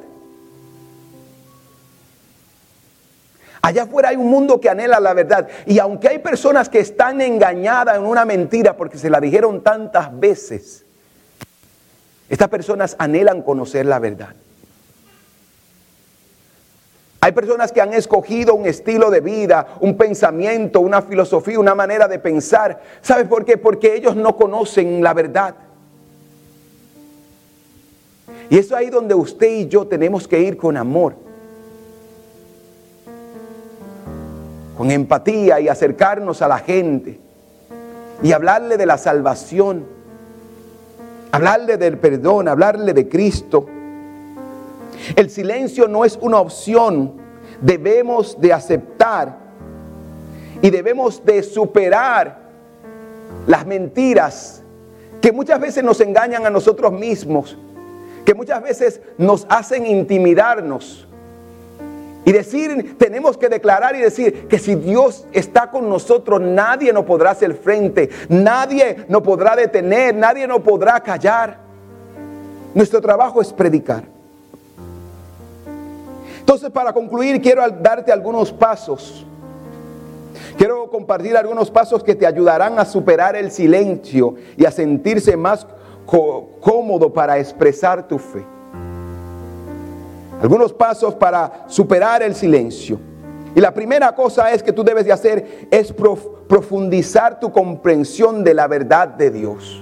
Allá 3.62 3.84
afuera 3.84 4.10
hay 4.10 4.18
un 4.18 4.30
mundo 4.30 4.60
que 4.60 4.70
anhela 4.70 5.00
la 5.00 5.14
verdad. 5.14 5.48
Y 5.66 5.80
aunque 5.80 6.10
hay 6.10 6.20
personas 6.20 6.68
que 6.68 6.80
están 6.80 7.22
engañadas 7.22 7.96
en 7.96 8.04
una 8.04 8.26
mentira 8.26 8.76
porque 8.76 8.98
se 8.98 9.10
la 9.10 9.22
dijeron 9.22 9.64
tantas 9.64 10.20
veces, 10.20 10.86
estas 12.30 12.50
personas 12.50 12.96
anhelan 13.00 13.42
conocer 13.42 13.86
la 13.86 14.00
verdad. 14.00 14.36
Hay 17.24 17.32
personas 17.32 17.72
que 17.72 17.80
han 17.80 17.94
escogido 17.94 18.54
un 18.54 18.66
estilo 18.66 19.10
de 19.10 19.22
vida, 19.22 19.78
un 19.80 19.96
pensamiento, 19.96 20.82
una 20.82 21.02
filosofía, 21.02 21.58
una 21.58 21.74
manera 21.74 22.06
de 22.10 22.20
pensar. 22.20 22.82
¿Sabe 23.02 23.24
por 23.24 23.46
qué? 23.46 23.58
Porque 23.58 23.96
ellos 23.96 24.18
no 24.18 24.36
conocen 24.36 25.02
la 25.02 25.14
verdad. 25.14 25.56
Y 28.50 28.58
es 28.58 28.74
ahí 28.74 28.90
donde 28.90 29.16
usted 29.16 29.48
y 29.48 29.68
yo 29.70 29.88
tenemos 29.88 30.28
que 30.28 30.42
ir 30.42 30.58
con 30.58 30.76
amor, 30.76 31.16
con 34.78 34.92
empatía 34.92 35.62
y 35.62 35.70
acercarnos 35.70 36.42
a 36.42 36.50
la 36.50 36.60
gente 36.60 37.22
y 38.22 38.34
hablarle 38.34 38.76
de 38.76 38.86
la 38.86 38.98
salvación, 38.98 39.86
hablarle 41.32 41.78
del 41.78 41.98
perdón, 42.00 42.50
hablarle 42.50 42.94
de 42.94 43.08
Cristo. 43.08 43.70
El 45.16 45.30
silencio 45.30 45.88
no 45.88 46.06
es 46.06 46.18
una 46.22 46.40
opción. 46.40 47.14
Debemos 47.62 48.40
de 48.40 48.54
aceptar 48.54 49.38
y 50.62 50.70
debemos 50.70 51.24
de 51.26 51.44
superar 51.44 52.40
las 53.48 53.66
mentiras 53.66 54.64
que 55.22 55.32
muchas 55.32 55.60
veces 55.60 55.84
nos 55.84 56.02
engañan 56.02 56.46
a 56.46 56.50
nosotros 56.50 56.92
mismos, 56.92 57.58
que 58.26 58.34
muchas 58.34 58.62
veces 58.62 59.02
nos 59.18 59.46
hacen 59.50 59.86
intimidarnos 59.86 61.08
Y 62.26 62.32
decir, 62.32 62.98
tenemos 62.98 63.38
que 63.38 63.50
declarar 63.50 63.96
y 63.98 64.00
decir 64.00 64.48
que 64.48 64.58
si 64.58 64.76
Dios 64.76 65.26
está 65.34 65.70
con 65.70 65.90
nosotros, 65.90 66.40
nadie 66.40 66.94
nos 66.94 67.04
podrá 67.04 67.32
hacer 67.32 67.54
frente, 67.54 68.10
nadie 68.30 69.06
nos 69.10 69.22
podrá 69.22 69.56
detener, 69.58 70.16
nadie 70.16 70.48
nos 70.48 70.62
podrá 70.62 71.02
callar. 71.02 71.60
Nuestro 72.74 73.02
trabajo 73.02 73.42
es 73.42 73.52
predicar. 73.52 74.13
Entonces, 76.44 76.70
para 76.72 76.92
concluir, 76.92 77.42
quiero 77.42 77.66
darte 77.70 78.12
algunos 78.12 78.52
pasos. 78.52 79.26
Quiero 80.58 80.90
compartir 80.90 81.38
algunos 81.38 81.72
pasos 81.72 82.04
que 82.04 82.16
te 82.16 82.28
ayudarán 82.28 82.78
a 82.78 82.84
superar 82.84 83.38
el 83.38 83.50
silencio 83.50 84.36
y 84.58 84.66
a 84.66 84.72
sentirse 84.72 85.38
más 85.38 85.66
cómodo 86.06 87.14
para 87.14 87.40
expresar 87.40 88.06
tu 88.10 88.20
fe. 88.20 88.44
Algunos 90.42 90.74
pasos 90.74 91.16
para 91.16 91.64
superar 91.68 92.22
el 92.22 92.36
silencio. 92.36 93.00
Y 93.56 93.62
la 93.62 93.74
primera 93.74 94.14
cosa 94.14 94.52
es 94.52 94.62
que 94.62 94.74
tú 94.74 94.84
debes 94.84 95.06
de 95.06 95.14
hacer 95.14 95.70
es 95.72 95.94
profundizar 95.94 97.40
tu 97.40 97.54
comprensión 97.54 98.44
de 98.44 98.54
la 98.54 98.68
verdad 98.68 99.08
de 99.08 99.32
Dios. 99.32 99.82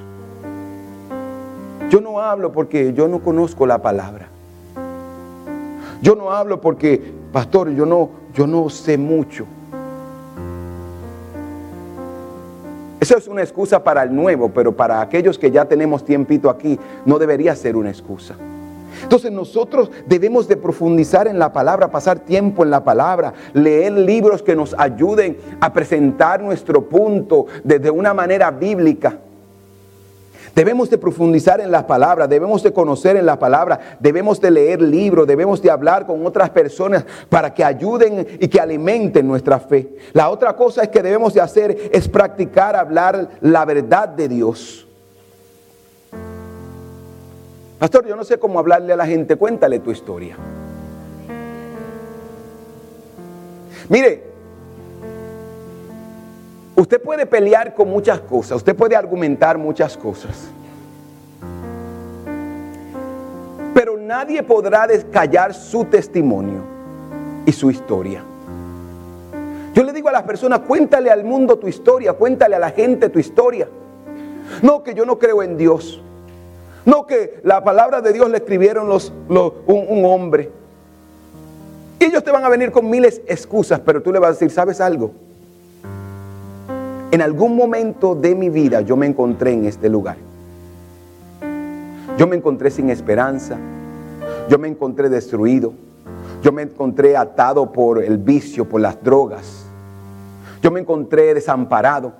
Yo 1.89 1.99
no 1.99 2.22
hablo 2.22 2.51
porque 2.51 2.93
yo 2.93 3.07
no 3.07 3.20
conozco 3.24 3.66
la 3.66 3.82
palabra. 3.82 4.30
Yo 6.02 6.16
no 6.16 6.32
hablo 6.32 6.60
porque, 6.60 7.02
pastor, 7.32 7.70
yo 7.72 7.86
no, 7.86 8.10
yo 8.34 8.47
no 8.47 8.70
sé 8.70 8.97
mucho. 8.97 9.45
Eso 12.99 13.18
es 13.18 13.28
una 13.28 13.41
excusa 13.41 13.84
para 13.84 14.04
el 14.04 14.16
nuevo, 14.16 14.49
pero 14.49 14.76
para 14.76 15.02
aquellos 15.02 15.38
que 15.39 15.52
ya 15.52 15.66
tenemos 15.66 16.06
tiempito 16.06 16.49
aquí, 16.49 16.80
no 17.06 17.18
debería 17.18 17.56
ser 17.56 17.76
una 17.76 17.89
excusa. 17.89 18.36
Entonces 19.04 19.32
nosotros 19.32 19.89
debemos 20.06 20.47
de 20.47 20.58
profundizar 20.58 21.28
en 21.28 21.39
la 21.39 21.52
palabra, 21.52 21.89
pasar 21.89 22.20
tiempo 22.20 22.64
en 22.64 22.70
la 22.70 22.84
palabra, 22.84 23.34
leer 23.54 23.93
libros 23.93 24.43
que 24.43 24.56
nos 24.56 24.76
ayuden 24.78 25.38
a 25.60 25.74
presentar 25.74 26.41
nuestro 26.41 26.88
punto 26.88 27.47
desde 27.64 27.89
una 27.89 28.14
manera 28.14 28.52
bíblica. 28.52 29.18
Debemos 30.54 30.89
de 30.89 30.97
profundizar 30.97 31.62
en 31.62 31.72
la 31.72 31.88
palabra, 31.88 32.28
debemos 32.28 32.62
de 32.62 32.74
conocer 32.74 33.16
en 33.16 33.26
la 33.26 33.39
palabra, 33.39 33.97
debemos 33.99 34.41
de 34.41 34.52
leer 34.52 34.82
libros, 34.82 35.26
debemos 35.26 35.62
de 35.62 35.72
hablar 35.72 36.06
con 36.06 36.26
otras 36.26 36.49
personas 36.49 37.06
para 37.30 37.54
que 37.54 37.64
ayuden 37.64 38.28
y 38.39 38.47
que 38.47 38.60
alimenten 38.60 39.28
nuestra 39.28 39.60
fe. 39.60 39.95
La 40.14 40.30
otra 40.30 40.56
cosa 40.56 40.84
es 40.84 40.89
que 40.89 41.02
debemos 41.02 41.34
de 41.34 41.41
hacer 41.41 41.91
es 41.91 42.08
practicar 42.08 42.76
hablar 42.76 43.30
la 43.39 43.64
verdad 43.66 44.10
de 44.10 44.28
Dios. 44.28 44.88
Pastor, 47.80 48.06
yo 48.06 48.16
no 48.16 48.24
sé 48.24 48.38
cómo 48.38 48.60
hablarle 48.60 48.93
a 48.93 48.95
la 48.97 49.08
gente, 49.08 49.38
cuéntale 49.38 49.80
tu 49.80 49.89
historia. 49.89 50.38
Mire, 53.89 54.30
usted 56.82 57.01
puede 57.01 57.25
pelear 57.25 57.73
con 57.73 57.89
muchas 57.89 58.19
cosas, 58.21 58.57
usted 58.57 58.75
puede 58.75 58.95
argumentar 58.95 59.57
muchas 59.57 59.95
cosas, 59.97 60.49
pero 63.73 63.97
nadie 63.97 64.43
podrá 64.43 64.88
descallar 64.88 65.53
su 65.53 65.86
testimonio 65.86 66.61
y 67.45 67.51
su 67.51 67.69
historia. 67.71 68.23
Yo 69.73 69.84
le 69.84 69.93
digo 69.93 70.09
a 70.09 70.11
las 70.11 70.23
personas, 70.23 70.61
cuéntale 70.61 71.09
al 71.09 71.23
mundo 71.23 71.57
tu 71.57 71.67
historia, 71.67 72.13
cuéntale 72.13 72.55
a 72.55 72.59
la 72.59 72.71
gente 72.71 73.09
tu 73.09 73.19
historia. 73.19 73.69
No, 74.61 74.84
que 74.84 74.93
yo 74.93 75.05
no 75.05 75.17
creo 75.17 75.43
en 75.43 75.55
Dios. 75.55 76.01
No 76.86 77.07
que 77.07 77.39
la 77.43 77.63
palabra 77.63 78.01
de 78.01 78.11
Dios 78.11 78.29
le 78.29 78.38
escribieron 78.38 78.89
los, 78.89 79.13
un, 79.29 80.03
hombre. 80.03 80.51
Y 81.99 82.05
ellos 82.05 82.23
te 82.23 82.32
van 82.32 82.43
a 82.43 82.49
venir 82.49 82.71
con 82.71 82.89
miles 82.89 83.21
excusas, 83.27 83.79
pero 83.79 84.01
tú 84.01 84.11
le 84.11 84.19
vas 84.19 84.29
a 84.29 84.34
decir, 84.34 84.51
¿sabes 84.51 84.82
algo? 84.82 85.11
En 87.12 87.22
algún 87.22 87.57
momento 87.57 88.16
de 88.16 88.34
mi 88.34 88.49
vida 88.49 88.80
yo 88.80 88.95
me 88.95 89.05
encontré 89.05 89.51
en 89.51 89.66
este 89.66 89.89
lugar. 89.89 90.16
Yo 92.18 92.26
me 92.26 92.38
encontré 92.38 92.72
sin 92.72 92.89
esperanza. 92.89 93.57
Yo 94.49 94.57
me 94.57 94.70
encontré 94.70 95.09
destruido. 95.09 95.74
Yo 96.41 96.53
me 96.53 96.62
encontré 96.62 97.18
atado 97.18 97.72
por 97.72 98.01
el 98.01 98.18
vicio, 98.18 98.68
por 98.68 98.80
las 98.80 99.03
drogas. 99.03 99.66
Yo 100.62 100.72
me 100.72 100.80
encontré 100.80 101.34
desamparado. 101.34 102.14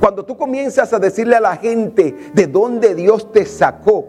Cuando 0.00 0.24
tú 0.24 0.36
comienzas 0.36 0.92
a 0.92 0.98
decirle 0.98 1.36
a 1.36 1.40
la 1.40 1.56
gente 1.56 2.16
de 2.34 2.46
dónde 2.48 2.94
Dios 2.94 3.30
te 3.30 3.46
sacó 3.46 4.06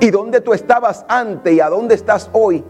y 0.00 0.10
dónde 0.10 0.40
tú 0.40 0.52
estabas 0.52 1.04
antes 1.08 1.52
y 1.52 1.60
a 1.60 1.68
dónde 1.68 1.94
estás 1.94 2.30
hoy, 2.32 2.64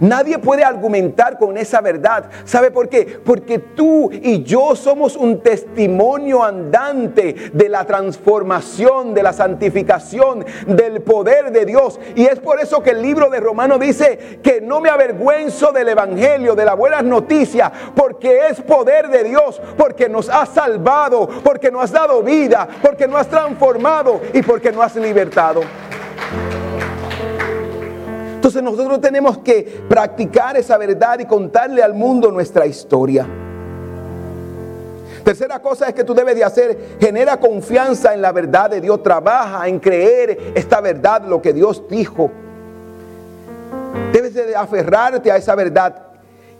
Nadie 0.00 0.38
puede 0.38 0.64
argumentar 0.64 1.38
con 1.38 1.56
esa 1.56 1.80
verdad. 1.80 2.30
¿Sabe 2.44 2.70
por 2.70 2.88
qué? 2.88 3.20
Porque 3.24 3.58
tú 3.58 4.10
y 4.12 4.42
yo 4.42 4.76
somos 4.76 5.16
un 5.16 5.40
testimonio 5.40 6.42
andante 6.42 7.50
de 7.52 7.68
la 7.68 7.84
transformación, 7.84 9.14
de 9.14 9.22
la 9.22 9.32
santificación, 9.32 10.44
del 10.66 11.02
poder 11.02 11.50
de 11.52 11.64
Dios. 11.64 11.98
Y 12.14 12.26
es 12.26 12.38
por 12.38 12.60
eso 12.60 12.82
que 12.82 12.90
el 12.90 13.02
libro 13.02 13.30
de 13.30 13.40
Romanos 13.40 13.80
dice 13.80 14.40
que 14.42 14.60
no 14.60 14.80
me 14.80 14.90
avergüenzo 14.90 15.72
del 15.72 15.88
Evangelio, 15.88 16.54
de 16.54 16.64
las 16.64 16.76
buenas 16.76 17.04
noticias, 17.04 17.70
porque 17.94 18.48
es 18.48 18.60
poder 18.60 19.08
de 19.08 19.24
Dios, 19.24 19.60
porque 19.76 20.08
nos 20.08 20.28
ha 20.28 20.46
salvado, 20.46 21.28
porque 21.42 21.70
nos 21.70 21.84
has 21.84 21.92
dado 21.92 22.22
vida, 22.22 22.68
porque 22.82 23.06
nos 23.06 23.20
has 23.20 23.28
transformado 23.28 24.20
y 24.32 24.42
porque 24.42 24.72
nos 24.72 24.84
has 24.84 24.96
libertado. 24.96 25.62
Entonces 28.46 28.62
nosotros 28.62 29.00
tenemos 29.00 29.38
que 29.38 29.82
practicar 29.88 30.56
esa 30.56 30.78
verdad 30.78 31.18
y 31.18 31.24
contarle 31.24 31.82
al 31.82 31.94
mundo 31.94 32.30
nuestra 32.30 32.64
historia. 32.64 33.26
Tercera 35.24 35.60
cosa 35.60 35.88
es 35.88 35.94
que 35.94 36.04
tú 36.04 36.14
debes 36.14 36.36
de 36.36 36.44
hacer, 36.44 36.96
genera 37.00 37.40
confianza 37.40 38.14
en 38.14 38.22
la 38.22 38.30
verdad 38.30 38.70
de 38.70 38.80
Dios, 38.80 39.02
trabaja 39.02 39.66
en 39.66 39.80
creer 39.80 40.52
esta 40.54 40.80
verdad, 40.80 41.24
lo 41.26 41.42
que 41.42 41.52
Dios 41.52 41.82
dijo. 41.90 42.30
Debes 44.12 44.34
de 44.34 44.54
aferrarte 44.54 45.32
a 45.32 45.38
esa 45.38 45.56
verdad 45.56 46.06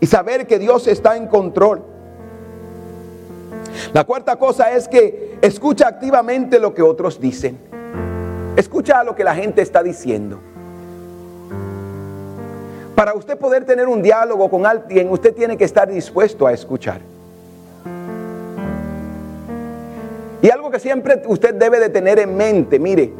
y 0.01 0.07
saber 0.07 0.45
que 0.45 0.59
Dios 0.59 0.87
está 0.87 1.15
en 1.15 1.27
control. 1.27 1.85
La 3.93 4.03
cuarta 4.03 4.35
cosa 4.35 4.73
es 4.73 4.89
que 4.89 5.37
escucha 5.41 5.87
activamente 5.87 6.59
lo 6.59 6.73
que 6.73 6.81
otros 6.81 7.21
dicen. 7.21 7.57
Escucha 8.57 9.05
lo 9.05 9.15
que 9.15 9.23
la 9.23 9.35
gente 9.35 9.61
está 9.61 9.81
diciendo. 9.81 10.41
Para 12.97 13.13
usted 13.13 13.37
poder 13.37 13.63
tener 13.63 13.87
un 13.87 14.01
diálogo 14.01 14.49
con 14.49 14.65
alguien, 14.65 15.11
usted 15.11 15.31
tiene 15.31 15.55
que 15.55 15.65
estar 15.65 15.87
dispuesto 15.87 16.47
a 16.47 16.51
escuchar. 16.51 16.99
Y 20.41 20.49
algo 20.49 20.71
que 20.71 20.79
siempre 20.79 21.21
usted 21.27 21.53
debe 21.53 21.79
de 21.79 21.89
tener 21.89 22.17
en 22.17 22.35
mente, 22.35 22.79
mire, 22.79 23.13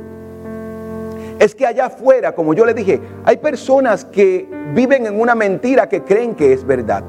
es 1.37 1.53
que 1.53 1.67
allá 1.67 1.85
afuera, 1.85 2.33
como 2.33 2.55
yo 2.55 2.65
le 2.65 2.73
dije, 2.73 2.99
hay 3.23 3.37
personas 3.37 4.03
que 4.03 4.49
viven 4.73 5.05
en 5.05 5.21
una 5.21 5.35
mentira 5.35 5.87
que 5.87 6.01
creen 6.01 6.33
que 6.33 6.53
es 6.53 6.65
verdad. 6.65 7.03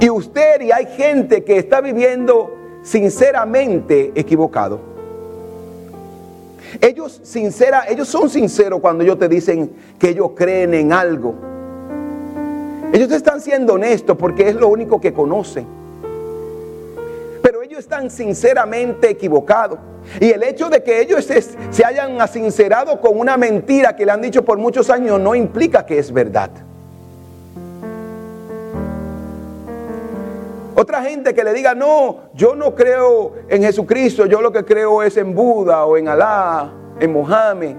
Y 0.00 0.10
usted 0.10 0.60
y 0.60 0.70
hay 0.70 0.84
gente 0.84 1.44
que 1.44 1.56
está 1.56 1.80
viviendo 1.80 2.54
sinceramente 2.82 4.12
equivocado. 4.16 4.93
Ellos, 6.80 7.20
sincera, 7.22 7.84
ellos 7.88 8.08
son 8.08 8.28
sinceros 8.28 8.80
cuando 8.80 9.04
ellos 9.04 9.18
te 9.18 9.28
dicen 9.28 9.72
que 9.98 10.10
ellos 10.10 10.30
creen 10.34 10.74
en 10.74 10.92
algo. 10.92 11.34
Ellos 12.92 13.10
están 13.10 13.40
siendo 13.40 13.74
honestos 13.74 14.16
porque 14.16 14.48
es 14.48 14.54
lo 14.54 14.68
único 14.68 15.00
que 15.00 15.12
conocen. 15.12 15.66
Pero 17.42 17.62
ellos 17.62 17.80
están 17.80 18.10
sinceramente 18.10 19.10
equivocados. 19.10 19.78
Y 20.20 20.30
el 20.30 20.42
hecho 20.42 20.68
de 20.68 20.82
que 20.82 21.00
ellos 21.00 21.24
se, 21.24 21.42
se 21.42 21.84
hayan 21.84 22.20
asincerado 22.20 23.00
con 23.00 23.18
una 23.18 23.36
mentira 23.36 23.96
que 23.96 24.04
le 24.04 24.12
han 24.12 24.20
dicho 24.20 24.44
por 24.44 24.58
muchos 24.58 24.90
años 24.90 25.18
no 25.20 25.34
implica 25.34 25.84
que 25.84 25.98
es 25.98 26.12
verdad. 26.12 26.50
Otra 30.76 31.02
gente 31.02 31.34
que 31.34 31.44
le 31.44 31.52
diga, 31.52 31.74
no, 31.74 32.30
yo 32.34 32.56
no 32.56 32.74
creo 32.74 33.34
en 33.48 33.62
Jesucristo, 33.62 34.26
yo 34.26 34.40
lo 34.40 34.50
que 34.50 34.64
creo 34.64 35.04
es 35.04 35.16
en 35.16 35.32
Buda 35.32 35.84
o 35.84 35.96
en 35.96 36.08
Alá, 36.08 36.72
en 36.98 37.12
Mohammed. 37.12 37.76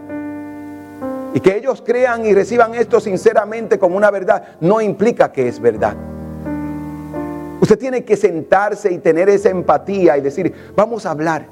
Y 1.34 1.42
que 1.42 1.58
ellos 1.58 1.84
crean 1.86 2.26
y 2.26 2.34
reciban 2.34 2.74
esto 2.74 3.02
sinceramente 3.02 3.78
como 3.78 3.98
una 3.98 4.10
verdad, 4.12 4.56
no 4.62 4.80
implica 4.80 5.30
que 5.34 5.50
es 5.50 5.60
verdad. 5.60 5.94
Usted 7.60 7.78
tiene 7.78 8.06
que 8.06 8.16
sentarse 8.16 8.94
y 8.94 9.00
tener 9.00 9.28
esa 9.28 9.50
empatía 9.50 10.18
y 10.18 10.22
decir, 10.22 10.54
vamos 10.76 11.06
a 11.06 11.12
hablar. 11.12 11.48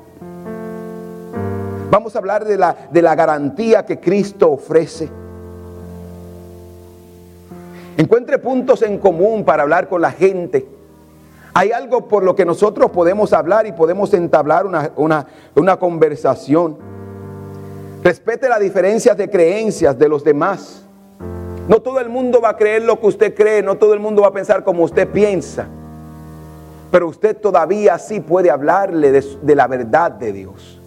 Vamos 1.92 2.16
a 2.16 2.20
hablar 2.20 2.46
de 2.46 2.58
la, 2.58 2.88
de 2.90 3.02
la 3.02 3.16
garantía 3.16 3.86
que 3.86 4.00
Cristo 4.00 4.50
ofrece. 4.50 5.10
Encuentre 7.98 8.38
puntos 8.38 8.82
en 8.82 8.98
común 8.98 9.44
para 9.44 9.64
hablar 9.64 9.90
con 9.90 10.02
la 10.02 10.12
gente. 10.12 10.73
Hay 11.56 11.72
algo 11.72 12.08
por 12.08 12.24
lo 12.24 12.36
que 12.36 12.46
nosotros 12.46 12.90
podemos 12.90 13.32
hablar 13.32 13.68
y 13.68 13.72
podemos 13.74 14.12
entablar 14.14 14.66
una, 14.66 15.78
conversación. 15.78 16.78
Respete 18.04 18.50
las 18.50 18.60
diferencias 18.60 19.16
de 19.16 19.30
creencias 19.30 19.98
de 19.98 20.10
los 20.10 20.24
demás. 20.24 20.84
No 21.68 21.80
todo 21.80 22.00
el 22.00 22.10
mundo 22.10 22.42
va 22.42 22.50
a 22.50 22.58
creer 22.58 22.82
lo 22.82 23.00
que 23.00 23.08
usted 23.08 23.36
cree, 23.36 23.62
no 23.62 23.78
todo 23.78 23.94
el 23.94 24.00
mundo 24.00 24.24
va 24.24 24.30
a 24.30 24.34
pensar 24.34 24.64
como 24.64 24.84
usted 24.84 25.08
piensa. 25.08 25.68
Pero 26.92 27.08
usted 27.08 27.38
todavía 27.38 27.98
sí 28.00 28.20
puede 28.20 28.50
hablarle 28.50 29.12
de, 29.12 29.56
la 29.56 29.68
verdad 29.68 30.12
de 30.12 30.34
Dios. 30.34 30.82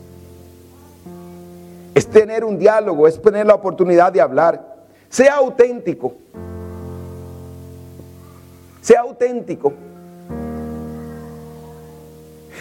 Es 1.94 2.06
tener 2.08 2.44
un 2.44 2.58
diálogo, 2.58 3.06
es 3.06 3.22
tener 3.22 3.46
la 3.46 3.54
oportunidad 3.54 4.12
de 4.12 4.20
hablar. 4.20 4.76
Sea 5.08 5.36
auténtico. 5.36 6.14
Sea 8.82 9.00
auténtico. 9.00 9.72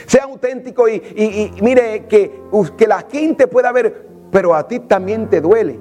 Sea 0.06 0.24
auténtico 0.24 0.88
y, 0.88 1.52
mire 1.62 2.06
que, 2.08 2.42
que 2.78 2.88
la 2.88 3.06
gente 3.10 3.48
pueda 3.48 3.72
ver, 3.72 4.08
pero 4.32 4.54
a 4.54 4.68
ti 4.68 4.80
también 4.80 5.30
te 5.30 5.42
duele. 5.42 5.80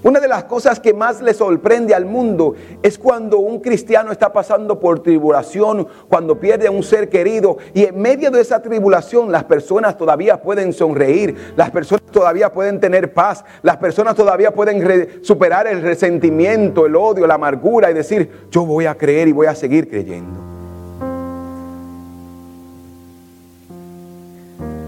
Una 0.00 0.20
de 0.20 0.28
las 0.28 0.44
cosas 0.44 0.78
que 0.78 0.94
más 0.94 1.20
le 1.20 1.34
sorprende 1.34 1.92
al 1.92 2.06
mundo 2.06 2.54
es 2.84 2.96
cuando 2.96 3.38
un 3.38 3.58
cristiano 3.58 4.12
está 4.12 4.32
pasando 4.32 4.78
por 4.78 5.02
tribulación, 5.02 5.88
cuando 6.08 6.38
pierde 6.38 6.68
a 6.68 6.70
un 6.70 6.84
ser 6.84 7.08
querido 7.08 7.58
y 7.74 7.84
en 7.84 8.00
medio 8.00 8.30
de 8.30 8.40
esa 8.40 8.62
tribulación 8.62 9.32
las 9.32 9.42
personas 9.42 9.98
todavía 9.98 10.40
pueden 10.40 10.72
sonreír, 10.72 11.34
las 11.56 11.72
personas 11.72 12.04
todavía 12.12 12.52
pueden 12.52 12.78
tener 12.78 13.12
paz, 13.12 13.44
las 13.62 13.78
personas 13.78 14.14
todavía 14.14 14.54
pueden 14.54 15.24
superar 15.24 15.66
el 15.66 15.82
resentimiento, 15.82 16.86
el 16.86 16.94
odio, 16.94 17.26
la 17.26 17.34
amargura 17.34 17.90
y 17.90 17.94
decir, 17.94 18.46
yo 18.50 18.64
voy 18.64 18.86
a 18.86 18.94
creer 18.94 19.26
y 19.26 19.32
voy 19.32 19.48
a 19.48 19.54
seguir 19.56 19.90
creyendo. 19.90 20.47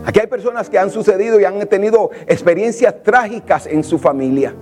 Aquí 0.04 0.20
hay 0.20 0.26
personas 0.26 0.70
que 0.70 0.78
han 0.78 0.90
sucedido 0.90 1.38
y 1.40 1.44
han 1.44 1.66
tenido 1.66 2.10
experiencias 2.26 3.02
trágicas 3.02 3.66
en 3.66 3.84
su 3.84 3.98
familia 3.98 4.54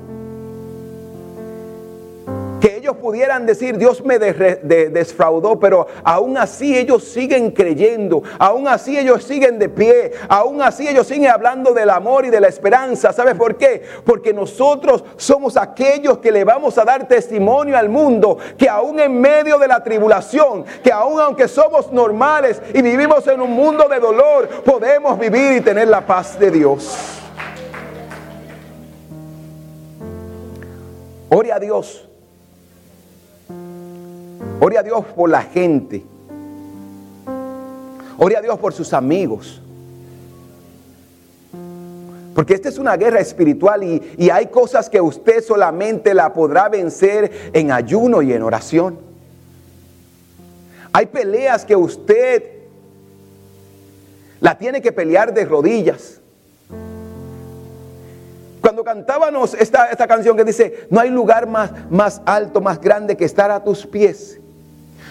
ellos 2.88 3.02
pudieran 3.02 3.44
decir, 3.44 3.76
Dios 3.76 4.02
me 4.02 4.18
desfraudó, 4.18 5.60
pero 5.60 5.86
aún 6.02 6.38
así 6.38 6.76
ellos 6.76 7.04
siguen 7.04 7.50
creyendo, 7.50 8.22
aún 8.38 8.66
así 8.66 8.98
ellos 8.98 9.24
siguen 9.24 9.58
de 9.58 9.68
pie, 9.68 10.12
aún 10.26 10.62
así 10.62 10.88
ellos 10.88 11.06
siguen 11.06 11.30
hablando 11.30 11.74
del 11.74 11.90
amor 11.90 12.24
y 12.24 12.30
de 12.30 12.40
la 12.40 12.48
esperanza. 12.48 13.12
¿Sabes 13.12 13.34
por 13.34 13.56
qué? 13.56 13.82
Porque 14.06 14.32
nosotros 14.32 15.04
somos 15.16 15.58
aquellos 15.58 16.16
que 16.18 16.32
le 16.32 16.44
vamos 16.44 16.78
a 16.78 16.84
dar 16.84 17.06
testimonio 17.06 17.76
al 17.76 17.90
mundo, 17.90 18.38
que 18.56 18.70
aún 18.70 18.98
en 19.00 19.20
medio 19.20 19.58
de 19.58 19.68
la 19.68 19.84
tribulación, 19.84 20.64
que 20.82 20.90
aún 20.90 21.20
aunque 21.20 21.46
somos 21.46 21.92
normales 21.92 22.62
y 22.72 22.80
vivimos 22.80 23.26
en 23.26 23.42
un 23.42 23.50
mundo 23.50 23.86
de 23.86 24.00
dolor, 24.00 24.48
podemos 24.64 25.18
vivir 25.18 25.52
y 25.52 25.60
tener 25.60 25.88
la 25.88 26.06
paz 26.06 26.38
de 26.38 26.50
Dios. 26.50 26.96
Ore 31.28 31.52
a 31.52 31.58
Dios 31.58 32.07
Ore 34.60 34.78
a 34.78 34.82
Dios 34.82 35.04
por 35.14 35.30
la 35.30 35.42
gente. 35.42 36.04
Ore 38.18 38.36
a 38.36 38.40
Dios 38.40 38.58
por 38.58 38.72
sus 38.72 38.92
amigos. 38.92 39.62
Porque 42.34 42.54
esta 42.54 42.68
es 42.68 42.78
una 42.78 42.96
guerra 42.96 43.20
espiritual 43.20 43.82
y, 43.82 44.14
y, 44.16 44.30
hay 44.30 44.46
cosas 44.46 44.88
que 44.88 45.00
usted 45.00 45.42
solamente 45.42 46.14
la 46.14 46.32
podrá 46.32 46.68
vencer 46.68 47.50
en 47.52 47.72
ayuno 47.72 48.22
y 48.22 48.32
en 48.32 48.42
oración. 48.42 48.98
Hay 50.92 51.06
peleas 51.06 51.64
que 51.64 51.74
usted 51.74 52.44
la 54.40 54.56
tiene 54.56 54.80
que 54.80 54.92
pelear 54.92 55.34
de 55.34 55.44
rodillas. 55.44 56.20
Cuando 58.60 58.84
cantábamos 58.84 59.54
esta, 59.54 59.90
esta 59.90 60.06
canción 60.06 60.36
que 60.36 60.44
dice, 60.44 60.86
no 60.90 61.00
hay 61.00 61.10
lugar 61.10 61.48
más, 61.48 61.72
más 61.90 62.20
alto, 62.24 62.60
más 62.60 62.80
grande 62.80 63.16
que 63.16 63.24
estar 63.24 63.50
a 63.50 63.62
tus 63.62 63.86
pies. 63.86 64.40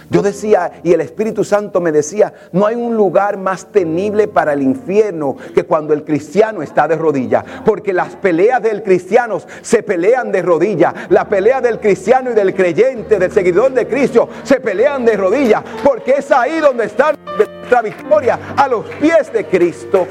Yo 0.09 0.21
decía, 0.21 0.71
y 0.83 0.93
el 0.93 1.01
Espíritu 1.01 1.43
Santo 1.43 1.81
me 1.81 1.91
decía, 1.91 2.33
no 2.53 2.65
hay 2.65 2.75
un 2.75 2.95
lugar 2.95 3.37
más 3.37 3.65
temible 3.65 4.27
para 4.27 4.53
el 4.53 4.61
infierno 4.61 5.35
que 5.53 5.63
cuando 5.63 5.93
el 5.93 6.03
cristiano 6.03 6.61
está 6.61 6.87
de 6.87 6.95
rodillas. 6.95 7.43
Porque 7.65 7.91
las 7.91 8.15
peleas 8.15 8.61
del 8.61 8.83
cristiano 8.83 9.39
se 9.61 9.83
pelean 9.83 10.31
de 10.31 10.41
rodillas. 10.41 10.93
La 11.09 11.27
pelea 11.27 11.59
del 11.59 11.79
cristiano 11.79 12.31
y 12.31 12.33
del 12.33 12.55
creyente, 12.55 13.19
del 13.19 13.31
seguidor 13.31 13.73
de 13.73 13.87
Cristo, 13.87 14.29
se 14.43 14.59
pelean 14.59 15.03
de 15.03 15.17
rodillas. 15.17 15.63
Porque 15.83 16.15
es 16.19 16.31
ahí 16.31 16.59
donde 16.59 16.85
está 16.85 17.13
nuestra 17.37 17.81
victoria, 17.81 18.39
a 18.55 18.67
los 18.67 18.85
pies 18.85 19.31
de 19.33 19.45
Cristo. 19.45 20.07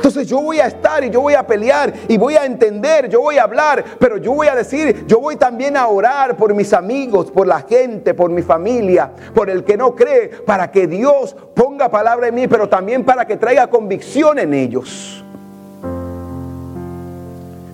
Entonces 0.00 0.26
yo 0.28 0.40
voy 0.40 0.58
a 0.60 0.66
estar 0.66 1.04
y 1.04 1.10
yo 1.10 1.20
voy 1.20 1.34
a 1.34 1.46
pelear 1.46 1.92
y 2.08 2.16
voy 2.16 2.34
a 2.34 2.46
entender, 2.46 3.10
yo 3.10 3.20
voy 3.20 3.36
a 3.36 3.42
hablar, 3.42 3.84
pero 3.98 4.16
yo 4.16 4.32
voy 4.32 4.46
a 4.46 4.54
decir, 4.54 5.04
yo 5.06 5.20
voy 5.20 5.36
también 5.36 5.76
a 5.76 5.86
orar 5.88 6.38
por 6.38 6.54
mis 6.54 6.72
amigos, 6.72 7.30
por 7.30 7.46
la 7.46 7.60
gente, 7.60 8.14
por 8.14 8.30
mi 8.30 8.40
familia, 8.40 9.10
por 9.34 9.50
el 9.50 9.62
que 9.62 9.76
no 9.76 9.94
cree, 9.94 10.28
para 10.46 10.70
que 10.70 10.86
Dios 10.86 11.36
ponga 11.54 11.90
palabra 11.90 12.28
en 12.28 12.34
mí, 12.34 12.48
pero 12.48 12.66
también 12.66 13.04
para 13.04 13.26
que 13.26 13.36
traiga 13.36 13.66
convicción 13.66 14.38
en 14.38 14.54
ellos. 14.54 15.22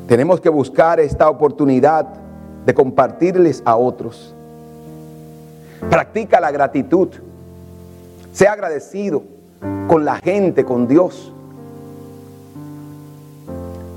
Tenemos 0.08 0.40
que 0.40 0.48
buscar 0.48 0.98
esta 0.98 1.30
oportunidad 1.30 2.08
de 2.64 2.74
compartirles 2.74 3.62
a 3.64 3.76
otros. 3.76 4.34
Practica 5.88 6.40
la 6.40 6.50
gratitud. 6.50 7.10
Sea 8.32 8.54
agradecido 8.54 9.22
con 9.86 10.04
la 10.04 10.16
gente, 10.16 10.64
con 10.64 10.88
Dios. 10.88 11.32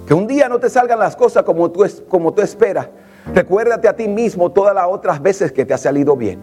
Que 0.10 0.16
un 0.16 0.26
día 0.26 0.50
no 0.50 0.60
te 0.60 0.72
salgan 0.72 0.98
las 0.98 1.16
cosas 1.16 1.44
como 1.44 1.70
tú, 1.70 1.86
como 2.08 2.34
tú 2.34 2.42
esperas. 2.42 2.88
Recuérdate 3.32 3.88
a 3.88 3.96
ti 3.96 4.08
mismo 4.08 4.52
todas 4.52 4.74
las 4.74 4.88
otras 4.90 5.22
veces 5.22 5.52
que 5.52 5.64
te 5.66 5.74
ha 5.76 5.78
salido 5.78 6.16
bien. 6.16 6.40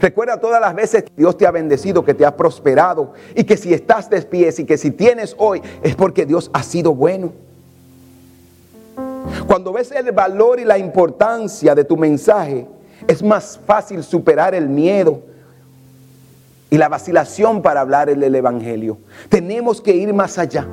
Recuerda 0.00 0.40
todas 0.40 0.60
las 0.60 0.74
veces 0.74 1.04
que 1.04 1.12
Dios 1.16 1.38
te 1.38 1.46
ha 1.46 1.52
bendecido, 1.52 2.04
que 2.04 2.12
te 2.12 2.26
ha 2.26 2.36
prosperado 2.36 3.12
y 3.36 3.44
que 3.44 3.56
si 3.56 3.72
estás 3.72 4.10
de 4.10 4.20
pies 4.22 4.58
y 4.58 4.64
que 4.64 4.76
si 4.76 4.90
tienes 4.90 5.36
hoy 5.38 5.62
es 5.80 5.94
porque 5.94 6.26
Dios 6.26 6.50
ha 6.52 6.64
sido 6.64 6.92
bueno. 6.92 7.30
Cuando 9.46 9.72
ves 9.72 9.92
el 9.92 10.10
valor 10.10 10.58
y 10.58 10.64
la 10.64 10.76
importancia 10.76 11.76
de 11.76 11.84
tu 11.84 11.96
mensaje, 11.96 12.66
es 13.06 13.22
más 13.22 13.60
fácil 13.64 14.02
superar 14.02 14.56
el 14.56 14.68
miedo 14.68 15.22
y 16.68 16.76
la 16.76 16.88
vacilación 16.88 17.62
para 17.62 17.80
hablar 17.80 18.10
el 18.10 18.34
Evangelio. 18.34 18.98
Tenemos 19.28 19.80
que 19.80 19.94
ir 19.94 20.12
más 20.12 20.36
allá. 20.36 20.66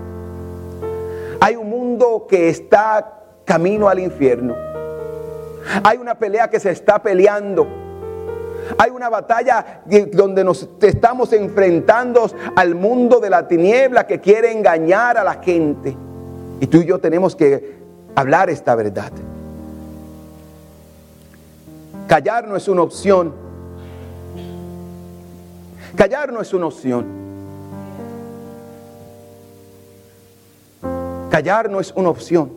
Que 2.27 2.49
está 2.49 3.21
camino 3.45 3.87
al 3.87 3.99
infierno. 3.99 4.55
Hay 5.83 5.97
una 5.97 6.15
pelea 6.15 6.49
que 6.49 6.59
se 6.59 6.71
está 6.71 7.01
peleando. 7.01 7.67
Hay 8.77 8.91
una 8.91 9.09
batalla 9.09 9.81
donde 10.11 10.43
nos 10.43 10.69
estamos 10.81 11.33
enfrentando 11.33 12.29
al 12.55 12.75
mundo 12.75 13.19
de 13.19 13.29
la 13.29 13.47
tiniebla 13.47 14.07
que 14.07 14.19
quiere 14.19 14.51
engañar 14.51 15.17
a 15.17 15.23
la 15.23 15.35
gente. 15.35 15.95
Y 16.59 16.67
tú 16.67 16.77
y 16.77 16.85
yo 16.85 16.99
tenemos 16.99 17.35
que 17.35 17.77
hablar 18.15 18.49
esta 18.49 18.75
verdad. 18.75 19.11
Callar 22.07 22.47
no 22.47 22.55
es 22.55 22.67
una 22.67 22.81
opción. 22.81 23.33
Callar 25.95 26.31
no 26.31 26.41
es 26.41 26.53
una 26.53 26.67
opción. 26.67 27.22
Callar 31.33 31.67
no 31.67 31.79
es 31.79 31.91
una 31.95 32.09
opción. 32.09 32.51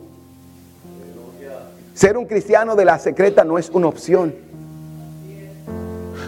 Ser 1.95 2.15
un 2.15 2.27
cristiano 2.27 2.75
de 2.75 2.85
la 2.85 2.99
secreta 2.99 3.43
no 3.43 3.57
es 3.57 3.71
una 3.71 3.87
opción. 3.87 4.35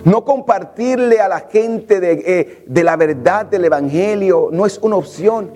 No 0.03 0.25
compartirle 0.25 1.21
a 1.21 1.27
la 1.27 1.41
gente 1.41 1.99
de, 1.99 2.13
eh, 2.13 2.63
de, 2.65 2.83
la 2.83 2.95
verdad 2.95 3.45
del 3.45 3.65
Evangelio 3.65 4.49
no 4.51 4.65
es 4.65 4.79
una 4.79 4.95
opción. 4.95 5.51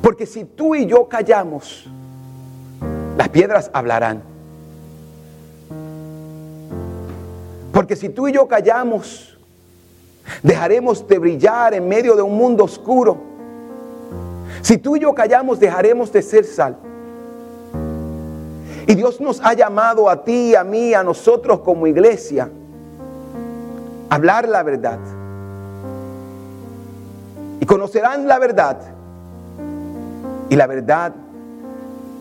Porque 0.00 0.26
si 0.26 0.44
tú 0.44 0.76
y 0.76 0.86
yo 0.86 1.08
callamos, 1.08 1.88
las 3.18 3.28
piedras 3.30 3.68
hablarán. 3.72 4.22
Porque 7.72 7.96
si 7.96 8.10
tú 8.10 8.28
y 8.28 8.32
yo 8.32 8.46
callamos, 8.46 9.36
dejaremos 10.44 11.04
de 11.08 11.18
brillar 11.18 11.74
en 11.74 11.88
medio 11.88 12.14
de 12.14 12.22
un 12.22 12.36
mundo 12.36 12.62
oscuro. 12.62 13.34
Si 14.66 14.78
tú 14.78 14.96
y 14.96 14.98
yo 14.98 15.14
callamos, 15.14 15.60
dejaremos 15.60 16.10
de 16.10 16.20
ser 16.22 16.44
sal. 16.44 16.76
Y 18.84 18.96
Dios 18.96 19.20
nos 19.20 19.40
ha 19.40 19.52
llamado 19.52 20.10
a 20.10 20.24
ti, 20.24 20.56
a 20.56 20.64
mí, 20.64 20.92
a 20.92 21.04
nosotros 21.04 21.60
como 21.60 21.86
iglesia, 21.86 22.50
a 24.10 24.14
hablar 24.16 24.48
la 24.48 24.64
verdad. 24.64 24.98
Y 27.60 27.64
conocerán 27.64 28.26
la 28.26 28.40
verdad. 28.40 28.76
Y 30.48 30.56
la 30.56 30.66
verdad 30.66 31.12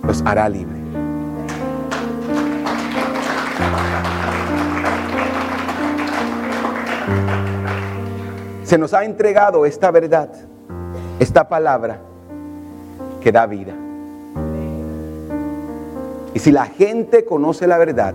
los 0.03 0.21
hará 0.23 0.47
libre. 0.47 0.77
Se 8.63 8.77
nos 8.77 8.93
ha 8.93 9.03
entregado 9.03 9.65
esta 9.65 9.89
verdad, 9.89 10.29
esta 11.19 11.49
palabra 11.49 11.97
que 13.25 13.31
da 13.31 13.47
vida. 13.47 13.73
Y 16.35 16.37
si 16.37 16.51
la 16.51 16.65
gente 16.67 17.25
conoce 17.25 17.65
la 17.65 17.79
verdad, 17.79 18.13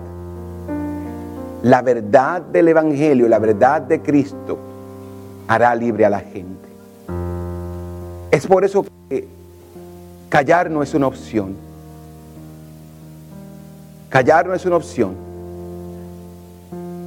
la 1.65 1.83
verdad 1.83 2.43
del 2.43 2.69
Evangelio, 2.69 3.29
la 3.29 3.41
verdad 3.41 3.83
de 3.83 4.01
Cristo, 4.03 4.57
hará 5.49 5.75
libre 5.75 6.07
a 6.07 6.11
la 6.11 6.21
gente. 6.21 6.69
Es 8.31 8.47
por 8.47 8.65
eso 8.65 8.87
que 9.09 9.27
callar 10.29 10.71
no 10.71 10.81
es 10.81 10.95
una 10.95 11.09
opción. 11.09 11.57
Callar 14.11 14.47
no 14.47 14.55
es 14.55 14.65
una 14.65 14.77
opción. 14.77 15.17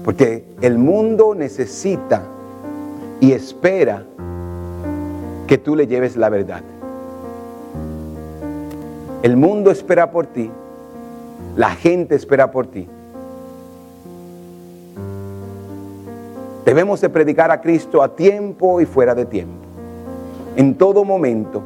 Porque 0.04 0.44
el 0.60 0.78
mundo 0.78 1.36
necesita 1.36 2.22
y 3.22 3.32
espera 3.32 4.04
que 5.48 5.58
tú 5.58 5.78
le 5.78 5.88
lleves 5.88 6.18
la 6.18 6.28
verdad. 6.28 6.64
El 9.24 9.38
mundo 9.38 9.72
espera 9.72 10.12
por 10.12 10.28
ti. 10.28 10.52
La 11.56 11.70
gente 11.70 12.14
espera 12.14 12.52
por 12.52 12.68
ti. 12.68 12.90
Debemos 16.66 17.00
de 17.00 17.08
predicar 17.10 17.50
a 17.50 17.62
Cristo 17.62 18.04
a 18.04 18.18
tiempo 18.18 18.82
y 18.82 18.86
fuera 18.86 19.16
de 19.16 19.26
tiempo. 19.26 19.66
En 20.58 20.76
todo 20.76 21.06
momento. 21.06 21.64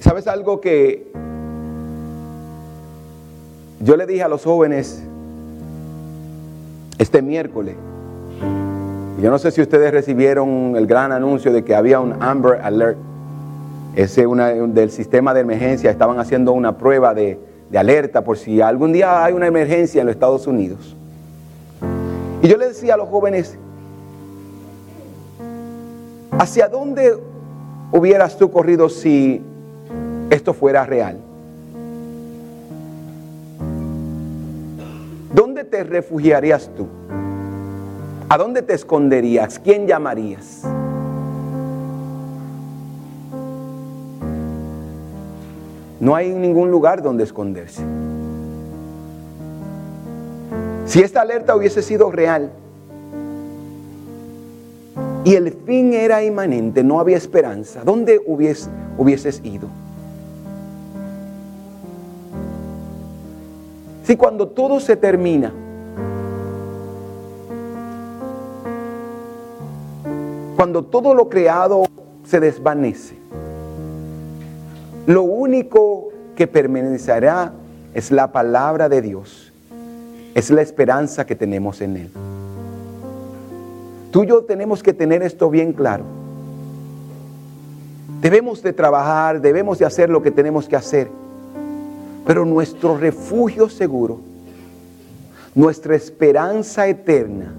¿Sabes 0.00 0.26
algo 0.26 0.60
que 0.60 1.10
yo 3.80 3.96
le 3.96 4.04
dije 4.04 4.22
a 4.22 4.28
los 4.28 4.44
jóvenes 4.44 5.02
este 6.98 7.22
miércoles? 7.22 7.74
Yo 9.24 9.30
no 9.30 9.38
sé 9.38 9.50
si 9.52 9.62
ustedes 9.62 9.90
recibieron 9.90 10.76
el 10.76 10.86
gran 10.86 11.10
anuncio 11.10 11.50
de 11.50 11.64
que 11.64 11.74
había 11.74 11.98
un 11.98 12.22
Amber 12.22 12.60
Alert. 12.60 12.98
Ese 13.96 14.26
del 14.26 14.90
sistema 14.90 15.32
de 15.32 15.40
emergencia. 15.40 15.90
Estaban 15.90 16.18
haciendo 16.18 16.52
una 16.52 16.76
prueba 16.76 17.14
de, 17.14 17.40
de 17.70 17.78
alerta 17.78 18.22
por 18.22 18.36
si 18.36 18.60
algún 18.60 18.92
día 18.92 19.24
hay 19.24 19.32
una 19.32 19.46
emergencia 19.46 20.02
en 20.02 20.08
los 20.08 20.16
Estados 20.16 20.46
Unidos. 20.46 20.94
Y 22.42 22.48
yo 22.48 22.58
le 22.58 22.68
decía 22.68 22.92
a 22.92 22.96
los 22.98 23.08
jóvenes, 23.08 23.56
¿hacia 26.32 26.68
dónde 26.68 27.16
hubieras 27.92 28.36
tú 28.36 28.50
corrido 28.50 28.90
si 28.90 29.40
esto 30.28 30.52
fuera 30.52 30.84
real? 30.84 31.16
¿Dónde 35.32 35.64
te 35.64 35.82
refugiarías 35.82 36.70
tú? 36.76 36.88
¿A 38.34 38.36
dónde 38.36 38.62
te 38.62 38.74
esconderías? 38.74 39.60
¿Quién 39.60 39.86
llamarías? 39.86 40.62
No 46.00 46.16
hay 46.16 46.30
ningún 46.30 46.68
lugar 46.68 47.00
donde 47.00 47.22
esconderse. 47.22 47.84
Si 50.84 51.00
esta 51.00 51.20
alerta 51.20 51.54
hubiese 51.54 51.80
sido 51.80 52.10
real 52.10 52.50
y 55.22 55.36
el 55.36 55.52
fin 55.52 55.92
era 55.92 56.24
inmanente, 56.24 56.82
no 56.82 56.98
había 56.98 57.16
esperanza, 57.16 57.84
¿dónde 57.84 58.20
hubieses 58.26 59.40
ido? 59.44 59.68
Si 64.02 64.16
cuando 64.16 64.48
todo 64.48 64.80
se 64.80 64.96
termina, 64.96 65.52
cuando 70.64 70.82
todo 70.82 71.12
lo 71.12 71.28
creado 71.28 71.84
se 72.24 72.40
desvanece, 72.40 73.14
lo 75.06 75.22
único 75.22 76.08
que 76.34 76.46
permanecerá 76.46 77.52
es 77.92 78.10
la 78.10 78.32
palabra 78.32 78.88
de 78.88 79.02
Dios. 79.02 79.52
Es 80.34 80.48
la 80.48 80.62
esperanza 80.62 81.26
que 81.26 81.36
tenemos 81.36 81.82
en 81.82 81.98
Él. 81.98 82.10
Tú 84.10 84.24
y 84.24 84.28
yo 84.28 84.44
tenemos 84.44 84.82
que 84.82 84.94
tener 84.94 85.22
esto 85.22 85.50
bien 85.50 85.74
claro. 85.74 86.04
Debemos 88.22 88.62
de 88.62 88.72
trabajar, 88.72 89.42
debemos 89.42 89.78
de 89.78 89.84
hacer 89.84 90.08
lo 90.08 90.22
que 90.22 90.30
tenemos 90.30 90.66
que 90.66 90.76
hacer. 90.76 91.10
Pero 92.26 92.46
nuestro 92.46 92.96
refugio 92.96 93.68
seguro, 93.68 94.18
nuestra 95.54 95.94
esperanza 95.94 96.88
eterna, 96.88 97.52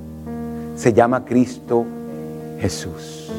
se 0.76 0.92
llama 0.92 1.24
Cristo 1.24 1.86
Jesús. 2.60 3.32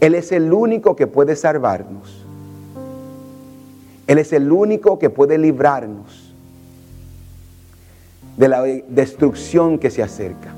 Él 0.00 0.14
es 0.14 0.32
el 0.32 0.52
único 0.52 0.96
que 0.96 1.06
puede 1.06 1.36
salvarnos. 1.36 2.24
Él 4.06 4.18
es 4.18 4.32
el 4.32 4.50
único 4.50 4.98
que 4.98 5.10
puede 5.10 5.38
librarnos 5.38 6.34
de 8.36 8.48
la 8.48 8.62
destrucción 8.62 9.78
que 9.78 9.90
se 9.90 10.02
acerca. 10.02 10.54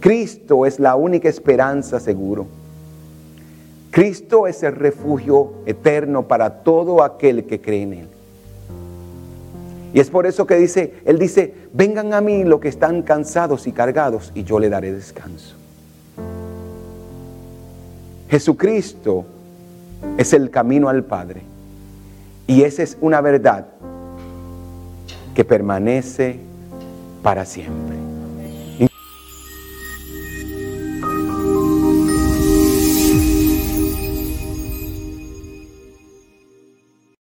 Cristo 0.00 0.66
es 0.66 0.78
la 0.78 0.96
única 0.96 1.28
esperanza 1.28 1.98
seguro. 1.98 2.46
Cristo 3.90 4.46
es 4.46 4.62
el 4.62 4.76
refugio 4.76 5.54
eterno 5.66 6.28
para 6.28 6.62
todo 6.62 7.02
aquel 7.02 7.46
que 7.46 7.60
cree 7.60 7.82
en 7.82 7.92
Él. 7.94 8.08
Y 9.92 10.00
es 10.00 10.10
por 10.10 10.26
eso 10.26 10.46
que 10.46 10.56
dice, 10.56 10.94
Él 11.04 11.18
dice, 11.18 11.54
vengan 11.72 12.12
a 12.14 12.20
mí 12.20 12.44
los 12.44 12.60
que 12.60 12.68
están 12.68 13.02
cansados 13.02 13.66
y 13.66 13.72
cargados 13.72 14.30
y 14.34 14.44
yo 14.44 14.58
le 14.58 14.68
daré 14.68 14.92
descanso. 14.92 15.56
Jesucristo 18.34 19.24
es 20.18 20.32
el 20.32 20.50
camino 20.50 20.88
al 20.88 21.04
Padre. 21.04 21.42
Y 22.48 22.62
esa 22.62 22.82
es 22.82 22.98
una 23.00 23.20
verdad 23.20 23.68
que 25.36 25.44
permanece 25.44 26.40
para 27.22 27.44
siempre. 27.44 28.03